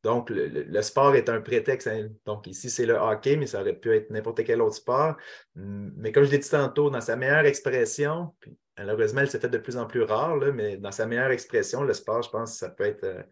[0.06, 1.88] Donc, le, sport est un prétexte.
[1.88, 2.10] Hein.
[2.26, 5.18] Donc, ici, c'est le hockey, mais ça aurait pu être n'importe quel autre sport.
[5.56, 9.52] Mais comme je l'ai dit tantôt, dans sa meilleure expression, puis Malheureusement, elle s'est faite
[9.52, 12.58] de plus en plus rare, mais dans sa meilleure expression, le sport, je pense que
[12.58, 13.24] ça peut être euh,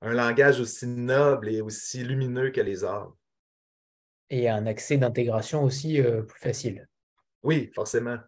[0.00, 3.14] un langage aussi noble et aussi lumineux que les arts.
[4.30, 6.88] Et un accès d'intégration aussi euh, plus facile.
[7.42, 8.18] Oui, forcément.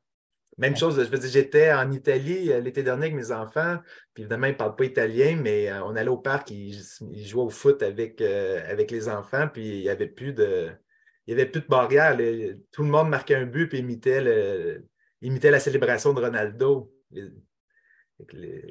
[0.59, 3.79] Même chose, je veux dire, j'étais en Italie euh, l'été dernier avec mes enfants,
[4.13, 6.79] puis évidemment, ils ne parlent pas italien, mais on allait au parc, ils,
[7.25, 10.71] jouaient au foot avec, avec les enfants, puis il n'y avait plus de.
[11.27, 12.17] Il avait plus de barrière.
[12.73, 14.85] Tout le monde marquait un but et imitait le,
[15.23, 16.93] imitait la célébration de Ronaldo.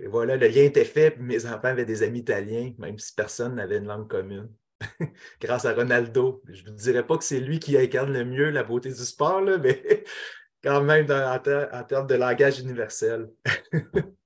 [0.07, 3.77] voilà, le lien était fait, mes enfants avaient des amis italiens, même si personne n'avait
[3.77, 4.49] une langue commune.
[5.41, 6.41] Grâce à Ronaldo.
[6.47, 8.95] Je ne vous dirais pas que c'est lui qui incarne le mieux la beauté du
[8.95, 10.03] sport, mais
[10.63, 13.29] quand même en, termes de langage universel.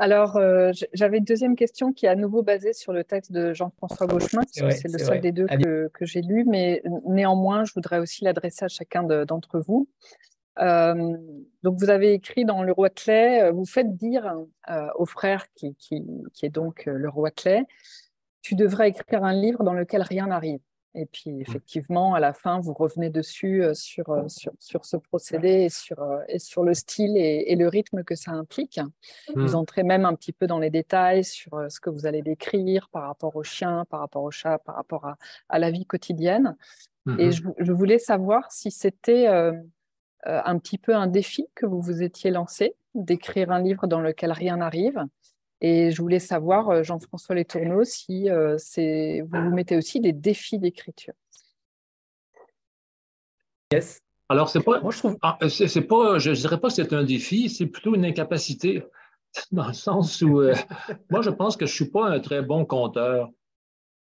[0.00, 3.52] Alors, euh, j'avais une deuxième question qui est à nouveau basée sur le texte de
[3.52, 8.22] Jean-François Gauchemin, c'est le seul des deux que, j'ai lu, mais néanmoins, je voudrais aussi
[8.22, 9.88] l'adresser à chacun d'entre vous.
[10.60, 11.16] Euh,
[11.64, 14.36] donc, vous avez écrit dans Le Roi Clé, euh, vous faites dire
[14.96, 16.04] au frère qui, qui,
[16.42, 17.64] est donc le Roi Clé,
[18.40, 20.60] tu devrais écrire un livre dans lequel rien n'arrive.
[20.94, 21.40] Et puis, mmh.
[21.42, 25.68] effectivement, à la fin, vous revenez dessus euh, sur, euh, sur, sur, ce procédé et
[25.68, 28.80] sur, euh, et sur le style et, le rythme que ça implique.
[29.34, 29.54] Vous mmh.
[29.54, 33.04] entrez même un petit peu dans les détails sur ce que vous allez décrire par
[33.04, 36.56] rapport aux chiens, par rapport aux chats, par rapport à, à la vie quotidienne.
[37.18, 39.26] Et mmh je, je, voulais savoir si c'était
[40.24, 44.30] un petit peu un défi que vous vous étiez lancé, d'écrire un livre dans lequel
[44.30, 45.02] rien n'arrive,
[45.60, 50.58] et je voulais savoir, euh, Jean-François Letourneau, si euh, vous vous mettez aussi des défis
[50.58, 51.14] d'écriture.
[53.72, 54.00] Yes.
[54.28, 55.18] Alors, c'est pas, Moi, je trouve...
[55.22, 58.84] Ah, c'est pas, je dirais pas que c'est un défi, c'est plutôt une incapacité.
[59.52, 60.54] dans le sens où euh,
[61.10, 63.28] moi, je pense que je suis pas un très bon conteur.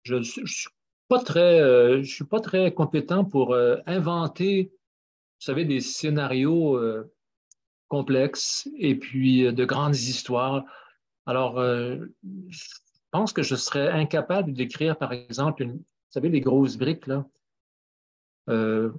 [0.03, 0.69] Je ne suis,
[1.07, 1.59] pas très,
[2.01, 3.55] je suis pas très compétent pour
[3.85, 6.79] inventer, vous savez, des scénarios
[7.87, 10.65] complexes et puis de grandes histoires.
[11.25, 12.65] Alors, je
[13.11, 17.25] pense que je serais incapable d'écrire, par exemple, une, vous savez, les grosses briques, là.
[18.47, 18.91] je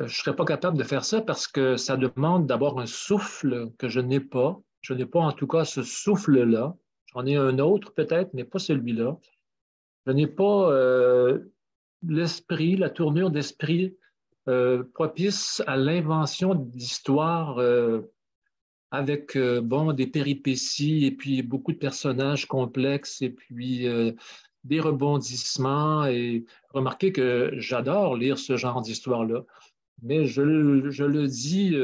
[0.00, 3.88] ne serais pas capable de faire ça parce que ça demande d'avoir un souffle que
[3.88, 4.60] je n'ai pas.
[4.80, 6.76] Je n'ai pas en tout cas ce souffle-là.
[7.06, 9.18] J'en ai un autre peut-être, mais pas celui-là.
[10.06, 11.40] Je n'ai pas euh,
[12.06, 13.96] l'esprit, la tournure d'esprit
[14.48, 18.02] euh, propice à l'invention d'histoires euh,
[18.96, 23.86] avec bon, des péripéties et puis beaucoup de personnages complexes et puis
[24.64, 26.06] des rebondissements.
[26.06, 29.44] Et remarquez que j'adore lire ce genre d'histoire-là.
[30.02, 31.76] Mais je, je, le dis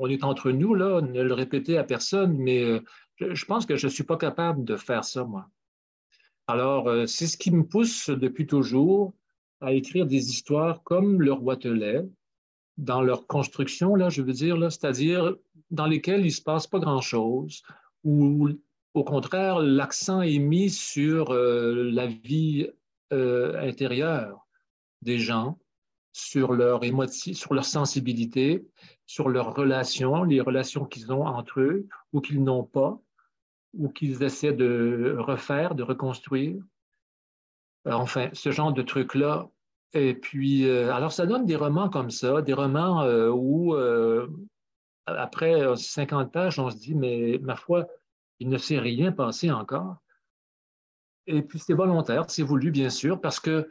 [0.00, 2.80] on est entre nous, là, ne le répéter à personne, mais euh,
[3.20, 5.50] je, pense que je ne suis pas capable de faire ça, moi.
[6.46, 9.12] Alors, euh, c'est ce qui me pousse depuis toujours
[9.60, 12.02] à écrire des histoires comme Le Roi Telet,
[12.80, 15.34] dans leur construction, là, je veux dire, c'est-à-dire
[15.70, 17.62] dans lesquelles il ne se passe pas grand-chose,
[18.04, 18.48] ou
[18.94, 22.68] au contraire, l'accent est mis sur euh, la vie
[23.12, 24.46] intérieure
[25.02, 25.58] des gens,
[26.12, 28.66] sur leur sur leur sensibilité,
[29.06, 33.00] sur leurs relations, les relations qu'ils ont entre eux ou qu'ils n'ont pas,
[33.74, 36.62] ou qu'ils essaient de refaire, de reconstruire.
[37.86, 39.48] Euh, enfin, ce genre de trucs-là.
[39.92, 43.74] Et puis, euh, alors ça donne des romans comme ça, des romans euh, où,
[45.06, 47.88] après 50 pages, on se dit, mais ma foi,
[48.38, 49.96] il ne s'est rien passé encore.
[51.26, 53.68] Et puis, c'est volontaire, c'est voulu, bien sûr, parce que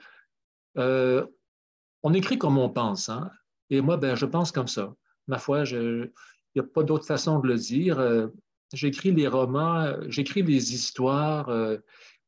[2.03, 3.09] on écrit comme on pense.
[3.09, 3.29] Hein?
[3.69, 4.93] Et moi, ben, je pense comme ça.
[5.27, 6.11] Ma foi, il
[6.55, 7.99] n'y a pas d'autre façon de le dire.
[7.99, 8.27] Euh,
[8.73, 11.77] j'écris les romans, j'écris les histoires euh,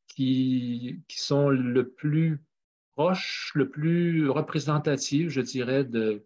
[0.08, 2.42] qui, qui, sont le plus
[2.94, 6.24] proches, le plus représentatif, je dirais, de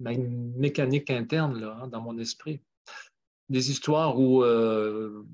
[0.00, 2.60] ma mécanique interne là, hein, dans mon esprit.
[3.48, 5.24] Des histoires où euh,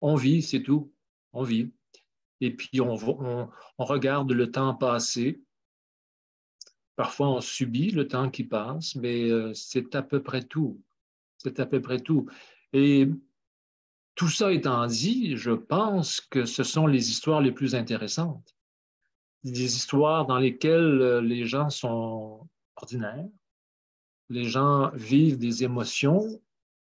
[0.00, 0.92] on vit, c'est tout.
[1.32, 1.70] On vit.
[2.40, 2.96] Et puis on
[3.78, 5.42] regarde le temps passer
[7.00, 10.82] Parfois, on subit le temps qui passe, mais euh, c'est à peu près tout.
[11.38, 12.28] C'est à peu près tout.
[12.74, 13.08] Et
[14.14, 18.54] tout ça étant dit, je pense que ce sont les histoires les plus intéressantes.
[19.44, 22.46] Des histoires dans lesquelles euh, les gens sont
[22.76, 23.28] ordinaires,
[24.28, 26.40] les gens vivent des émotions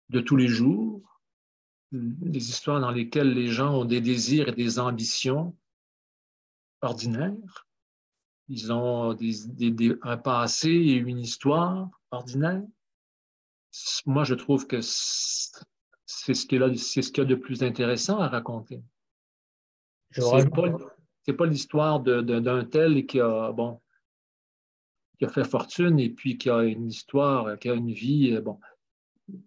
[0.10, 1.22] de tous les jours,
[1.92, 5.56] des histoires dans lesquelles les gens ont des désirs et des ambitions
[6.82, 7.68] ordinaires,
[8.48, 9.18] ils ont
[10.04, 12.64] un passé et une histoire ordinaire.
[14.06, 18.82] Moi, je trouve que c'est ce qu'il y, a de plus intéressant à raconter.
[20.16, 20.78] Pas,
[21.28, 23.54] l'histoire d'un tel qui a,
[25.30, 28.38] fait fortune et puis qui a une histoire, qui a une vie.
[28.42, 28.60] Bon,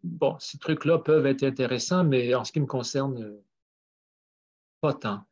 [0.02, 3.38] bon ces trucs-là peuvent être intéressants, mais en ce qui me concerne,
[4.80, 5.24] pas tant.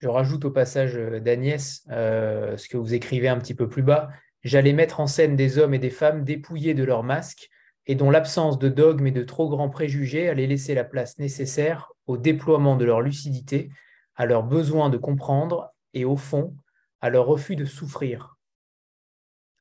[0.00, 3.82] Je rajoute au passage euh, d'Agnès euh, ce que vous écrivez un petit peu plus
[3.82, 4.10] bas.
[4.42, 7.48] J'allais mettre en scène des hommes et des femmes dépouillés de leurs masques
[7.86, 11.90] et dont l'absence de dogmes et de trop grands préjugés allait laisser la place nécessaire
[12.06, 13.70] au déploiement de leur lucidité,
[14.16, 16.56] à leur besoin de comprendre et au fond,
[17.00, 18.36] à leur refus de souffrir.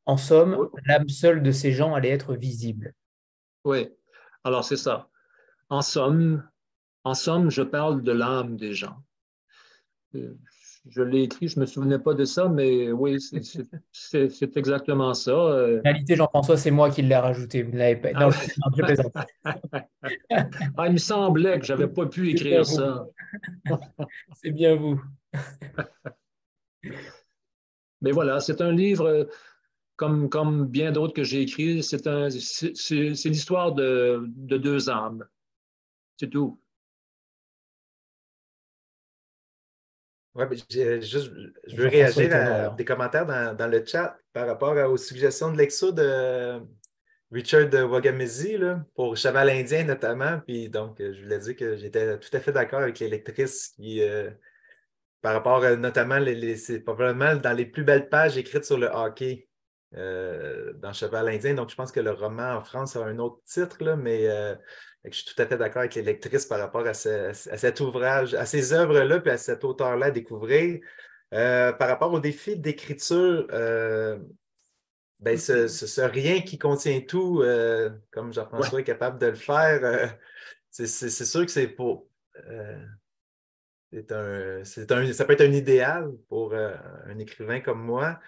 [0.05, 2.93] En somme, l'âme seule de ces gens allait être visible.
[3.63, 3.89] Oui,
[4.43, 5.09] alors c'est ça.
[5.69, 6.47] En somme,
[7.03, 8.97] en somme, je parle de l'âme des gens
[10.89, 13.17] je l'ai écrit, je ne me souvenais pas de ça, mais oui,
[13.91, 15.31] c'est exactement ça.
[15.31, 15.79] Euh.
[15.79, 17.63] En réalité, Jean-François, c'est moi qui l'ai rajouté.
[17.63, 18.11] Vous l'avez pas.
[18.11, 19.13] Non, je plaisante.
[19.45, 23.07] ah, il me semblait que je n'avais pas pu écrire ça.
[24.41, 25.01] c'est bien vous.
[28.01, 29.29] mais voilà, c'est un livre,
[29.95, 35.25] comme, comme bien d'autres que j'ai écrits, c'est l'histoire de, de deux âmes.
[36.17, 36.59] C'est tout.
[40.35, 45.57] Oui, je veux réagir à des commentaires dans, le chat par rapport aux suggestions de
[45.57, 46.59] l'exo de
[47.31, 48.47] Richard Wagamese
[48.95, 50.39] pour Cheval Indien notamment.
[50.39, 54.01] Puis donc, je voulais dire que j'étais tout à fait d'accord avec les lectrices qui,
[54.01, 54.31] euh,
[55.21, 56.19] par rapport à, notamment,
[56.57, 59.47] c'est probablement dans les plus belles pages écrites sur le hockey
[59.95, 61.53] euh, dans Cheval Indien.
[61.53, 64.55] Donc, je pense que le roman en France a un autre titre, là, mais euh,
[65.05, 68.45] je suis tout à fait d'accord avec les lectrices par rapport à, cet ouvrage, à
[68.45, 70.79] ces œuvres-là, puis à cet auteur-là à découvrir.
[71.33, 73.45] Euh, par rapport au défi d'écriture,
[75.19, 77.43] ben, ce, rien qui contient tout,
[78.11, 80.17] comme Jean-François est capable de le faire,
[80.73, 80.87] c'est
[81.25, 82.07] sûr que c'est pour.
[82.49, 82.83] Euh,
[84.09, 88.19] un, ça peut être un idéal pour un écrivain comme moi.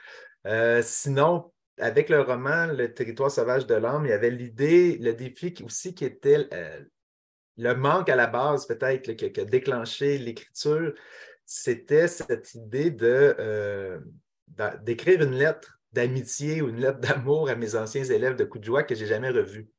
[0.84, 5.54] Sinon, avec le roman Le territoire sauvage de l'âme, il y avait l'idée, le défi
[5.64, 6.50] aussi qui était
[7.58, 10.94] le manque à la base, peut-être, qui, a déclenché l'écriture.
[11.46, 14.02] C'était cette idée de
[14.84, 18.64] d'écrire une lettre d'amitié ou une lettre d'amour à mes anciens élèves de coup de
[18.64, 19.70] joie que je n'ai jamais revus.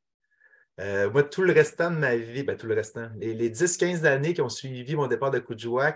[0.80, 4.34] Euh, moi, tout le restant de ma vie, ben, tout le restant, les, 10-15 années
[4.34, 5.92] qui ont suivi mon départ de coup de joie,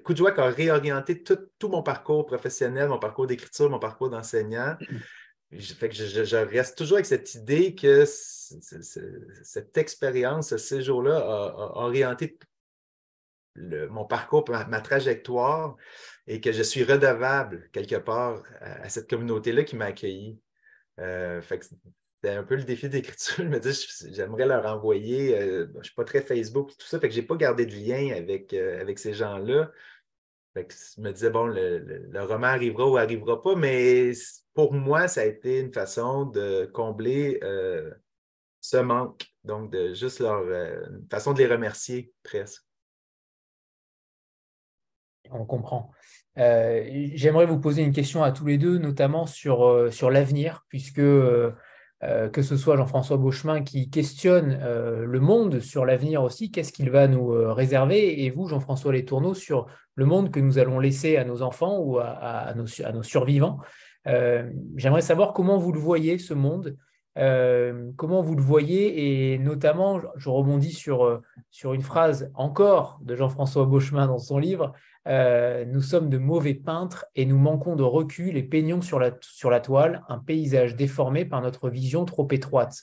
[0.00, 4.76] qui a réorienté tout, mon parcours professionnel, mon parcours d'écriture, mon parcours d'enseignant.
[5.50, 12.38] Je, reste toujours avec cette idée que cette expérience, ce séjour-là a, orienté
[13.56, 15.76] mon parcours, ma, trajectoire
[16.26, 20.40] et que je suis redevable quelque part à, cette communauté-là qui m'a accueilli.
[21.00, 21.42] Euh,
[22.22, 23.34] c'était un peu le défi d'écriture.
[23.38, 25.36] Je me dis, j'aimerais leur envoyer.
[25.36, 27.36] Euh, je ne suis pas très Facebook et tout ça, fait que je n'ai pas
[27.36, 29.70] gardé de lien avec, euh, avec ces gens-là.
[30.54, 34.12] je me disais, bon, le, roman arrivera ou arrivera pas, mais
[34.54, 37.90] pour moi, ça a été une façon de combler euh,
[38.60, 39.26] ce manque.
[39.42, 40.42] Donc, de juste leur.
[40.44, 42.62] une façon de les remercier presque.
[45.30, 45.90] On comprend.
[46.36, 51.00] J'aimerais vous poser une question à tous les deux, notamment sur, sur l'avenir, puisque
[52.04, 56.72] euh, que ce soit Jean-François Beauchemin qui questionne euh, le monde sur l'avenir aussi, qu'est-ce
[56.72, 60.80] qu'il va nous euh, réserver, et vous, Jean-François Letourneau, sur le monde que nous allons
[60.80, 63.58] laisser à nos enfants ou à, nos, survivants.
[64.76, 66.76] J'aimerais savoir comment vous le voyez, ce monde,
[67.14, 71.20] comment vous le voyez, et notamment, je rebondis sur,
[71.50, 74.72] sur une phrase encore de Jean-François Beauchemin dans son livre,
[75.08, 79.10] euh, nous sommes de mauvais peintres et nous manquons de recul et peignons sur la,
[79.60, 82.82] toile un paysage déformé par notre vision trop étroite.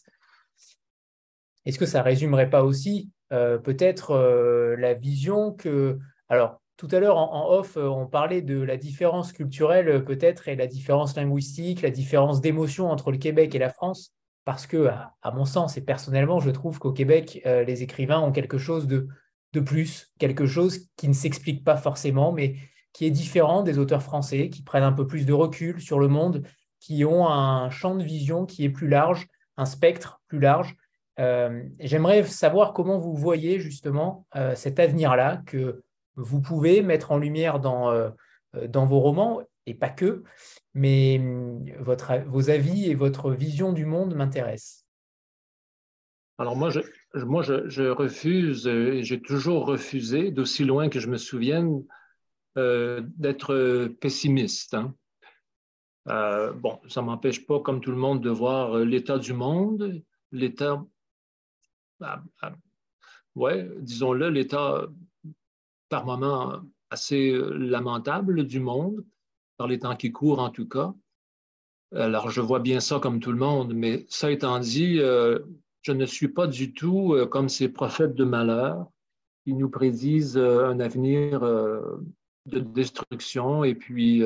[1.66, 6.00] Est-ce que ça résumerait pas aussi euh, peut-être euh, la vision que...
[6.28, 10.68] Alors, tout à l'heure, en, off, on parlait de la différence culturelle peut-être et la
[10.68, 14.14] différence linguistique, la différence d'émotion entre le Québec et la France,
[14.46, 18.58] parce que, à mon sens et personnellement, je trouve qu'au Québec, les écrivains ont quelque
[18.58, 19.10] chose de
[19.53, 22.55] de plus, quelque chose qui ne s'explique pas forcément, mais
[22.93, 26.07] qui est différent des auteurs français, qui prennent un peu plus de recul sur le
[26.07, 26.45] monde,
[26.80, 29.27] qui ont un champ de vision qui est plus large,
[29.57, 30.76] un spectre plus large.
[31.19, 35.84] Euh, j'aimerais savoir comment vous voyez justement euh, cet avenir-là que
[36.15, 38.09] vous pouvez mettre en lumière dans, euh,
[38.67, 40.23] dans vos romans, et pas que,
[40.73, 41.21] mais
[41.80, 44.85] votre, vos avis et votre vision du monde m'intéressent.
[46.38, 46.80] Alors moi, je,
[47.15, 51.84] moi, je, refuse, euh, et j'ai toujours refusé, d'aussi loin que je me souvienne,
[52.57, 54.76] euh, d'être pessimiste.
[54.76, 54.94] Hein.
[56.07, 60.02] Euh, bon, ça ne m'empêche pas, comme tout le monde, de voir l'état du monde,
[60.31, 60.84] l'état,
[62.02, 62.53] ah, ah,
[63.36, 64.88] ouais, disons-le, l'état
[65.90, 66.61] par moments
[66.91, 69.03] assez lamentable du monde,
[69.57, 70.94] par les temps qui courent en tout cas.
[71.91, 74.99] Alors, je vois bien ça comme tout le monde, mais ça étant dit,
[75.81, 78.88] je ne suis pas du tout euh, comme ces prophètes de malheur
[79.43, 82.03] qui nous prédisent euh, un avenir euh,
[82.45, 84.23] de destruction et puis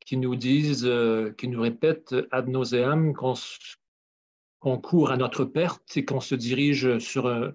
[0.00, 0.90] qui nous disent,
[1.36, 7.26] qui nous répètent ad nauseam qu'on court à notre perte et qu'on se dirige sur
[7.26, 7.52] un,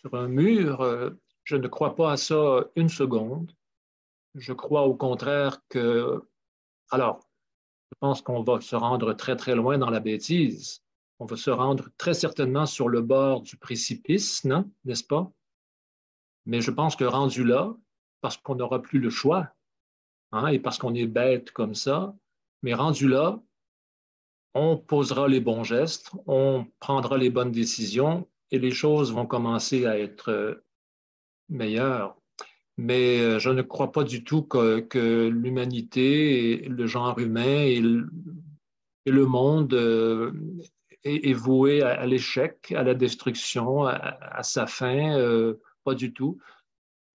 [0.00, 1.14] sur un mur.
[1.44, 3.52] Je ne crois pas à ça une seconde.
[4.34, 6.20] Je crois au contraire que,
[6.90, 7.20] alors,
[7.92, 10.82] je pense qu'on va se rendre très, très loin dans la bêtise
[11.20, 14.70] on va se rendre très certainement sur le bord du précipice, non?
[14.86, 15.30] N'est-ce pas?
[16.46, 17.76] Mais je pense que rendu là,
[18.22, 19.50] parce qu'on n'aura plus le choix,
[20.32, 22.16] hein, et parce qu'on est bête comme ça,
[22.62, 23.38] mais rendu là,
[24.54, 29.84] on posera les bons gestes, on prendra les bonnes décisions et les choses vont commencer
[29.84, 30.64] à être euh,
[31.50, 32.16] meilleures.
[32.78, 39.26] Mais euh, je ne crois pas du tout que, l'humanité, le genre humain et le,
[39.26, 39.74] monde
[41.04, 46.38] est, voué à, l'échec, à la destruction, à, sa fin, euh, pas du tout.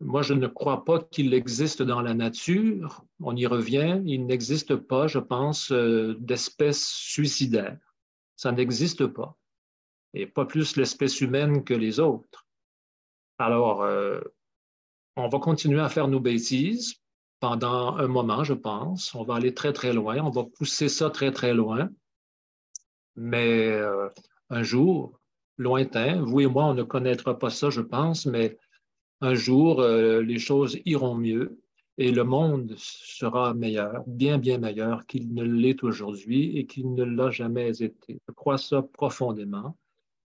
[0.01, 3.05] Moi, je ne crois pas qu'il existe dans la nature.
[3.21, 4.01] On y revient.
[4.05, 7.77] Il n'existe pas, je pense, euh, d'espèce suicidaire.
[8.35, 9.37] Ça n'existe pas.
[10.13, 12.45] Et pas plus l'espèce humaine que les autres.
[13.37, 14.19] Alors, euh,
[15.15, 16.95] on va continuer à faire nos bêtises
[17.39, 19.15] pendant un moment, je pense.
[19.15, 20.17] On va aller très, très loin.
[20.17, 21.89] On va pousser ça très, très loin.
[23.15, 24.09] Mais euh,
[24.49, 25.19] un jour,
[25.57, 28.57] lointain, vous et moi, on ne connaîtra pas ça, je pense, mais
[29.21, 31.59] un jour, euh, les choses iront mieux
[31.97, 37.03] et le monde sera meilleur, bien, bien meilleur qu'il ne l'est aujourd'hui et qu'il ne
[37.03, 38.19] l'a jamais été.
[38.27, 39.77] Je crois ça profondément.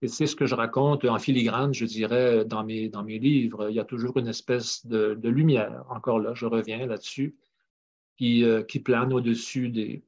[0.02, 3.70] Et c'est ce que je raconte en filigrane, je dirais, dans mes, dans mes livres.
[3.70, 7.36] Il y a toujours une espèce de, lumière, encore là, je reviens là-dessus,
[8.16, 10.04] qui, euh, qui plane au-dessus des,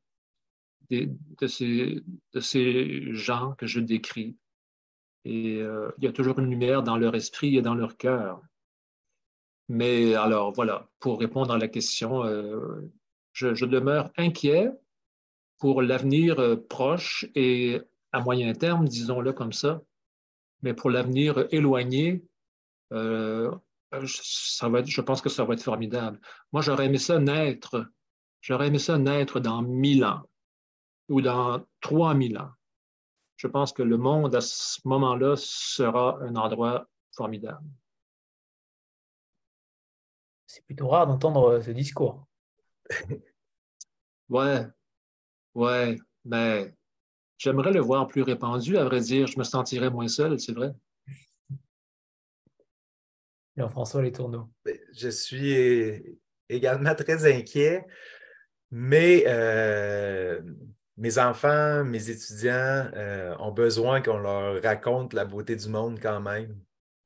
[0.90, 2.04] de, ces,
[2.34, 4.38] de ces gens que je décris.
[5.26, 8.42] Et euh, il y a toujours une lumière dans leur esprit et dans leur cœur.
[9.68, 12.92] Mais alors, voilà, pour répondre à la question, euh,
[13.34, 14.72] je, demeure inquiet
[15.60, 17.80] pour l'avenir proche et
[18.12, 19.84] à moyen terme, disons-le comme ça,
[20.64, 22.24] mais pour l'avenir éloigné,
[22.94, 23.52] euh,
[24.06, 26.20] ça va je pense que ça va être formidable.
[26.52, 27.86] Moi, j'aurais aimé ça naître,
[28.42, 30.29] j'aurais aimé ça naître dans mille ans
[31.10, 32.52] ou dans trois mille ans.
[33.36, 37.66] Je pense que le monde à ce moment-là sera un endroit formidable.
[40.48, 42.28] C'est plutôt rare d'entendre ce discours.
[44.30, 44.66] ouais,
[45.56, 46.74] ouais, mais
[47.40, 49.26] J'aimerais le voir plus répandu, à vrai dire.
[49.26, 50.74] Je me sentirais moins seul, c'est vrai.
[53.56, 54.50] Jean-François Les Tourneaux.
[54.66, 56.20] Ben, je suis
[56.50, 57.86] également très inquiet,
[58.72, 60.42] mais euh,
[61.00, 66.20] mes enfants, mes étudiants euh, ont besoin qu'on leur raconte la beauté du monde quand
[66.20, 66.56] même.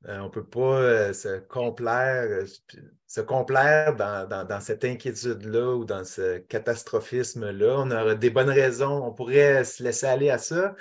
[0.06, 2.44] Euh, on ne peut pas se complaire,
[3.06, 7.76] se complaire dans, cette inquiétude-là ou dans ce catastrophisme-là.
[7.78, 10.74] On a des bonnes raisons, on pourrait se laisser aller à ça.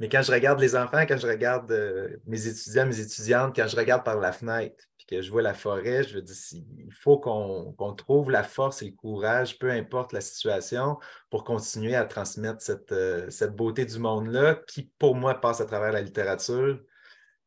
[0.00, 3.68] Mais quand je regarde les enfants, quand je regarde euh, mes étudiants, mes étudiantes, quand
[3.68, 7.18] je regarde par la fenêtre, que je vois la forêt, je me dis, il faut
[7.18, 10.98] qu'on trouve la force et le courage, peu importe la situation,
[11.30, 15.66] pour continuer à transmettre cette, euh, cette beauté du monde-là qui, pour moi, passe à
[15.66, 16.80] travers la littérature,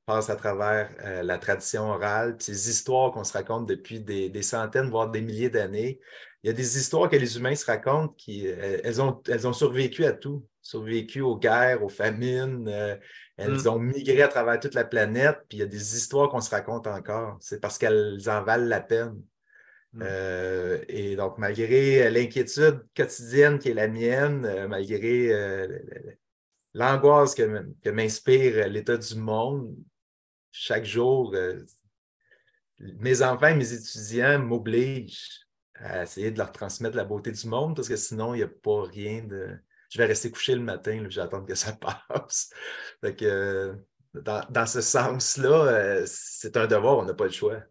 [0.05, 4.89] passe à travers euh, la tradition orale, ces histoires qu'on se raconte depuis des, centaines,
[4.89, 5.99] voire des milliers d'années.
[6.43, 9.47] Il y a des histoires que les humains se racontent qui euh, elles ont, elles
[9.47, 12.95] ont survécu à tout, survécu aux guerres, aux famines, euh,
[13.38, 13.68] elles mm.
[13.68, 16.49] ont migré à travers toute la planète, puis il y a des histoires qu'on se
[16.49, 17.38] raconte encore.
[17.39, 19.22] C'est parce qu'elles en valent la peine.
[19.94, 20.03] Mm.
[20.89, 25.31] et donc, malgré l'inquiétude quotidienne qui est la mienne, malgré
[26.73, 29.73] l'angoisse que m'inspire l'état du monde,
[30.52, 31.64] chaque jour, euh,
[32.80, 37.76] mes enfants et mes étudiants m'obligent à essayer de leur transmettre la beauté du monde
[37.76, 39.57] parce que sinon, il n'y a pas rien de.
[39.89, 41.73] Je vais rester couché le matin, je vais attendre que ça
[42.09, 42.51] passe.
[44.14, 47.61] dans, ce sens-là, euh, c'est un devoir, on n'a pas le choix.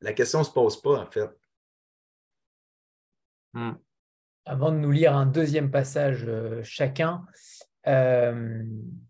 [0.00, 1.30] La question ne se pose pas, en fait.
[3.52, 3.72] Hmm.
[4.46, 7.24] Avant de nous lire un deuxième passage euh, chacun,
[7.86, 8.62] euh,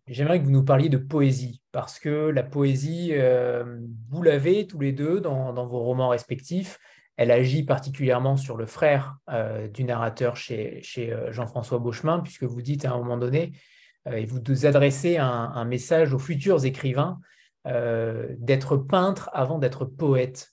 [0.06, 3.78] j'aimerais que vous nous parliez de poésie, parce que la poésie, euh,
[4.09, 6.78] vous l'avez tous les deux dans, vos romans respectifs.
[7.20, 10.80] Elle agit particulièrement sur le frère euh, du narrateur chez,
[11.28, 13.52] Jean-François Beauchemin, puisque vous dites à un moment donné,
[14.10, 17.20] et vous adressez un, message aux futurs écrivains
[17.66, 20.48] d'être peintre avant d'être poète.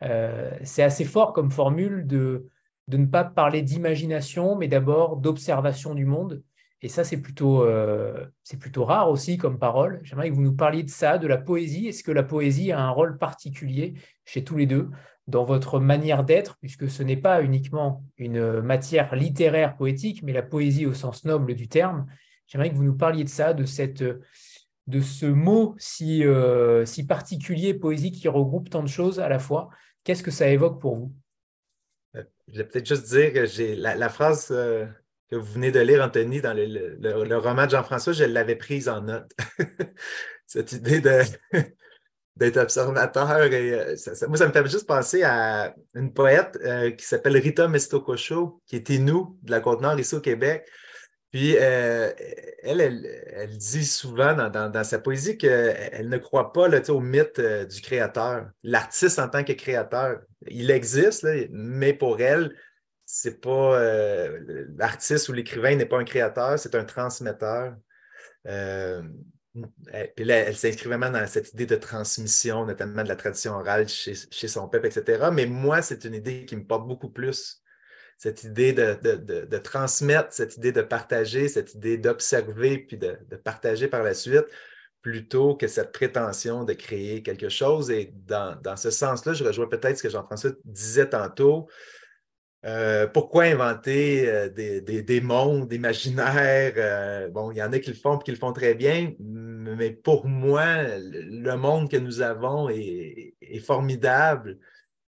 [0.00, 2.50] C'est assez fort comme formule de
[2.88, 6.42] ne pas parler d'imagination, mais d'abord d'observation du monde.
[6.80, 8.26] Et ça, c'est plutôt, euh,
[8.60, 10.00] plutôt rare aussi comme parole.
[10.04, 11.88] J'aimerais que vous nous parliez de ça, de la poésie.
[11.88, 14.90] Est-ce que la poésie a un rôle particulier chez tous les deux?
[15.28, 20.42] Dans votre manière d'être, puisque ce n'est pas uniquement une matière littéraire poétique, mais la
[20.42, 22.06] poésie au sens noble du terme.
[22.46, 27.06] J'aimerais que vous nous parliez de ça, de, cette, de ce mot si, euh, si
[27.06, 29.68] particulier, poésie, qui regroupe tant de choses à la fois.
[30.02, 31.12] Qu'est-ce que ça évoque pour vous?
[32.16, 36.02] Euh, Je vais peut-être juste dire que j'ai la, phrase que vous venez de lire,
[36.02, 39.30] Anthony, dans le, roman de Jean-François, je l'avais prise en note.
[40.46, 41.02] Cette idée
[42.38, 43.42] d'être observateur.
[43.42, 43.96] Et, euh,
[44.28, 48.76] moi, ça me fait juste penser à une poète euh, qui s'appelle Rita Mestococho, qui
[48.76, 50.66] était nous de la Côte-Nord, ici au Québec.
[51.32, 52.10] Puis, euh,
[52.62, 57.80] elle, elle, dit souvent dans, sa poésie qu'elle ne croit pas là, au mythe du
[57.82, 60.20] créateur, l'artiste en tant que créateur.
[60.46, 62.56] Il existe, mais pour elle,
[63.04, 63.78] c'est pas
[64.78, 67.74] l'artiste ou l'écrivain n'est pas un créateur, c'est un transmetteur.
[69.94, 74.14] Euh, elle, s'inscrit vraiment dans cette idée de transmission, notamment de la tradition orale chez,
[74.14, 75.28] son peuple, etc.
[75.32, 77.62] Mais moi, c'est une idée qui me porte beaucoup plus.
[78.16, 84.02] Cette idée de, transmettre, cette idée de partager, cette idée d'observer puis de, partager par
[84.02, 84.46] la suite,
[85.02, 87.90] plutôt que cette prétention de créer quelque chose.
[87.90, 91.68] Et dans, dans ce sens-là, je rejoins peut-être ce que Jean-François disait tantôt.
[92.64, 96.74] Euh, pourquoi inventer euh, des, mondes imaginaires?
[96.76, 99.12] Euh, bon, il y en a qui le font et qui le font très bien,
[99.20, 104.58] mais pour moi, le monde que nous avons est, formidable.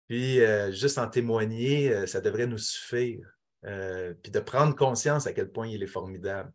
[0.09, 0.41] Puis,
[0.71, 3.27] juste en témoigner, ça devrait nous suffire.
[3.63, 6.53] puis de prendre conscience à quel point il est formidable.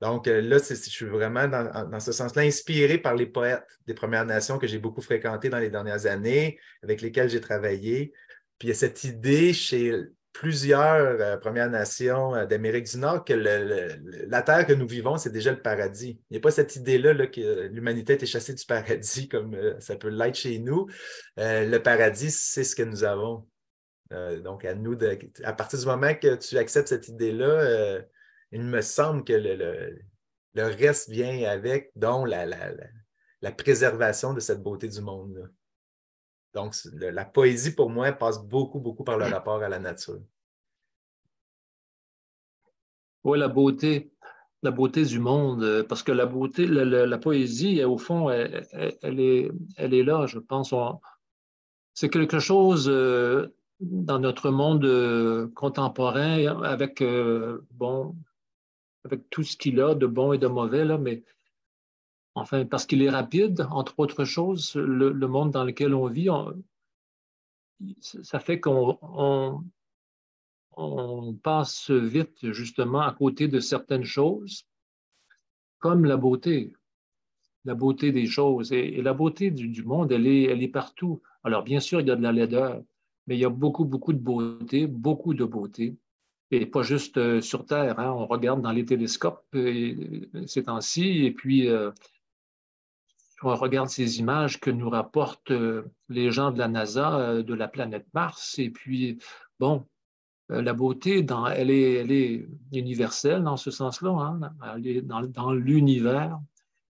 [0.00, 4.58] Donc là, je suis vraiment dans, ce sens-là inspiré par les poètes des Premières Nations
[4.58, 8.12] que j'ai beaucoup fréquentés dans les dernières années, avec lesquels j'ai travaillé.
[8.62, 9.92] Puis il y a cette idée chez
[10.32, 15.32] plusieurs euh, Premières Nations euh, d'Amérique du Nord que la terre que nous vivons, c'est
[15.32, 16.20] déjà le paradis.
[16.30, 19.96] Il n'y a pas cette idée-là que l'humanité est chassée du paradis comme euh, ça
[19.96, 20.86] peut l'être chez nous.
[21.38, 23.48] le paradis, c'est ce que nous avons.
[24.44, 27.98] donc, à nous, de, à partir du moment que tu acceptes cette idée-là,
[28.52, 34.86] il me semble que le, reste vient avec, dont la, la, préservation de cette beauté
[34.86, 35.50] du monde.
[36.54, 40.20] Donc, la poésie, pour moi, passe beaucoup, beaucoup par le rapport à la nature.
[43.24, 44.12] Oui, la beauté,
[44.62, 49.50] la beauté du monde, euh, parce que la beauté, la, poésie, au fond, elle, est,
[49.76, 50.74] elle est là, je pense.
[51.94, 53.48] C'est quelque chose euh,
[53.80, 57.02] dans notre monde euh, contemporain avec,
[57.70, 58.16] bon,
[59.04, 61.24] avec tout ce qu'il a de bon et de mauvais, là, mais
[62.34, 66.28] Enfin, parce qu'il est rapide, entre autres choses, le, monde dans lequel on vit,
[68.00, 68.98] ça fait qu'on
[70.76, 74.66] on, passe vite justement à côté de certaines choses,
[75.78, 76.72] comme la beauté,
[77.64, 78.72] la beauté des choses.
[78.72, 81.20] Et, la beauté du, monde, elle est, elle est partout.
[81.44, 82.82] Alors, bien sûr, il y a de la laideur,
[83.26, 85.96] mais il y a beaucoup, beaucoup de beauté, beaucoup de beauté.
[86.50, 87.98] Et pas juste euh, sur Terre.
[87.98, 88.12] Hein.
[88.12, 91.90] On regarde dans les télescopes euh, ces temps-ci, et puis euh,
[93.44, 97.54] on regarde ces images que nous rapportent euh, les gens de la NASA euh, de
[97.54, 99.18] la planète Mars, et puis,
[99.58, 99.86] bon,
[100.50, 105.02] euh, la beauté, dans, elle, est, elle, est, universelle dans ce sens-là, hein, elle est
[105.02, 106.40] dans, l'univers.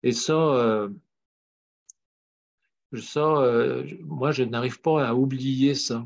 [0.04, 0.88] Et ça
[4.04, 6.06] moi, je n'arrive pas à oublier ça.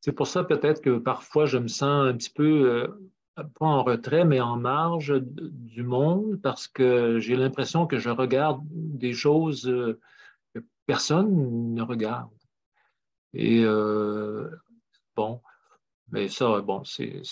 [0.00, 2.88] C'est pour ça peut-être que parfois je me sens un petit peu
[3.36, 8.60] pas en retrait, mais en marge du monde parce que j'ai l'impression que je regarde
[8.70, 9.98] des choses euh,
[10.54, 12.30] que personne ne regarde.
[13.32, 14.50] Et euh,
[15.16, 15.40] bon,
[16.10, 17.22] mais ça, bon, c'est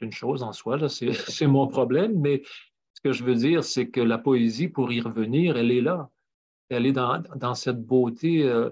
[0.00, 2.42] une chose en soi, c'est mon problème, mais
[2.94, 6.10] ce que je veux dire, c'est que la poésie, pour y revenir, elle est là.
[6.68, 8.42] Elle est dans, dans cette beauté.
[8.42, 8.70] Euh,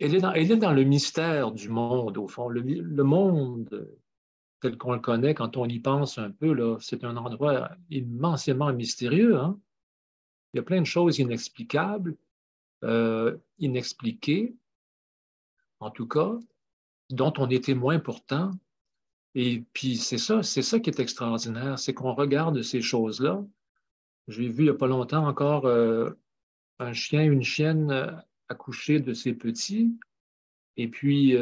[0.00, 2.48] elle, est dans, elle est dans le mystère du monde, au fond.
[2.48, 3.86] Le, le monde
[4.64, 9.36] tel qu'on le connaît, quand on y pense un peu, c'est un endroit immensément mystérieux.
[9.36, 9.60] Hein.
[10.52, 12.16] Il y a plein de choses inexplicables,
[12.82, 14.56] euh, inexpliquées,
[15.80, 16.38] en tout cas,
[17.10, 18.52] dont on est témoin pourtant.
[19.34, 23.44] Et puis c'est ça, c'est ça qui est extraordinaire, c'est qu'on regarde ces choses-là.
[24.28, 26.08] J'ai vu il n'y a pas longtemps encore euh,
[26.78, 28.10] un chien, une chienne euh,
[28.48, 29.94] accoucher de ses petits.
[30.78, 31.36] Et puis,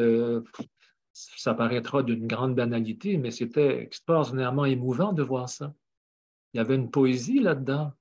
[1.12, 5.74] ça paraîtra d'une grande banalité, mais c'était extraordinairement émouvant de voir ça.
[6.52, 7.92] Il y avait une poésie là-dedans,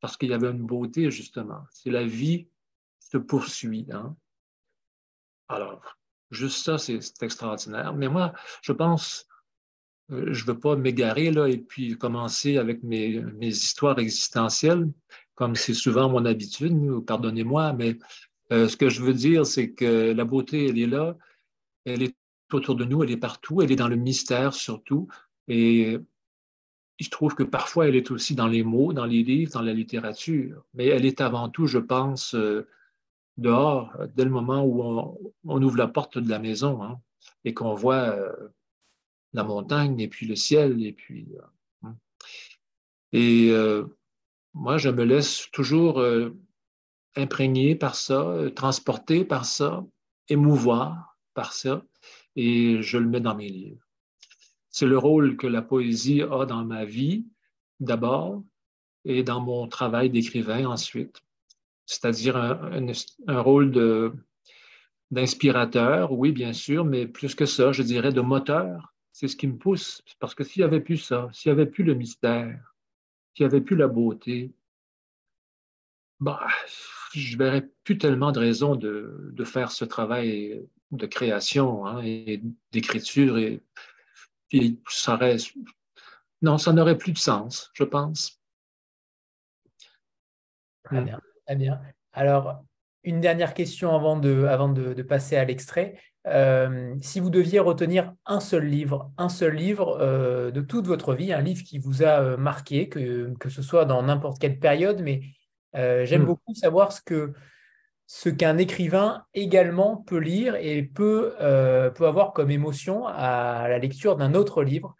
[0.00, 1.64] parce qu'il y avait une beauté, justement.
[1.70, 2.48] C'est la vie
[2.98, 3.86] se poursuit.
[3.92, 4.16] Hein.
[5.48, 5.98] Alors,
[6.30, 7.94] juste ça, c'est extraordinaire.
[7.94, 8.32] Mais moi,
[8.62, 9.26] je pense,
[10.10, 14.90] euh, je ne veux pas m'égarer là et puis commencer avec mes, histoires existentielles,
[15.34, 16.74] comme c'est souvent mon habitude,
[17.06, 17.98] pardonnez-moi, mais
[18.52, 21.16] euh, ce que je veux dire, c'est que la beauté, elle est là,
[21.84, 22.14] elle est
[22.54, 25.08] autour de nous, elle est partout, elle est dans le mystère surtout.
[25.48, 25.98] Et
[27.00, 29.72] je trouve que parfois elle est aussi dans les mots, dans les livres, dans la
[29.72, 30.62] littérature.
[30.74, 32.68] Mais elle est avant tout, je pense, euh,
[33.38, 34.82] dehors, dès le moment où
[35.44, 37.00] on, ouvre la porte de la maison hein,
[37.44, 38.32] et qu'on voit euh,
[39.32, 40.84] la montagne et puis le ciel.
[40.84, 41.26] Et puis.
[41.34, 41.96] Euh, hein.
[43.12, 43.52] et
[44.52, 46.04] moi, je me laisse toujours
[47.16, 49.86] imprégner par ça, transporter par ça,
[50.28, 51.84] émouvoir par ça
[52.36, 53.86] et je le mets dans mes livres.
[54.70, 57.26] C'est le rôle que la poésie a dans ma vie,
[57.80, 58.42] d'abord,
[59.04, 61.22] et dans mon travail d'écrivain ensuite.
[61.86, 63.72] C'est-à-dire un, rôle
[65.10, 68.94] d'inspirateur, oui, bien sûr, mais plus que ça, je dirais de moteur.
[69.12, 70.02] C'est ce qui me pousse.
[70.20, 72.74] Parce que s'il n'y avait plus ça, s'il n'y avait plus le mystère,
[73.34, 74.52] s'il n'y avait plus la beauté,
[76.20, 76.46] bah,
[77.12, 82.42] je verrais plus tellement de raisons de, de, faire ce travail de création hein, et
[82.72, 83.38] d'écriture.
[83.38, 83.62] Et,
[84.88, 85.52] ça reste.
[86.42, 88.40] Non, ça n'aurait plus de sens, je pense.
[90.84, 91.80] Très bien, très bien.
[92.12, 92.64] Alors,
[93.04, 95.98] une dernière question avant de, avant de, passer à l'extrait.
[96.26, 101.14] Euh, si vous deviez retenir un seul livre, un seul livre euh, de toute votre
[101.14, 104.58] vie, un livre qui vous a euh, marqué, que, que ce soit dans n'importe quelle
[104.58, 105.22] période, mais
[105.72, 106.26] j'aime hmm.
[106.26, 107.32] beaucoup savoir ce que,
[108.12, 113.78] ce qu'un écrivain également peut lire et peut, euh, peut avoir comme émotion à la
[113.78, 114.96] lecture d'un autre livre.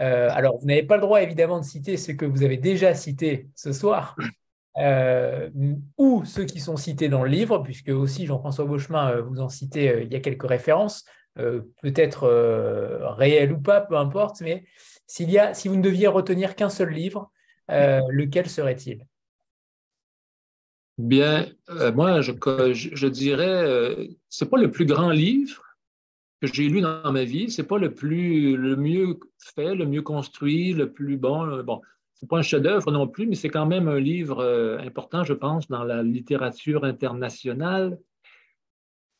[0.00, 2.94] Euh, alors, vous n'avez pas le droit évidemment de citer ce que vous avez déjà
[2.94, 4.16] cité ce soir,
[4.78, 5.50] euh,
[5.98, 10.02] ou ceux qui sont cités dans le livre, puisque aussi Jean-François Beauchemin, vous en citez,
[10.02, 11.04] il y a quelques références,
[11.34, 12.26] peut-être
[13.18, 14.64] réelles ou pas, peu importe, mais
[15.06, 15.26] si
[15.68, 17.30] vous ne deviez retenir qu'un seul livre,
[17.68, 19.06] lequel serait-il?
[20.98, 22.32] Bien, euh, moi, je,
[22.72, 25.60] je, dirais, euh, c'est pas le plus grand livre
[26.40, 27.50] que j'ai lu dans ma vie.
[27.50, 31.62] C'est pas le plus, le mieux fait, le mieux construit, le plus bon.
[31.64, 31.80] Bon,
[32.14, 35.32] c'est pas un chef-d'œuvre non plus, mais c'est quand même un livre euh, important, je
[35.32, 37.98] pense, dans la littérature internationale.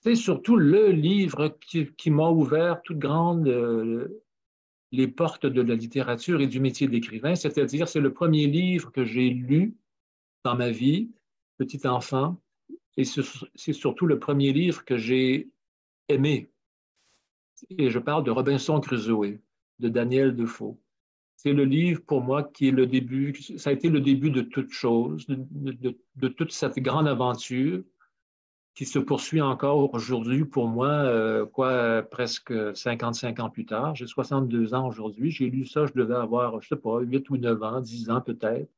[0.00, 3.48] C'est surtout le livre qui, m'a ouvert toute grande
[4.92, 7.34] les portes de la littérature et du métier d'écrivain.
[7.34, 9.74] C'est-à-dire, c'est le premier livre que j'ai lu
[10.44, 11.10] dans ma vie
[11.58, 12.40] petit enfant,
[12.96, 15.50] et c'est surtout le premier livre que j'ai
[16.08, 16.50] aimé.
[17.70, 19.38] Et je parle de Robinson Crusoe,
[19.78, 20.76] de Daniel Defoe.
[21.36, 24.42] C'est le livre pour moi qui est le début, ça a été le début de
[24.42, 27.82] toute chose, de, toute cette grande aventure
[28.74, 33.94] qui se poursuit encore aujourd'hui pour moi, euh, quoi, presque 55 ans plus tard.
[33.94, 35.30] J'ai 62 ans aujourd'hui.
[35.30, 38.20] J'ai lu ça, je devais avoir, je sais pas, 8 ou 9 ans, 10 ans
[38.20, 38.68] peut-être.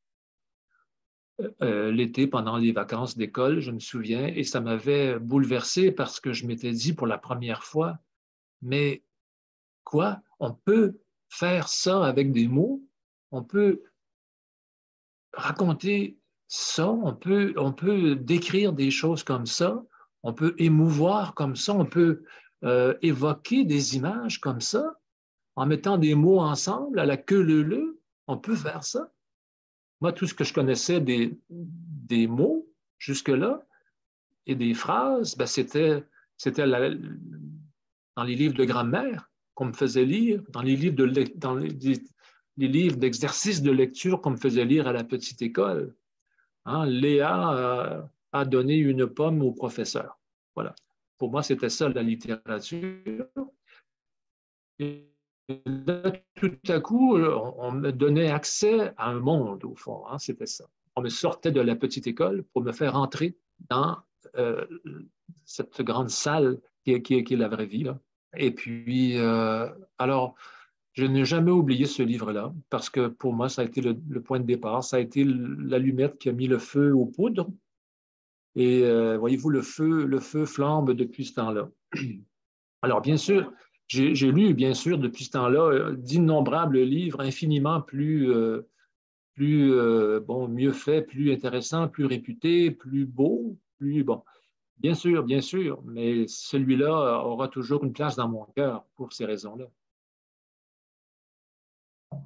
[1.63, 6.33] Euh, l'été pendant les vacances d'école, je me souviens, et ça m'avait bouleversé parce que
[6.33, 7.99] je m'étais dit pour la première fois,
[8.63, 9.03] mais
[9.85, 10.99] quoi, on peut
[11.29, 12.83] faire ça avec des mots,
[13.33, 13.83] on peut
[15.35, 16.19] raconter
[16.49, 19.85] ça, on peut, décrire des choses comme ça,
[20.23, 22.25] on peut émouvoir comme ça, on peut
[22.65, 24.99] euh, évoquer des images comme ça,
[25.55, 29.13] en mettant des mots ensemble à la queue leu on peut faire ça?
[30.01, 32.69] Moi, tout ce que je connaissais des, des mots
[32.99, 33.67] jusque-là
[34.47, 36.05] et des phrases, ben, c'était,
[36.37, 41.55] c'était dans les livres de grammaire qu'on me faisait lire, dans les livres, de, dans
[41.55, 41.71] les,
[42.57, 45.95] livres d'exercice de lecture qu'on me faisait lire à la petite école.
[46.67, 50.19] Hein, Léa a donné une pomme au professeur.
[50.55, 50.75] Voilà.
[51.19, 53.27] Pour moi, c'était ça la littérature.
[54.79, 55.16] Et
[56.35, 60.67] tout à coup, on me donnait accès à un monde, au fond, hein, c'était ça.
[60.97, 63.37] On me sortait de la petite école pour me faire entrer
[63.69, 63.99] dans
[64.37, 64.67] euh,
[65.45, 67.87] cette grande salle qui, est la vraie vie.
[68.37, 69.69] Et puis, euh,
[69.99, 70.35] alors,
[70.93, 74.41] je n'ai jamais oublié ce livre-là parce que pour moi, ça a été le, point
[74.41, 74.83] de départ.
[74.83, 77.51] Ça a été l'allumette qui a mis le feu aux poudres.
[78.55, 81.69] Et euh, voyez-vous, le feu, le feu flambe depuis ce temps-là.
[82.83, 83.53] Alors, bien sûr,
[83.89, 88.69] j'ai lu, bien sûr, depuis ce temps-là, euh, d'innombrables livres infiniment plus, euh,
[89.35, 94.23] plus euh, bon, mieux faits, plus intéressants, plus réputés, plus beaux, plus bon.
[94.79, 99.25] Bien sûr, bien sûr, mais celui-là aura toujours une place dans mon cœur pour ces
[99.25, 99.67] raisons-là.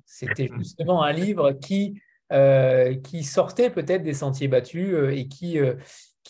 [0.05, 2.01] C'était justement un livre qui,
[3.05, 5.59] qui sortait peut-être des sentiers battus et qui,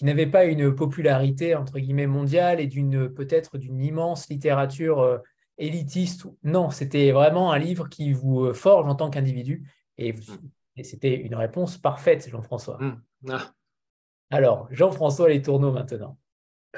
[0.00, 5.18] qui n'avait pas une popularité entre guillemets mondiale et d'une peut-être d'une immense littérature euh,
[5.58, 6.24] élitiste.
[6.42, 9.62] Non, c'était vraiment un livre qui vous euh, forge en tant qu'individu
[9.98, 10.14] et,
[10.82, 12.78] c'était une réponse parfaite, Jean-François.
[12.80, 13.02] Mmh.
[13.28, 13.52] Ah.
[14.30, 16.16] Alors, Jean-François Les Tourneaux maintenant.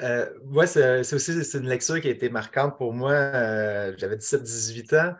[0.01, 3.13] Euh, ouais, c'est aussi une lecture qui a été marquante pour moi.
[3.13, 5.15] Euh, J'avais 17-18 ans.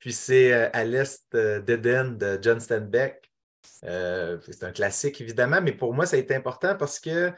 [0.00, 3.30] Puis c'est À l'Est d'Éden de John Steinbeck.
[3.84, 7.32] Euh, c'est un classique, évidemment, mais pour moi, ça a été important parce que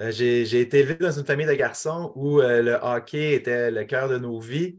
[0.00, 3.84] euh, j'ai été élevé dans une famille de garçons où euh, le hockey était le
[3.84, 4.78] cœur de nos vies.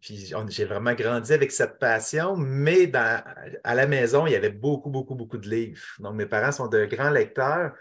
[0.00, 4.90] puis j'ai vraiment grandi avec cette passion, mais à la maison, il y avait beaucoup,
[4.90, 5.82] beaucoup, beaucoup de livres.
[5.98, 7.72] Donc, mes parents sont de grands lecteurs.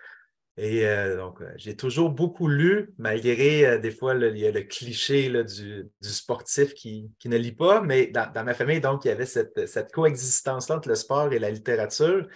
[0.62, 4.52] Et euh, donc, euh, j'ai toujours beaucoup lu, malgré euh, des fois il y a
[4.52, 9.12] le cliché du, sportif qui, ne lit pas, mais dans, ma famille, donc, il y
[9.12, 12.28] avait cette, coexistence-là entre le sport et la littérature.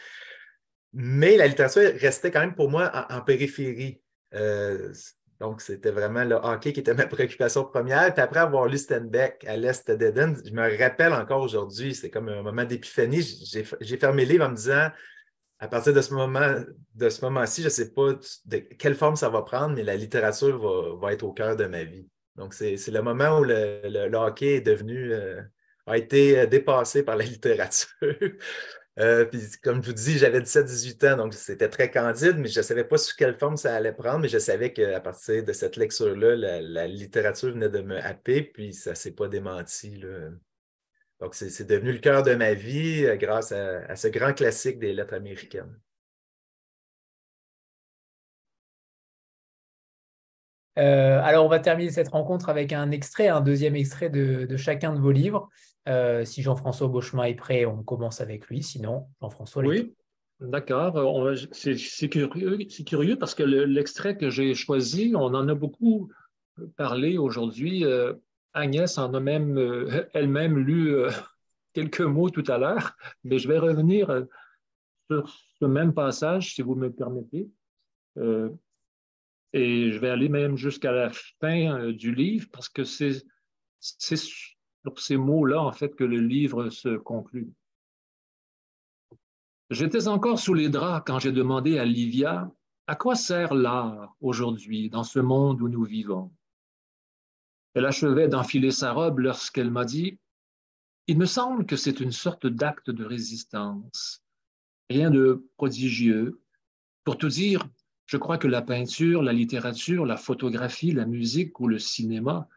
[0.94, 4.02] Mais la littérature restait quand même pour moi en, périphérie.
[5.42, 8.14] donc, c'était vraiment le hockey qui était ma préoccupation première.
[8.14, 12.30] Puis après avoir lu Stenbeck à l'Est d'Eden, je me rappelle encore aujourd'hui, c'est comme
[12.30, 13.22] un moment d'épiphanie.
[13.82, 14.88] J'ai fermé le livre en me disant
[15.64, 18.12] à partir de ce moment-ci, je ne sais pas
[18.46, 21.86] de quelle forme ça va prendre, mais la littérature va, être au cœur de ma
[21.86, 22.06] vie.
[22.36, 25.42] Donc, c'est le moment où le, hockey est devenu, euh,
[25.86, 27.88] a été euh, dépassé par la littérature.
[29.00, 32.60] Euh, puis, comme je vous dis, j'avais 17-18 ans, donc c'était très candide, mais je
[32.60, 35.54] ne savais pas sous quelle forme ça allait prendre, mais je savais qu'à partir de
[35.54, 39.96] cette lecture-là, la, littérature venait de me happer, puis ça ne s'est pas démenti.
[39.96, 40.30] Là.
[41.24, 44.92] Donc, c'est devenu le cœur de ma vie euh, grâce à, ce grand classique des
[44.92, 45.74] lettres américaines.
[50.78, 54.94] Euh, alors, on va terminer cette rencontre avec un extrait, un deuxième extrait de, chacun
[54.94, 55.48] de vos livres.
[55.88, 58.62] Euh, si Jean-François Beauchemin est prêt, on commence avec lui.
[58.62, 59.64] Sinon, Jean-François.
[59.64, 59.96] Oui,
[60.42, 61.30] d'accord.
[61.54, 66.12] C'est curieux, curieux, parce que l'extrait que j'ai choisi, on en a beaucoup
[66.76, 67.86] parlé aujourd'hui.
[67.86, 68.12] Euh,
[68.54, 69.58] Agnès en a même
[70.14, 70.96] elle-même lu
[71.74, 74.26] quelques mots tout à l'heure, mais je vais revenir
[75.10, 75.28] sur
[75.60, 77.50] ce même passage, si vous me permettez.
[79.54, 83.24] Et je vais aller même jusqu'à la fin euh, du livre parce que c'est
[83.80, 87.52] sur ces mots-là, en fait, que le livre se conclut.
[89.70, 92.52] J'étais encore sous les draps quand j'ai demandé à Livia
[92.86, 96.32] à quoi sert l'art aujourd'hui dans ce monde où nous vivons?
[97.74, 100.20] Elle achevait d'enfiler sa robe lorsqu'elle m'a dit
[101.08, 104.24] Il me semble que c'est une sorte d'acte de résistance,
[104.90, 106.42] rien de prodigieux.
[107.04, 107.68] Pour tout dire,
[108.06, 112.48] je crois que la peinture, la littérature, la photographie, la musique ou le cinéma,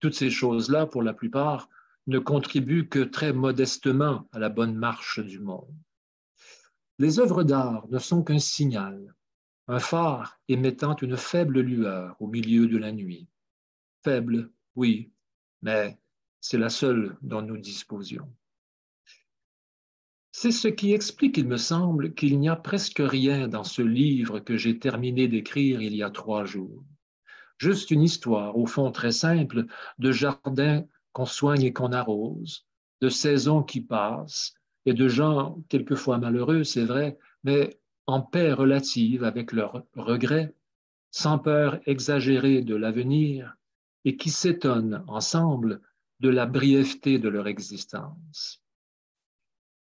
[0.00, 1.68] toutes ces choses-là, pour la plupart,
[2.06, 5.74] ne contribuent que très modestement à la bonne marche du monde.
[6.98, 9.14] Les œuvres d'art ne sont qu'un signal,
[9.68, 13.28] un phare émettant une faible lueur au milieu de la nuit.
[14.02, 15.12] Faible, oui,
[15.62, 15.96] mais
[16.40, 18.28] c'est la seule dont nous disposions.
[20.32, 24.40] C'est ce qui explique, il me semble, qu'il n'y a presque rien dans ce livre
[24.40, 26.82] que j'ai terminé d'écrire il y a trois jours.
[27.58, 29.66] Juste une histoire, au fond très simple,
[29.98, 32.66] de jardins qu'on soigne et qu'on arrose,
[33.02, 34.54] de saisons qui passent,
[34.84, 40.54] et de gens quelquefois malheureux, c'est vrai, mais en paix relative avec leurs regrets,
[41.12, 43.54] sans peur exagérée de l'avenir,
[44.04, 45.80] et qui s'étonnent ensemble
[46.20, 48.62] de la brièveté de leur existence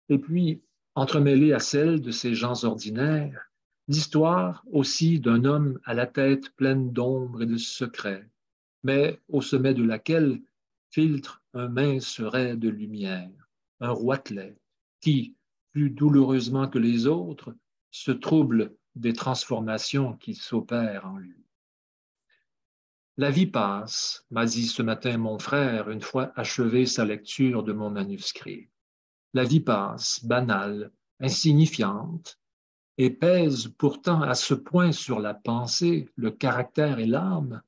[0.08, 0.62] et puis
[0.94, 3.50] entremêlée à celle de ces gens ordinaires,
[3.88, 8.28] l'histoire aussi d'un homme à la tête pleine d'ombre et de secrets,
[8.82, 10.40] mais au sommet de laquelle
[10.90, 13.48] filtre un mince ray de lumière,
[13.80, 14.56] un roitelet,
[15.00, 15.34] qui,
[15.72, 17.54] plus douloureusement que les autres,
[17.90, 21.45] se trouble des transformations qui s'opèrent en lui.
[23.16, 27.72] La vie passe, m'a dit ce matin mon frère, une fois achevé sa lecture de
[27.72, 28.68] mon manuscrit
[29.36, 30.90] la vie passe, banale,
[31.20, 32.40] insignifiante,
[32.96, 37.60] et pèse pourtant à ce point sur la pensée, le caractère et l'âme,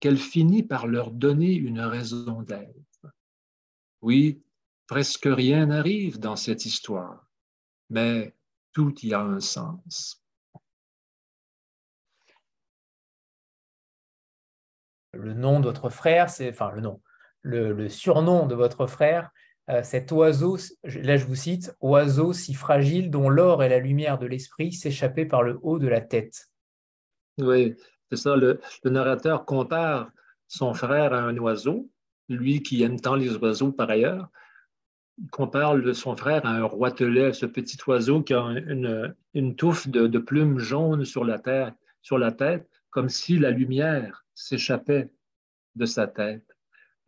[0.00, 3.06] qu'elle finit par leur donner une raison d'être.
[4.00, 4.42] Oui,
[4.86, 7.28] presque rien n'arrive dans cette histoire,
[7.90, 8.34] mais
[8.72, 10.21] tout y a un sens.
[15.12, 17.00] Le nom de votre frère, c'est, enfin le nom,
[17.42, 19.30] le surnom de votre frère,
[19.70, 24.18] euh, cet oiseau, là je vous cite, oiseau si fragile dont l'or et la lumière
[24.18, 26.48] de l'esprit s'échappaient par le haut de la tête.
[27.38, 27.76] Oui,
[28.10, 28.34] c'est ça.
[28.34, 30.10] Le, narrateur compare
[30.48, 31.88] son frère à un oiseau,
[32.28, 34.28] lui qui aime tant les oiseaux par ailleurs.
[35.18, 40.18] Il compare son frère à un roitelet, ce petit oiseau qui a une, touffe de,
[40.18, 45.10] plumes jaunes sur la, terre, sur la tête, comme si la lumière s'échappait
[45.74, 46.56] de sa tête.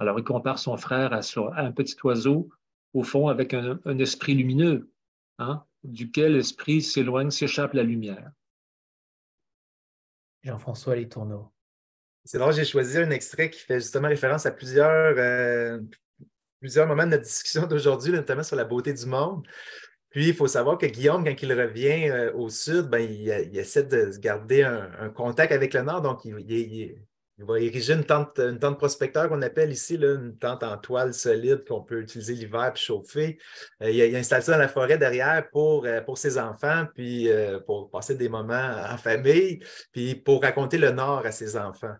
[0.00, 1.20] Alors, il compare son frère à,
[1.60, 2.48] un petit oiseau,
[2.94, 4.90] au fond, avec un, esprit lumineux,
[5.38, 8.32] hein, duquel l'esprit s'éloigne, s'échappe la lumière.
[10.42, 11.52] Jean-François Letourneau.
[12.24, 15.80] C'est drôle, j'ai choisi un extrait qui fait justement référence à plusieurs, euh,
[16.60, 19.46] plusieurs moments de notre discussion d'aujourd'hui, notamment sur la beauté du monde.
[20.14, 23.28] Puis, il faut savoir que Guillaume, quand il revient euh, au sud, ben, il,
[23.58, 26.02] essaie de garder un, contact avec le nord.
[26.02, 26.94] Donc, il,
[27.38, 31.12] va ériger une tente, une tente prospecteur qu'on appelle ici, là, une tente en toile
[31.12, 33.38] solide qu'on peut utiliser l'hiver puis chauffer.
[33.82, 37.58] Euh, il, installe ça dans la forêt derrière pour, euh, pour ses enfants, puis euh,
[37.58, 39.58] pour passer des moments en famille,
[39.90, 41.96] puis pour raconter le Nord à ses enfants.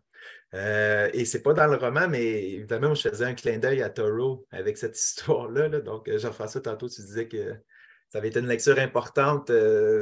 [0.52, 3.90] et ce n'est pas dans le roman, mais évidemment, je faisais un clin d'œil à
[3.90, 5.68] Toro avec cette histoire-là.
[5.80, 7.56] Donc, Jean-François, tantôt, tu disais que
[8.14, 9.50] ça avait été une lecture importante.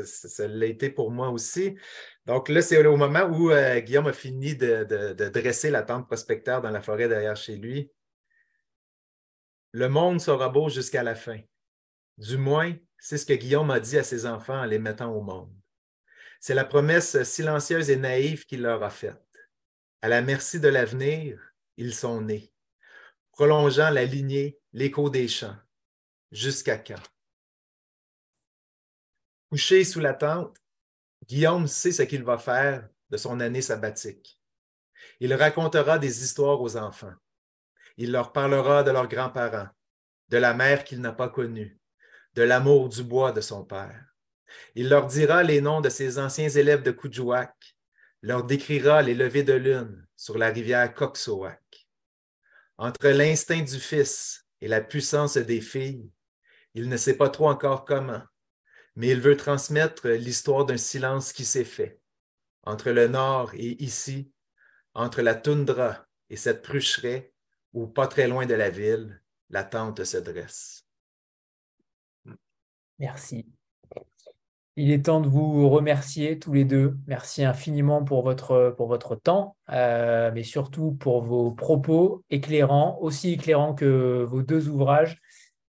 [0.04, 1.78] ça l'a été pour moi aussi.
[2.26, 4.84] Donc là, c'est au moment où euh, Guillaume a fini de,
[5.30, 7.90] dresser la tente prospecteur dans la forêt derrière chez lui.
[9.70, 11.40] Le monde sera beau jusqu'à la fin.
[12.18, 15.22] Du moins, c'est ce que Guillaume a dit à ses enfants en les mettant au
[15.22, 15.56] monde.
[16.38, 19.24] C'est la promesse silencieuse et naïve qu'il leur a faite.
[20.02, 21.40] À la merci de l'avenir,
[21.78, 22.52] ils sont nés,
[23.30, 25.56] prolongeant la lignée, l'écho des champs.
[26.30, 27.11] Jusqu'à quand?
[29.52, 30.56] Couché sous la tente,
[31.28, 34.40] Guillaume sait ce qu'il va faire de son année sabbatique.
[35.20, 37.12] Il racontera des histoires aux enfants.
[37.98, 39.68] Il leur parlera de leurs grands-parents,
[40.30, 41.78] de la mère qu'il n'a pas connue,
[42.32, 44.02] de l'amour du bois de son père.
[44.74, 47.76] Il leur dira les noms de ses anciens élèves de Koudjouak,
[48.22, 51.60] leur décrira les levées de lune, sur la rivière Coxoac.
[52.78, 56.10] Entre l'instinct du fils et la puissance des filles,
[56.72, 58.22] il ne sait pas trop encore comment,
[58.96, 62.00] mais il veut transmettre l'histoire d'un silence qui s'est fait.
[62.64, 64.30] Entre le nord et ici,
[64.94, 67.32] entre la toundra et cette prucheraie,
[67.72, 69.20] où pas très loin de la ville,
[69.50, 70.86] la tente se dresse.
[72.98, 73.46] Merci.
[74.76, 76.96] Il est temps de vous remercier tous les deux.
[77.06, 83.32] Merci infiniment pour votre, pour votre temps, euh, mais surtout pour vos propos éclairants, aussi
[83.32, 85.20] éclairants que vos deux ouvrages,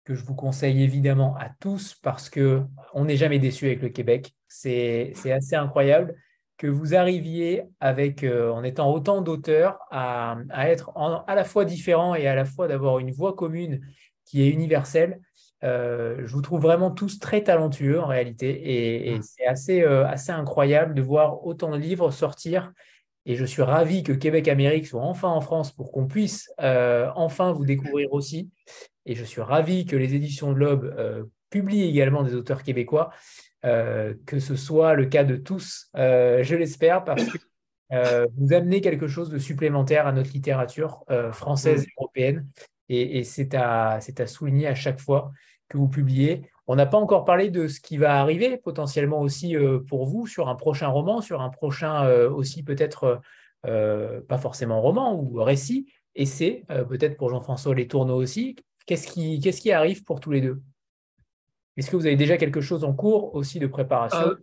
[0.05, 4.35] que je vous conseille évidemment à tous parce qu'on n'est jamais déçu avec le Québec.
[4.49, 6.15] C'est assez incroyable
[6.63, 10.37] que vous arriviez avec, euh, en étant autant d'auteurs, à,
[10.69, 10.93] être
[11.27, 13.81] à la fois différents et à la fois d'avoir une voix commune
[14.25, 15.21] qui est universelle.
[15.65, 19.23] Euh, je vous trouve vraiment tous très talentueux en réalité et, mmh.
[19.23, 22.73] c'est assez, euh, assez incroyable de voir autant de livres sortir.
[23.27, 27.53] Et je suis ravi que Québec Amérique soit enfin en France pour qu'on puisse enfin
[27.53, 28.51] vous découvrir aussi.
[29.07, 33.11] Et je suis ravi que les éditions de l'Aube publient également des auteurs québécois.
[33.65, 37.39] Euh, que ce soit le cas de tous, euh, je l'espère, parce que
[37.93, 42.49] euh, vous amenez quelque chose de supplémentaire à notre littérature française et européenne.
[42.89, 45.31] Et, c'est à, à, souligner à chaque fois
[45.69, 46.43] que vous publiez.
[46.67, 49.57] On n'a pas encore parlé de ce qui va arriver potentiellement aussi
[49.89, 53.21] pour vous sur un prochain roman, sur un prochain aussi peut-être,
[53.63, 58.57] pas forcément roman ou récit, essai, peut-être pour Jean-François Les Tourneaux aussi.
[58.87, 60.61] Qu'est-ce qui, qu'est-ce qui arrive pour tous les deux?
[61.77, 64.19] Est-ce que vous avez déjà quelque chose en cours aussi de préparation?
[64.19, 64.35] Euh,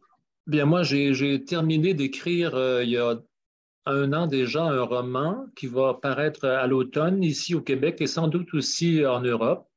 [0.48, 3.20] Bien, moi, j'ai terminé d'écrire euh, il y a
[3.86, 8.28] un an déjà un roman qui va paraître à l'automne ici au Québec et sans
[8.28, 9.68] doute aussi en Europe.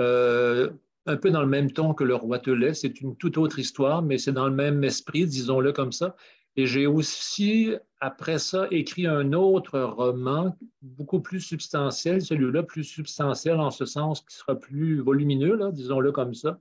[0.00, 0.70] Euh,
[1.06, 2.74] un peu dans le même ton que Le Roi Telet.
[2.74, 6.14] C'est une toute autre histoire, mais c'est dans le même esprit, disons-le comme ça.
[6.58, 13.60] Et j'ai aussi, après ça, écrit un autre roman beaucoup plus substantiel, celui-là plus substantiel
[13.60, 16.58] en ce sens qui sera plus volumineux, disons-le comme ça,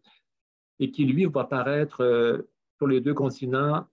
[0.77, 2.47] et qui, lui, va paraître euh,
[2.77, 3.87] sur les deux continents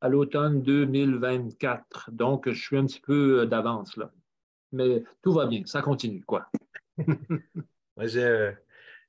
[0.00, 2.10] à l'automne 2024.
[2.10, 4.10] Donc, je suis un petit peu euh, d'avance là.
[4.72, 6.50] Mais tout va bien, ça continue, quoi.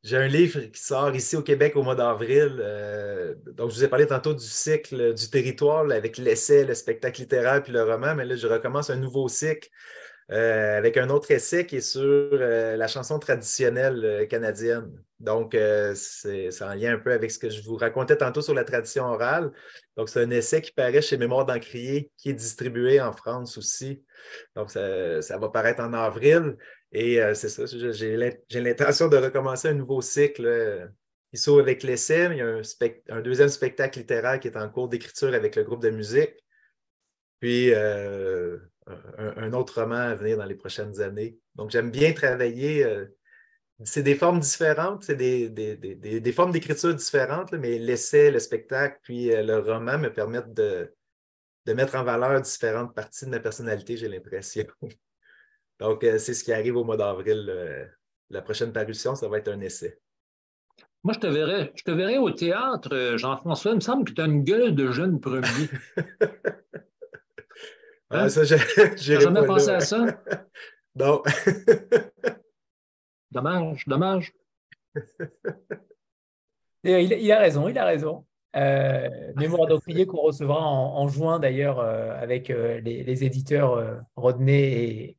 [0.03, 2.57] j'ai un livre qui sort ici au Québec au mois d'avril.
[2.59, 7.21] Euh, donc, je vous ai parlé tantôt du cycle du territoire avec l'essai, le spectacle
[7.21, 9.69] littéraire puis le roman, mais là, je recommence un nouveau cycle
[10.31, 14.91] euh, avec un autre essai qui est sur euh, la chanson traditionnelle canadienne.
[15.19, 15.55] Donc,
[15.93, 19.03] c'est en lien un peu avec ce que je vous racontais tantôt sur la tradition
[19.03, 19.51] orale.
[19.95, 24.03] Donc, c'est un essai qui paraît chez Mémoire d'Encrier, qui est distribué en France aussi.
[24.55, 26.57] Donc, ça, ça va paraître en avril.
[26.91, 30.45] Et euh, c'est ça, j'ai l'intention de recommencer un nouveau cycle.
[30.45, 30.87] Euh,
[31.33, 35.33] ici avec l'essai, il y a un, deuxième spectacle littéraire qui est en cours d'écriture
[35.33, 36.33] avec le groupe de musique.
[37.39, 38.57] Puis euh,
[39.17, 41.37] un, autre roman à venir dans les prochaines années.
[41.55, 42.85] Donc j'aime bien travailler.
[43.85, 49.59] c'est des formes différentes, c'est des, formes d'écriture différentes, mais l'essai, le spectacle, puis le
[49.59, 50.93] roman me permettent de
[51.67, 54.65] mettre en valeur différentes parties de ma personnalité, j'ai l'impression.
[55.81, 57.47] Donc, euh, c'est ce qui arrive au mois d'avril.
[57.49, 57.85] Euh,
[58.29, 59.99] la prochaine parution, ça va être un essai.
[61.03, 63.71] Moi, je te verrais, je te verrais au théâtre, euh, Jean-François.
[63.71, 65.41] Il me semble que tu as une gueule de jeune premier.
[68.11, 68.29] ah, hein?
[68.29, 68.57] ça, j'ai
[69.19, 70.05] jamais pensé à ça?
[70.95, 71.23] non.
[73.31, 74.33] dommage, dommage.
[76.83, 78.27] il, a raison, il a raison.
[79.35, 85.17] mémoire d'Offrier qu'on recevra en, juin d'ailleurs avec les, les, éditeurs Rodney et,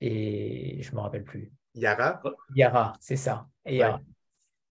[0.00, 1.52] et je ne me rappelle plus.
[1.74, 2.22] Yara?
[2.54, 3.46] Yara, c'est ça.
[3.66, 3.80] Et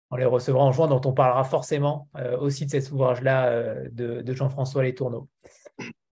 [0.10, 3.88] On les recevra en juin, dont on parlera forcément euh, aussi de cet ouvrage-là euh,
[3.92, 5.30] de, Jean-François Les Tourneaux.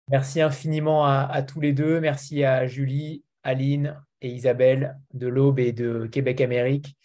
[0.09, 1.99] Merci infiniment à, tous les deux.
[2.01, 6.97] Merci à Julie, Aline et Isabelle de l'Aube et de Québec Amérique.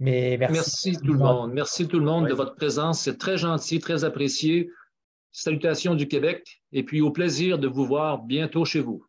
[0.00, 1.52] Mais merci, tout le monde.
[1.52, 3.02] Merci tout le monde de votre présence.
[3.02, 4.70] C'est très gentil, très apprécié.
[5.32, 9.04] Salutations du Québec et puis au plaisir de vous voir bientôt chez vous.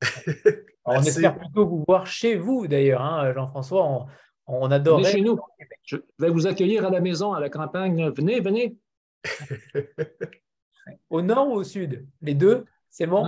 [0.86, 3.84] on espère plutôt vous voir chez vous d'ailleurs, hein, Jean-François.
[3.84, 4.06] On,
[4.46, 5.04] on adore.
[5.04, 5.38] chez nous.
[5.84, 8.10] Je vais vous accueillir à la maison, à la campagne.
[8.10, 8.76] Venez, venez.
[11.10, 12.06] au nord ou au sud?
[12.22, 12.64] Les deux?
[12.90, 13.26] C'est bon?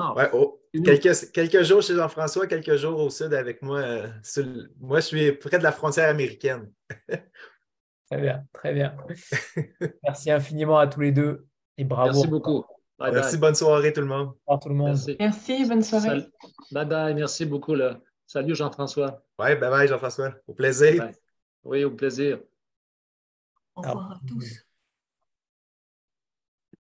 [0.84, 3.80] Quelques, quelques, jours chez Jean-François, quelques jours au sud avec moi.
[3.80, 4.08] Euh,
[4.80, 6.70] moi, je suis près de la frontière américaine.
[8.10, 8.96] très bien, très bien.
[10.04, 12.12] Merci infiniment à tous les deux et bravo.
[12.12, 12.64] Merci beaucoup.
[13.00, 14.28] Merci, bonne soirée tout le monde.
[14.46, 14.98] Au revoir tout le monde.
[15.18, 16.26] Merci, bonne soirée.
[16.72, 17.74] Bye bye, merci beaucoup.
[17.74, 18.00] Là.
[18.26, 19.22] Salut Jean-François.
[19.38, 20.34] Oui, bye bye Jean-François.
[20.46, 21.10] Au plaisir.
[21.64, 22.40] Oui, au plaisir.
[23.74, 24.67] Au revoir à tous.